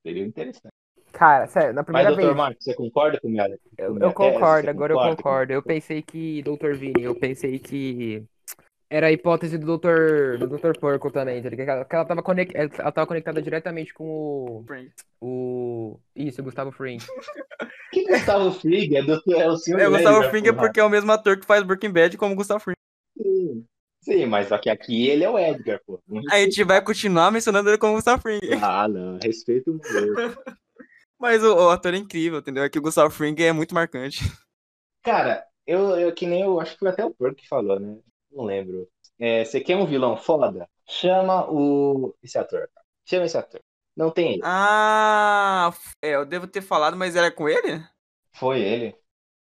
[0.05, 0.73] Seria interessante.
[1.13, 2.37] Cara, sério, na Mas, primeira doutor vez.
[2.37, 3.47] Marcos, você concorda com minha,
[3.77, 4.15] Eu, com minha eu tese?
[4.33, 5.53] concordo, agora eu concordo.
[5.53, 6.73] Eu pensei que, Dr.
[6.75, 8.25] Vini, eu pensei que
[8.93, 10.37] era a hipótese do Dr.
[10.37, 10.77] do Dr.
[10.79, 11.83] Porco também, tá ligado?
[11.87, 14.91] Que ela, tava conec- ela tava conectada diretamente com o, Fring.
[15.19, 16.99] o isso, o Gustavo Fring.
[17.91, 20.79] Que Gustavo Fring é, do, é o senhor É, o Gustavo Lênin, Fring é porque
[20.79, 22.75] é o mesmo ator que faz Breaking Bad como o Gustavo Fring.
[23.15, 23.65] Sim.
[24.01, 25.99] Sim, mas só que aqui ele é o Edgar, pô.
[26.31, 28.39] A gente vai continuar mencionando ele como Gustavo Fring.
[28.61, 29.19] Ah, não.
[29.23, 30.13] Respeito o meu.
[31.19, 32.63] Mas o, o ator é incrível, entendeu?
[32.63, 34.19] É que o Gustavo Fring é muito marcante.
[35.03, 37.97] Cara, eu, eu que nem eu acho que foi até o Porco que falou, né?
[38.33, 38.87] Não lembro.
[39.19, 40.67] É, você quer um vilão foda?
[40.87, 42.13] Chama o.
[42.21, 42.67] Esse ator.
[42.73, 42.85] cara.
[43.05, 43.61] Chama esse ator.
[43.95, 44.41] Não tem ele.
[44.43, 47.83] Ah, é, eu devo ter falado, mas era com ele?
[48.33, 48.95] Foi ele.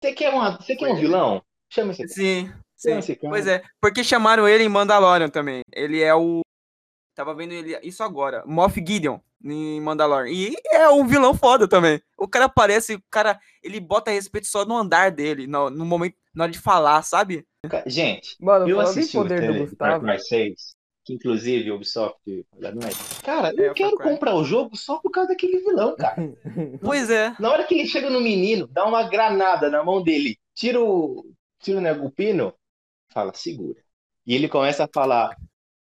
[0.01, 1.43] Você quer, uma, você quer um vilão?
[1.69, 2.15] Chama esse cara.
[2.15, 2.99] Sim, sim.
[2.99, 3.33] esse cara.
[3.33, 5.63] Pois é, porque chamaram ele em Mandalorian também.
[5.73, 6.43] Ele é o.
[7.15, 8.45] Tava vendo ele isso agora.
[8.47, 9.19] Moff Gideon
[9.53, 10.33] em Mandalorian.
[10.33, 12.01] E é um vilão foda também.
[12.19, 16.17] O cara aparece, o cara, ele bota respeito só no andar dele, no, no momento,
[16.35, 17.47] na hora de falar, sabe?
[17.87, 20.05] Gente, Mano, eu assisti o poder do Gustavo.
[20.05, 22.17] Cry 6, que inclusive o Ubisoft.
[23.25, 26.17] Cara, É, eu o quero comprar o jogo só por causa daquele vilão, cara.
[26.83, 27.35] Pois é.
[27.41, 31.25] Na hora que ele chega no menino, dá uma granada na mão dele, tira o,
[31.61, 32.55] tira o, né, o pino,
[33.13, 33.81] fala, segura.
[34.27, 35.37] E ele começa a falar,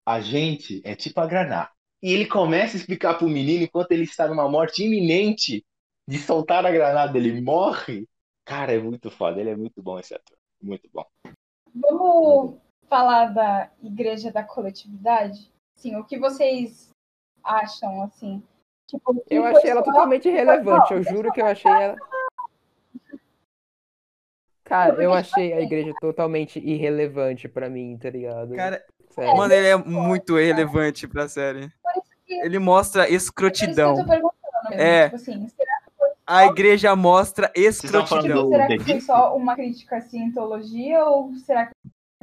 [0.05, 1.69] a gente é tipo a granada.
[2.03, 5.65] E ele começa a explicar pro menino enquanto ele está numa morte iminente
[6.05, 8.05] de soltar a granada, ele morre.
[8.43, 10.37] Cara, é muito foda, ele é muito bom esse ator.
[10.61, 11.05] Muito bom.
[11.73, 12.59] Vamos
[12.89, 15.49] falar da igreja da coletividade?
[15.75, 16.89] Sim, o que vocês
[17.41, 18.43] acham, assim?
[18.85, 21.95] Tipo, que Eu achei ela totalmente irrelevante, eu juro que eu achei ela.
[24.65, 28.55] Cara, eu achei a igreja totalmente irrelevante pra mim, tá ligado?
[28.55, 29.37] Cara, Sério.
[29.37, 31.71] mano, ele é muito relevante pra série.
[32.27, 33.95] Ele mostra É por isso que eu escrotidão.
[33.95, 34.81] tô perguntando mesmo.
[34.81, 35.03] É.
[35.05, 35.47] Tipo assim,
[36.25, 38.45] A igreja mostra escrotidão.
[38.45, 41.73] do- será que foi só uma crítica à cientologia ou será que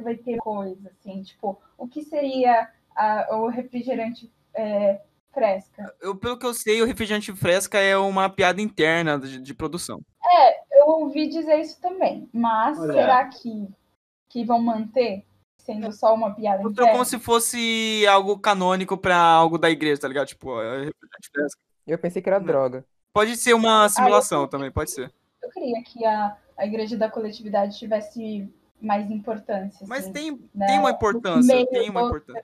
[0.03, 1.21] vai ter coisa, assim?
[1.23, 4.99] Tipo, o que seria a- o refrigerante é,
[5.31, 5.93] fresca?
[6.01, 10.01] Eu, pelo que eu sei, o refrigerante fresca é uma piada interna de, de produção.
[10.73, 12.93] Eu ouvi dizer isso também, mas Olha.
[12.93, 13.69] será que,
[14.29, 15.23] que vão manter
[15.61, 16.91] sendo só uma piada Mostrou interna?
[16.91, 20.27] como se fosse algo canônico pra algo da igreja, tá ligado?
[20.27, 20.89] Tipo, é.
[21.87, 22.45] Eu pensei que era Não.
[22.45, 22.85] droga.
[23.13, 25.11] Pode ser uma simulação eu- também, pode ser.
[25.41, 28.47] Eu queria que a, a igreja da coletividade tivesse
[28.81, 29.85] mais importância.
[29.87, 32.43] Mas assim, tem, né, tem uma importância, tem uma importância.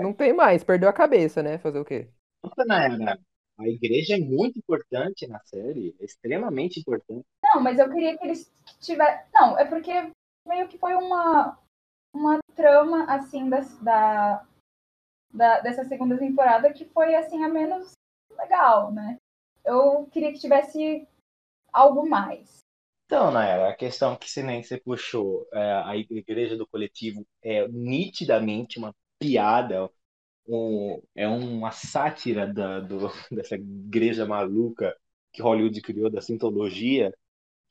[0.00, 1.58] Não tem mais, perdeu a cabeça, né?
[1.58, 2.08] Fazer o quê?
[2.42, 3.18] Nossa, Nayara,
[3.58, 7.24] a igreja é muito importante na série, é extremamente importante.
[7.42, 8.50] Não, mas eu queria que eles
[8.80, 9.24] tivessem.
[9.34, 10.10] Não, é porque
[10.46, 11.58] meio que foi uma,
[12.12, 14.46] uma trama assim da, da,
[15.32, 17.92] da- dessa segunda temporada que foi assim a menos
[18.36, 19.18] legal, né?
[19.64, 21.06] Eu queria que tivesse
[21.72, 22.60] algo mais.
[23.06, 27.66] Então, Nayara, a questão que se nem você puxou, é, a igreja do coletivo é
[27.68, 29.90] nitidamente uma piada,
[30.48, 32.98] um- é uma sátira da, do-
[33.32, 34.96] dessa igreja maluca
[35.32, 37.12] que Hollywood criou, da sintologia,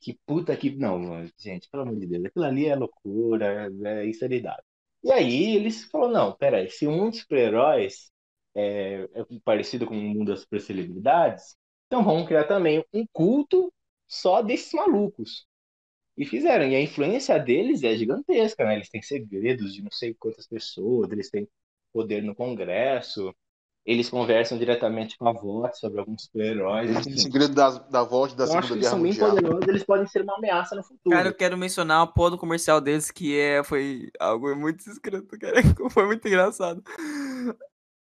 [0.00, 0.70] que puta que...
[0.76, 4.62] Não, gente, pelo amor de Deus, aquilo ali é loucura, é insanidade.
[5.02, 8.10] E aí eles falaram, não, peraí, se um dos super-heróis
[8.54, 11.56] é, é parecido com mundo das supercelebridades,
[11.86, 13.72] então vamos criar também um culto
[14.06, 15.46] só desses malucos.
[16.16, 16.68] E fizeram.
[16.68, 18.74] E a influência deles é gigantesca, né?
[18.76, 21.48] Eles têm segredos de não sei quantas pessoas, eles têm
[21.92, 23.34] poder no Congresso,
[23.88, 26.90] eles conversam diretamente com a VOT sobre alguns super-heróis.
[26.90, 27.22] Eles têm enfim.
[27.22, 29.82] segredo da, da voz da Eu acho que Segunda eles Guerra são bem poderosos, eles
[29.82, 31.16] podem ser uma ameaça no futuro.
[31.16, 35.38] Cara, eu quero mencionar uma porra do comercial deles que é, foi algo muito escroto,
[35.38, 35.54] cara.
[35.90, 36.82] Foi muito engraçado.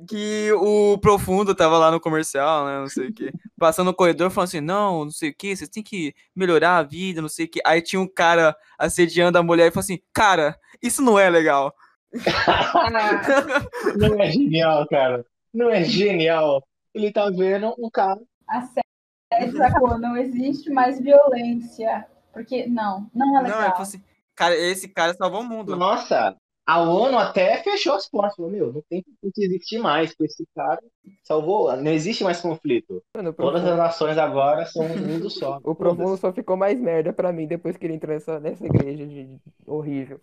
[0.10, 2.80] Que o Profundo tava lá no comercial, né?
[2.80, 3.32] Não sei o quê.
[3.58, 6.84] Passando no corredor falando assim: não, não sei o quê, vocês têm que melhorar a
[6.84, 7.62] vida, não sei o quê.
[7.66, 11.74] Aí tinha um cara assediando a mulher e falou assim: cara, isso não é legal.
[13.98, 15.26] Não é genial, cara.
[15.54, 16.64] Não é genial.
[16.94, 18.20] Ele tá vendo um cara.
[18.48, 22.08] A série sacou, não existe mais violência.
[22.32, 23.72] Porque não, não é Não, ele legal.
[23.72, 24.04] falou assim:
[24.36, 25.76] cara, esse cara salvou o mundo.
[25.76, 26.36] Nossa,
[26.68, 28.36] a ONU até fechou as portas.
[28.36, 29.02] Falou, meu, não tem
[29.34, 30.82] que existir mais, porque esse cara
[31.24, 31.76] salvou.
[31.78, 33.02] Não existe mais conflito.
[33.16, 35.60] Mano, Todas as nações agora são um mundo só.
[35.64, 39.08] o Profundo só ficou mais merda pra mim depois que ele entrou nessa, nessa igreja
[39.08, 40.20] de, horrível.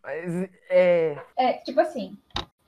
[0.00, 1.18] Mas é.
[1.36, 2.16] É, tipo assim,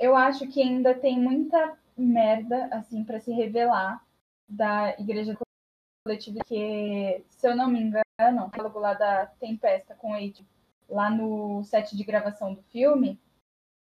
[0.00, 4.04] eu acho que ainda tem muita merda, assim, pra se revelar
[4.48, 5.36] da igreja
[6.04, 10.46] coletiva, que, se eu não me engano, o diálogo lá da Tempesta com o Aide,
[10.88, 13.20] lá no set de gravação do filme,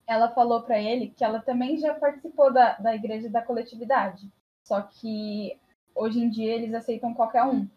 [0.07, 4.31] ela falou pra ele que ela também já participou da, da igreja da coletividade.
[4.65, 5.59] Só que
[5.95, 7.69] hoje em dia eles aceitam qualquer um.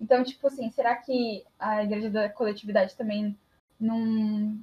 [0.00, 3.38] Então, tipo assim, será que a igreja da coletividade também
[3.80, 4.58] não,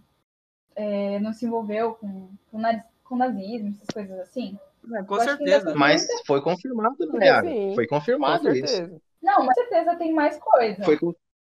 [0.75, 4.57] é, não se envolveu com, com, naz- com nazismo, essas coisas assim?
[4.93, 5.75] É, com Eu certeza.
[5.75, 7.47] Mas foi confirmado, né, Yara?
[7.47, 8.67] assim, Foi Com confirmado isso.
[8.67, 9.01] certeza.
[9.21, 10.83] Não, mas com certeza tem mais coisa.
[10.83, 10.97] Foi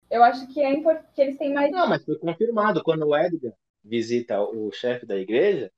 [0.10, 1.72] Eu acho que é importante que eles têm mais.
[1.72, 2.84] Não, mas foi confirmado.
[2.84, 3.52] Quando o Edgar
[3.84, 5.72] visita o chefe da igreja,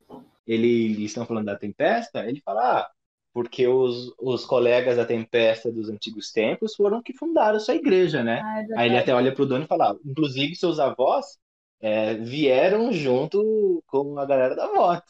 [0.46, 2.92] ele, eles estão falando da Tempesta, ele fala, ah,
[3.34, 8.42] porque os, os colegas da Tempesta dos antigos tempos foram que fundaram sua igreja, né?
[8.44, 11.38] Ah, é Aí ele até olha pro dono e fala, ah, inclusive seus avós
[11.80, 15.04] é, vieram junto com a galera da VOT.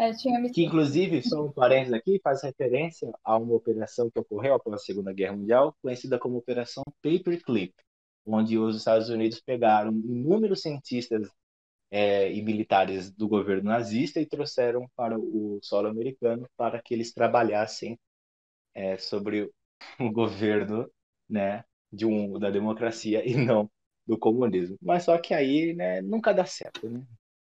[0.00, 4.54] É, me Que, inclusive, só um parênteses aqui, faz referência a uma operação que ocorreu
[4.54, 7.74] após a Segunda Guerra Mundial, conhecida como Operação Paperclip,
[8.24, 11.28] onde os Estados Unidos pegaram inúmeros cientistas
[11.90, 17.12] é, e militares do governo nazista e trouxeram para o solo americano para que eles
[17.12, 17.98] trabalhassem
[18.74, 19.50] é, sobre
[20.00, 20.90] o governo
[21.28, 21.62] né,
[21.92, 23.70] de um, da democracia e não
[24.06, 24.78] do comunismo.
[24.80, 27.04] Mas só que aí né, nunca dá certo, né?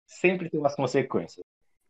[0.06, 1.46] Sempre tem umas consequências.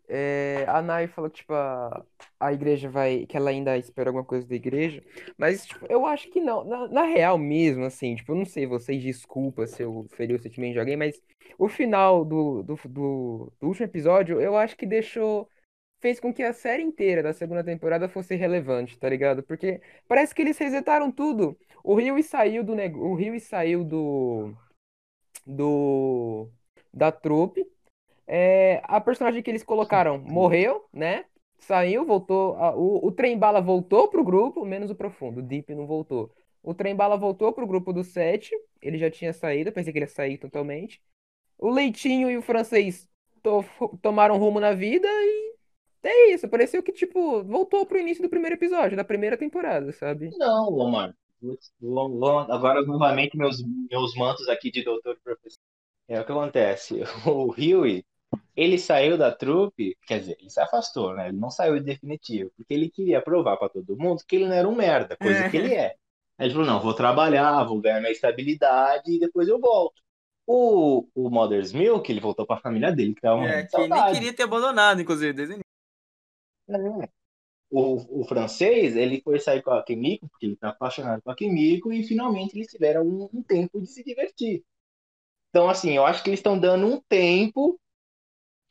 [0.09, 2.05] É, a Nai falou que, tipo, a,
[2.39, 3.25] a igreja vai.
[3.25, 5.03] Que ela ainda espera alguma coisa da igreja.
[5.37, 6.63] Mas, tipo, eu acho que não.
[6.63, 10.41] Na, na real mesmo, assim, tipo, eu não sei, vocês desculpa se eu feri o
[10.41, 11.21] sentimento de alguém, mas
[11.57, 15.49] o final do, do, do, do último episódio, eu acho que deixou.
[15.99, 19.41] Fez com que a série inteira da segunda temporada fosse relevante, tá ligado?
[19.41, 21.57] Porque parece que eles resetaram tudo.
[21.83, 22.99] O Rio saiu do nego...
[22.99, 24.53] O Rio saiu do.
[25.45, 26.49] Do.
[26.93, 27.65] Da trupe.
[28.27, 31.25] É, a personagem que eles colocaram morreu, né?
[31.59, 32.55] Saiu, voltou.
[32.57, 35.39] a- o, o Trem Bala voltou pro grupo, menos o Profundo.
[35.39, 36.31] O Deep não voltou.
[36.61, 38.51] O Trem Bala voltou pro grupo do 7.
[38.81, 41.01] Ele já tinha saído, eu pensei que ele ia sair totalmente.
[41.57, 43.07] O Leitinho e o Francês
[43.41, 43.63] to-
[44.01, 45.55] tomaram rumo na vida e
[46.03, 46.47] é isso.
[46.47, 50.29] Pareceu que, tipo, voltou pro início do primeiro episódio, da primeira temporada, sabe?
[50.37, 51.15] Não, Omar.
[51.39, 53.57] Putz, vou- vou- Agora, novamente, meus,
[53.89, 55.59] meus mantos aqui de doutor e professor.
[56.07, 57.01] É o que acontece.
[57.25, 58.03] O Huey,
[58.55, 61.29] ele saiu da trupe, quer dizer, ele se afastou, né?
[61.29, 64.67] Ele não saiu definitivo, porque ele queria provar pra todo mundo que ele não era
[64.67, 65.95] um merda, coisa que ele é.
[66.37, 70.01] Aí ele falou, não, vou trabalhar, vou ganhar minha estabilidade e depois eu volto.
[70.45, 74.33] O, o Mother's Milk, ele voltou pra família dele, que tava É, que nem queria
[74.33, 75.59] ter abandonado, inclusive, desde.
[76.69, 77.09] É.
[77.69, 81.35] O, o francês, ele foi sair com a Kimiko, porque ele tá apaixonado com a
[81.35, 84.63] Kimiko, e finalmente eles tiveram um, um tempo de se divertir.
[85.49, 87.77] Então, assim, eu acho que eles estão dando um tempo,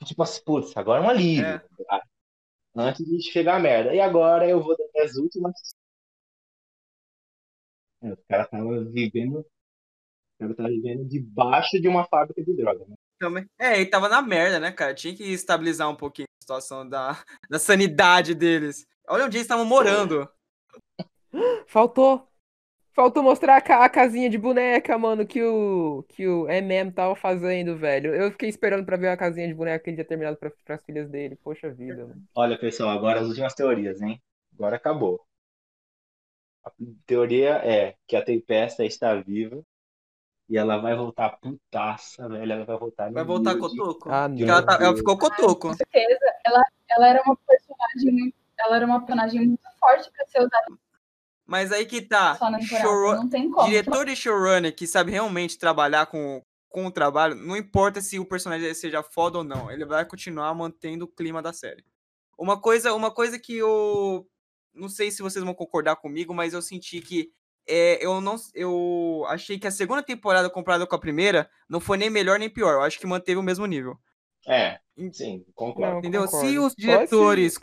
[0.05, 1.59] tipo assim, putz, agora é um alívio, É.
[1.87, 2.03] tá?
[2.77, 3.95] antes de chegar a merda.
[3.95, 5.55] E agora eu vou dar as últimas.
[8.03, 9.45] É, o cara tava vivendo, o
[10.39, 12.95] cara tava vivendo debaixo de uma fábrica de droga, né?
[13.19, 13.49] Também.
[13.59, 14.95] É, ele tava na merda, né, cara?
[14.95, 17.19] Tinha que estabilizar um pouquinho a situação da,
[17.49, 18.87] da sanidade deles.
[19.09, 20.29] Olha onde eles estavam morando.
[21.67, 22.31] Faltou.
[22.97, 27.15] Faltou mostrar a, ca- a casinha de boneca, mano, que o, que o MM tava
[27.15, 28.15] fazendo, velho.
[28.15, 30.83] Eu fiquei esperando pra ver a casinha de boneca que ele tinha terminado pra, pras
[30.83, 31.37] filhas dele.
[31.45, 32.23] Poxa vida, mano.
[32.35, 34.19] Olha, pessoal, agora as últimas teorias, hein?
[34.55, 35.21] Agora acabou.
[36.65, 36.71] A
[37.07, 39.63] teoria é que a Tempesta está viva
[40.49, 42.51] e ela vai voltar putaça, velho.
[42.51, 44.09] Ela vai voltar Vai voltar de- cotoco.
[44.11, 44.55] Ah, Porque não.
[44.55, 45.69] ela, tá- ela ficou cotoco.
[45.69, 50.27] Com certeza, ela, ela era uma personagem muito, ela era uma personagem muito forte pra
[50.27, 50.67] ser usada
[51.47, 52.35] Mas aí que tá.
[52.81, 53.69] showrun- Não tem como.
[53.69, 58.25] Diretor e showrunner que sabe realmente trabalhar com, com o trabalho, não importa se o
[58.27, 61.85] personagem seja foda ou não, ele vai continuar mantendo o clima da série.
[62.37, 64.27] Uma coisa, uma coisa que eu
[64.75, 67.31] não sei se vocês vão concordar comigo, mas eu senti que
[67.69, 71.97] é, eu não eu achei que a segunda temporada comparada com a primeira não foi
[71.97, 72.73] nem melhor nem pior.
[72.75, 73.97] Eu acho que manteve o mesmo nível.
[74.47, 74.79] É,
[75.13, 75.95] sim, concordo.
[75.95, 76.23] Não, Entendeu?
[76.23, 76.67] Se concordo.
[76.67, 77.59] os Só diretores-.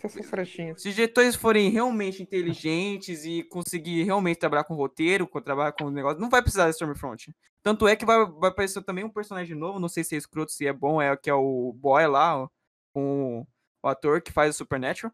[0.78, 5.86] Se os diretores forem realmente inteligentes e conseguir realmente trabalhar com roteiro, com trabalhar com
[5.86, 7.34] o negócio, não vai precisar da Stormfront.
[7.64, 10.52] Tanto é que vai, vai aparecer também um personagem novo, não sei se é escroto,
[10.52, 12.50] se é bom, é que é o Boy lá,
[12.94, 13.48] com
[13.82, 15.14] o ator que faz o Supernatural.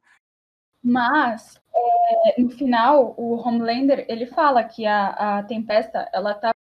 [0.81, 6.51] Mas, é, no final, o Homelander, ele fala que a, a Tempesta, ela tá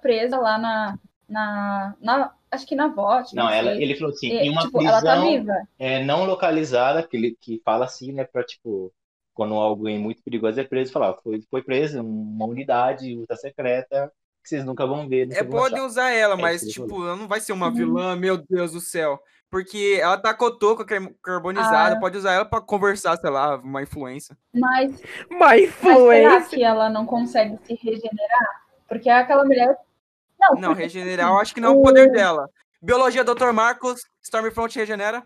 [0.00, 0.98] presa lá na,
[1.28, 3.82] na, na acho que na VOT, Não, ela, sei.
[3.82, 5.54] ele falou assim, É, em uma tipo, ela tá prisão viva.
[5.78, 8.92] é, não localizada, que, ele, que fala assim, né, pra, tipo,
[9.34, 14.10] quando alguém muito perigoso é preso, falar, foi, foi preso uma unidade ultra secreta
[14.42, 15.30] que vocês nunca vão ver.
[15.32, 17.74] É, podem usar ela, É mas, tipo, ela não vai ser uma Uhum.
[17.74, 19.18] vilã, meu Deus do céu.
[19.50, 22.00] Porque ela tá cotoco, car- carbonizada, Ah.
[22.00, 24.36] pode usar ela pra conversar, sei lá, uma influência.
[24.54, 24.90] Mas,
[25.30, 26.48] My mas será influência.
[26.58, 28.62] que ela não consegue se regenerar?
[28.88, 29.76] Porque aquela mulher.
[30.38, 32.48] Não, Não, porque, regenerar, assim, eu acho que não é o poder dela.
[32.82, 33.52] Biologia, Dr.
[33.52, 35.22] Marcos, Stormfront regenera.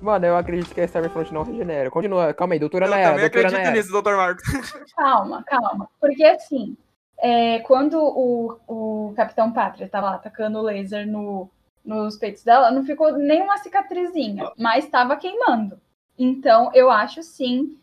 [0.00, 1.90] Mano, eu acredito que a Stormfront não regenera.
[1.90, 3.76] Continua, calma aí, doutora Eu Nayara, também doutora acredito Nayara.
[3.76, 4.16] nisso, Dr.
[4.16, 4.42] Marcos.
[4.96, 5.88] Calma, calma.
[6.00, 6.76] Porque assim,
[7.18, 11.50] é, quando o, o Capitão Pátria tava lá atacando o laser no,
[11.84, 15.80] nos peitos dela, não ficou nenhuma cicatrizinha, mas estava queimando.
[16.18, 17.78] Então, eu acho sim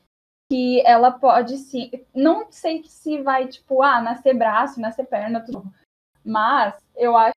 [0.50, 1.92] que ela pode sim.
[2.14, 5.64] Não sei se vai, tipo, ah, nascer braço, nascer perna, tudo.
[6.24, 7.34] Mas eu acho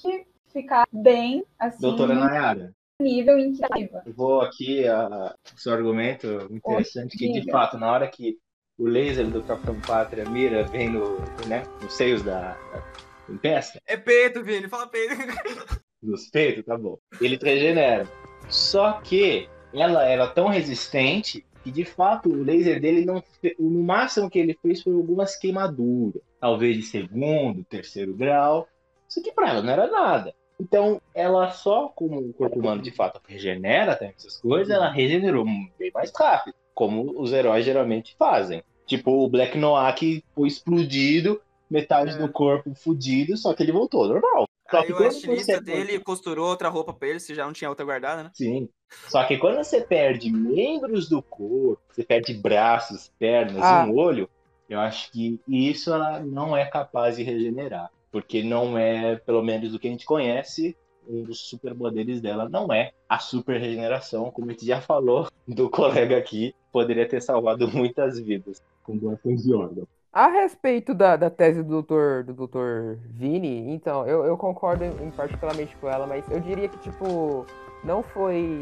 [0.00, 3.68] que ficar bem, assim, Doutora no Nayara, nível em que tá
[4.06, 8.38] eu vou aqui, a, o seu argumento interessante, que de fato, na hora que
[8.78, 12.82] o laser do Capitão Pátria mira bem no, né, nos seios da, da
[13.26, 15.14] Tempesta, É peito, Vini, fala peito.
[16.02, 16.98] nos peitos, tá bom.
[17.20, 18.06] Ele regenera.
[18.48, 23.56] Só que ela era tão resistente que de fato o laser dele não fe...
[23.58, 28.68] no máximo que ele fez foi algumas queimaduras, talvez de segundo, terceiro grau.
[29.08, 30.34] Isso que pra ela não era nada.
[30.60, 35.46] Então, ela só como o corpo humano de fato regenera tem essas coisas, ela regenerou
[35.78, 38.62] bem mais rápido, como os heróis geralmente fazem.
[38.84, 41.40] Tipo o Black Noir que foi explodido,
[41.70, 42.18] metade É.
[42.18, 44.46] do corpo fudido, só que ele voltou normal.
[44.70, 47.70] Só Aí que o estilista dele costurou outra roupa pra ele, se já não tinha
[47.70, 48.30] outra guardada, né?
[48.34, 48.68] Sim.
[49.08, 53.86] Só que quando você perde membros do corpo, você perde braços, pernas, Ah.
[53.88, 54.28] um olho,
[54.68, 57.90] eu acho que isso ela não é capaz de regenerar.
[58.10, 60.76] Porque não é, pelo menos do que a gente conhece,
[61.08, 65.68] um dos superpoderes dela não é a super regeneração, como a gente já falou do
[65.68, 69.86] colega aqui, poderia ter salvado muitas vidas com doações de órgão.
[70.12, 75.08] A respeito da, da tese do doutor, do doutor Vini, então, eu, eu concordo em,
[75.08, 77.44] em particularmente com ela, mas eu diria que, tipo,
[77.82, 78.60] não foi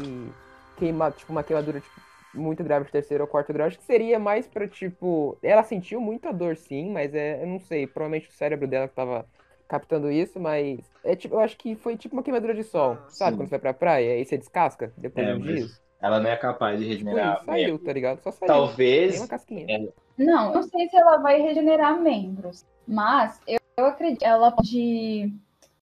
[0.77, 2.01] queima, tipo, uma queimadura tipo,
[2.33, 3.67] muito grave de terceiro ou quarto grau.
[3.67, 5.37] Acho que seria mais pra, tipo.
[5.41, 8.95] Ela sentiu muita dor, sim, mas é, eu não sei, provavelmente o cérebro dela que
[8.95, 9.25] tava
[9.67, 10.79] captando isso, mas.
[11.03, 13.31] É, tipo, eu acho que foi tipo uma queimadura de sol, sabe?
[13.31, 13.37] Sim.
[13.37, 15.81] Quando você vai pra praia aí você descasca depois É, de dias.
[16.01, 18.19] Ela não é capaz de Tipo regenerar isso, saiu, tá ligado?
[18.21, 18.47] Só saiu.
[18.47, 19.91] Talvez uma casquinha.
[20.17, 25.33] Não, não sei se ela vai regenerar membros, mas eu, eu acredito que ela pode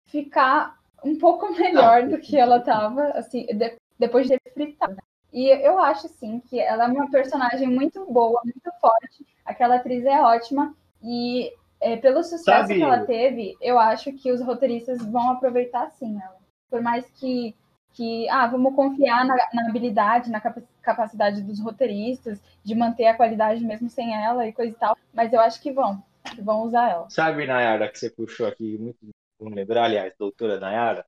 [0.06, 4.96] ficar um pouco melhor do que ela tava, assim, de- depois de ter fritado.
[5.32, 9.26] E eu acho, assim, que ela é uma personagem muito boa, muito forte.
[9.44, 10.74] Aquela atriz é ótima.
[11.02, 15.90] E é, pelo sucesso Sabe- que ela teve, eu acho que os roteiristas vão aproveitar,
[15.90, 16.36] sim, ela.
[16.68, 17.54] Por mais que,
[17.94, 23.16] que ah, vamos confiar na, na habilidade, na capa- capacidade dos roteiristas, de manter a
[23.16, 24.96] qualidade mesmo sem ela e coisa e tal.
[25.12, 26.02] Mas eu acho que vão,
[26.34, 27.08] que vão usar ela.
[27.08, 28.98] Sabe, Nayara, que você puxou aqui, muito
[29.38, 31.06] vamos lembrar, aliás, doutora Nayara,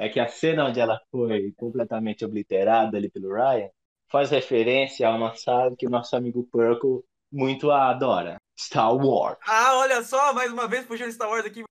[0.00, 3.68] é que a cena onde ela foi completamente obliterada ali pelo Ryan
[4.10, 9.36] faz referência a uma saga que o nosso amigo Purple muito adora, Star Wars.
[9.46, 11.62] Ah, olha só, mais uma vez puxando Star Wars aqui.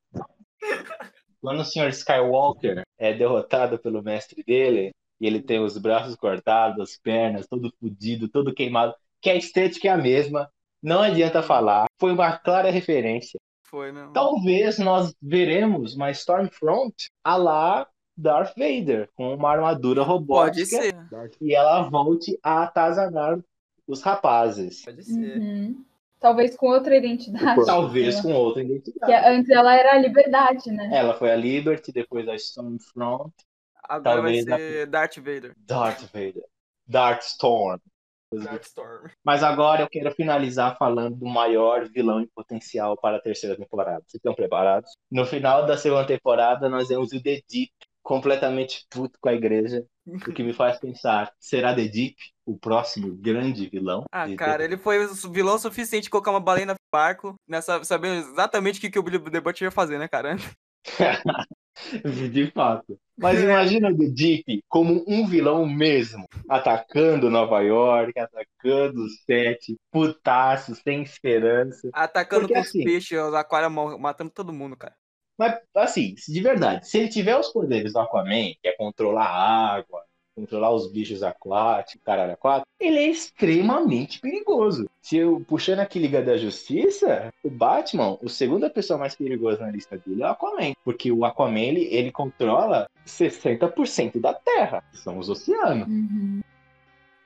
[1.42, 1.90] Quando o Sr.
[1.90, 7.74] Skywalker é derrotado pelo mestre dele, E ele tem os braços cortados, as pernas, todo
[7.80, 8.94] fudido, todo queimado.
[9.22, 10.48] Que a estética é a mesma.
[10.82, 11.88] Não adianta falar.
[12.00, 13.40] Foi uma clara referência.
[13.66, 14.14] Foi mesmo.
[14.14, 17.88] Talvez nós veremos uma Stormfront a lá
[18.20, 20.66] Darth Vader, com uma armadura Pode robótica.
[20.66, 20.96] ser.
[21.41, 23.40] E ela volte a atazanar
[23.88, 24.84] os rapazes.
[24.84, 25.38] Pode ser.
[25.38, 25.86] Uhum.
[26.20, 27.66] Talvez com outra identidade.
[27.66, 29.28] Talvez com outra Que identidade.
[29.28, 30.90] antes ela era a liberdade, né?
[30.94, 33.34] Ela foi a Liberty, depois a Stormfront,
[33.90, 35.54] Agora Talvez vai ser Darth Vader.
[35.58, 36.44] Darth Vader,
[36.86, 37.80] Darth Storm.
[38.32, 39.10] Darth Storm.
[39.24, 44.04] Mas agora eu quero finalizar falando do maior vilão em potencial para a terceira temporada.
[44.06, 44.91] Vocês estão preparados?
[45.10, 47.72] No final da segunda temporada, nós vemos o The Deep
[48.10, 53.15] completamente puto com a igreja, o que me faz pensar, será The Deep o próximo
[53.15, 54.03] grande vilão?
[54.11, 58.80] Ah, cara, ele foi vilão suficiente de colocar uma baleia no barco, nessa, sabendo exatamente
[58.80, 60.36] o que, que o Billy the Butcher ia fazer, né, cara?
[62.34, 62.99] De fato.
[63.15, 69.77] Mas imagina o The Deep como um vilão mesmo, atacando Nova York, atacando o set,
[69.91, 71.90] putaço, sem esperança.
[71.94, 74.95] Atacando Porque com os assim- peixes, os aquários matando todo mundo, cara.
[75.40, 79.76] Mas, assim, de verdade, se ele tiver os poderes do Aquaman, que é controlar a
[79.76, 80.03] água,
[80.36, 84.90] controlar os bichos aquáticos, caralho, aquático, ele é extremamente perigoso.
[85.02, 89.72] Se eu puxando aqui Liga da Justiça, o Batman, o segunda pessoa mais perigosa na
[89.72, 90.74] lista dele é o Aquaman.
[90.84, 95.88] Porque o Aquaman, ele, ele controla 60% da Terra, que são os oceanos.
[95.88, 96.41] Uhum.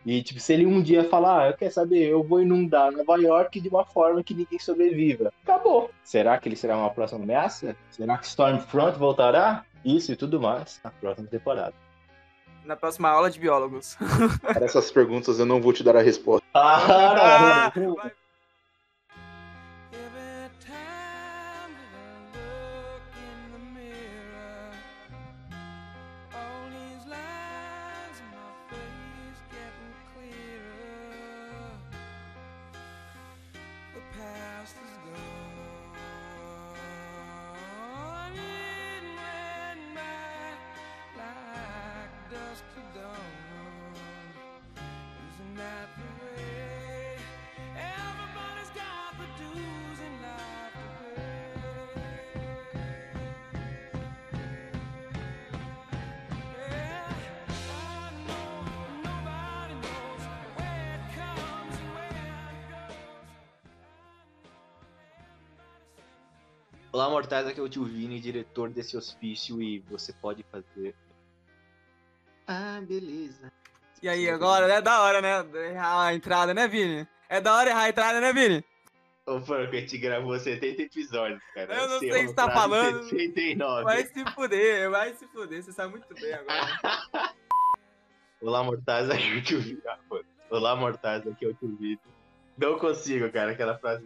[0.06, 3.16] E, tipo, se ele um dia falar, ah, eu quero saber, eu vou inundar Nova
[3.18, 5.32] York de uma forma que ninguém sobreviva.
[5.44, 5.92] Acabou.
[6.04, 7.76] Será que ele será uma próxima ameaça?
[7.90, 9.64] Será que Stormfront voltará?
[9.84, 11.74] Isso e tudo mais na próxima temporada.
[12.66, 13.98] Na próxima aula de biólogos.
[14.42, 16.46] Para essas perguntas eu não vou te dar a resposta.
[16.54, 18.12] Ah, vai.
[67.24, 70.94] Mortais, aqui é o Tio Vini, diretor desse hospício, e você pode fazer.
[72.46, 73.50] Ah, beleza.
[74.02, 75.70] E aí, agora é da hora, né?
[75.70, 77.08] Errar a entrada, né, Vini?
[77.30, 78.66] É da hora errar a entrada, né, Vini?
[79.26, 81.74] Ô, Franco, a gente gravou 70 episódios, cara.
[81.74, 83.04] Eu não Você sei o que tá frase falando.
[83.04, 83.84] 69.
[83.86, 87.34] Vai se fuder, vai se fuder, você sabe muito bem agora.
[88.42, 89.82] Olá, mortais, aqui é o Tio Vini.
[90.10, 90.22] Pô.
[90.50, 92.00] Olá, mortais, aqui é o Tio Vini.
[92.58, 94.06] Não consigo, cara, aquela frase.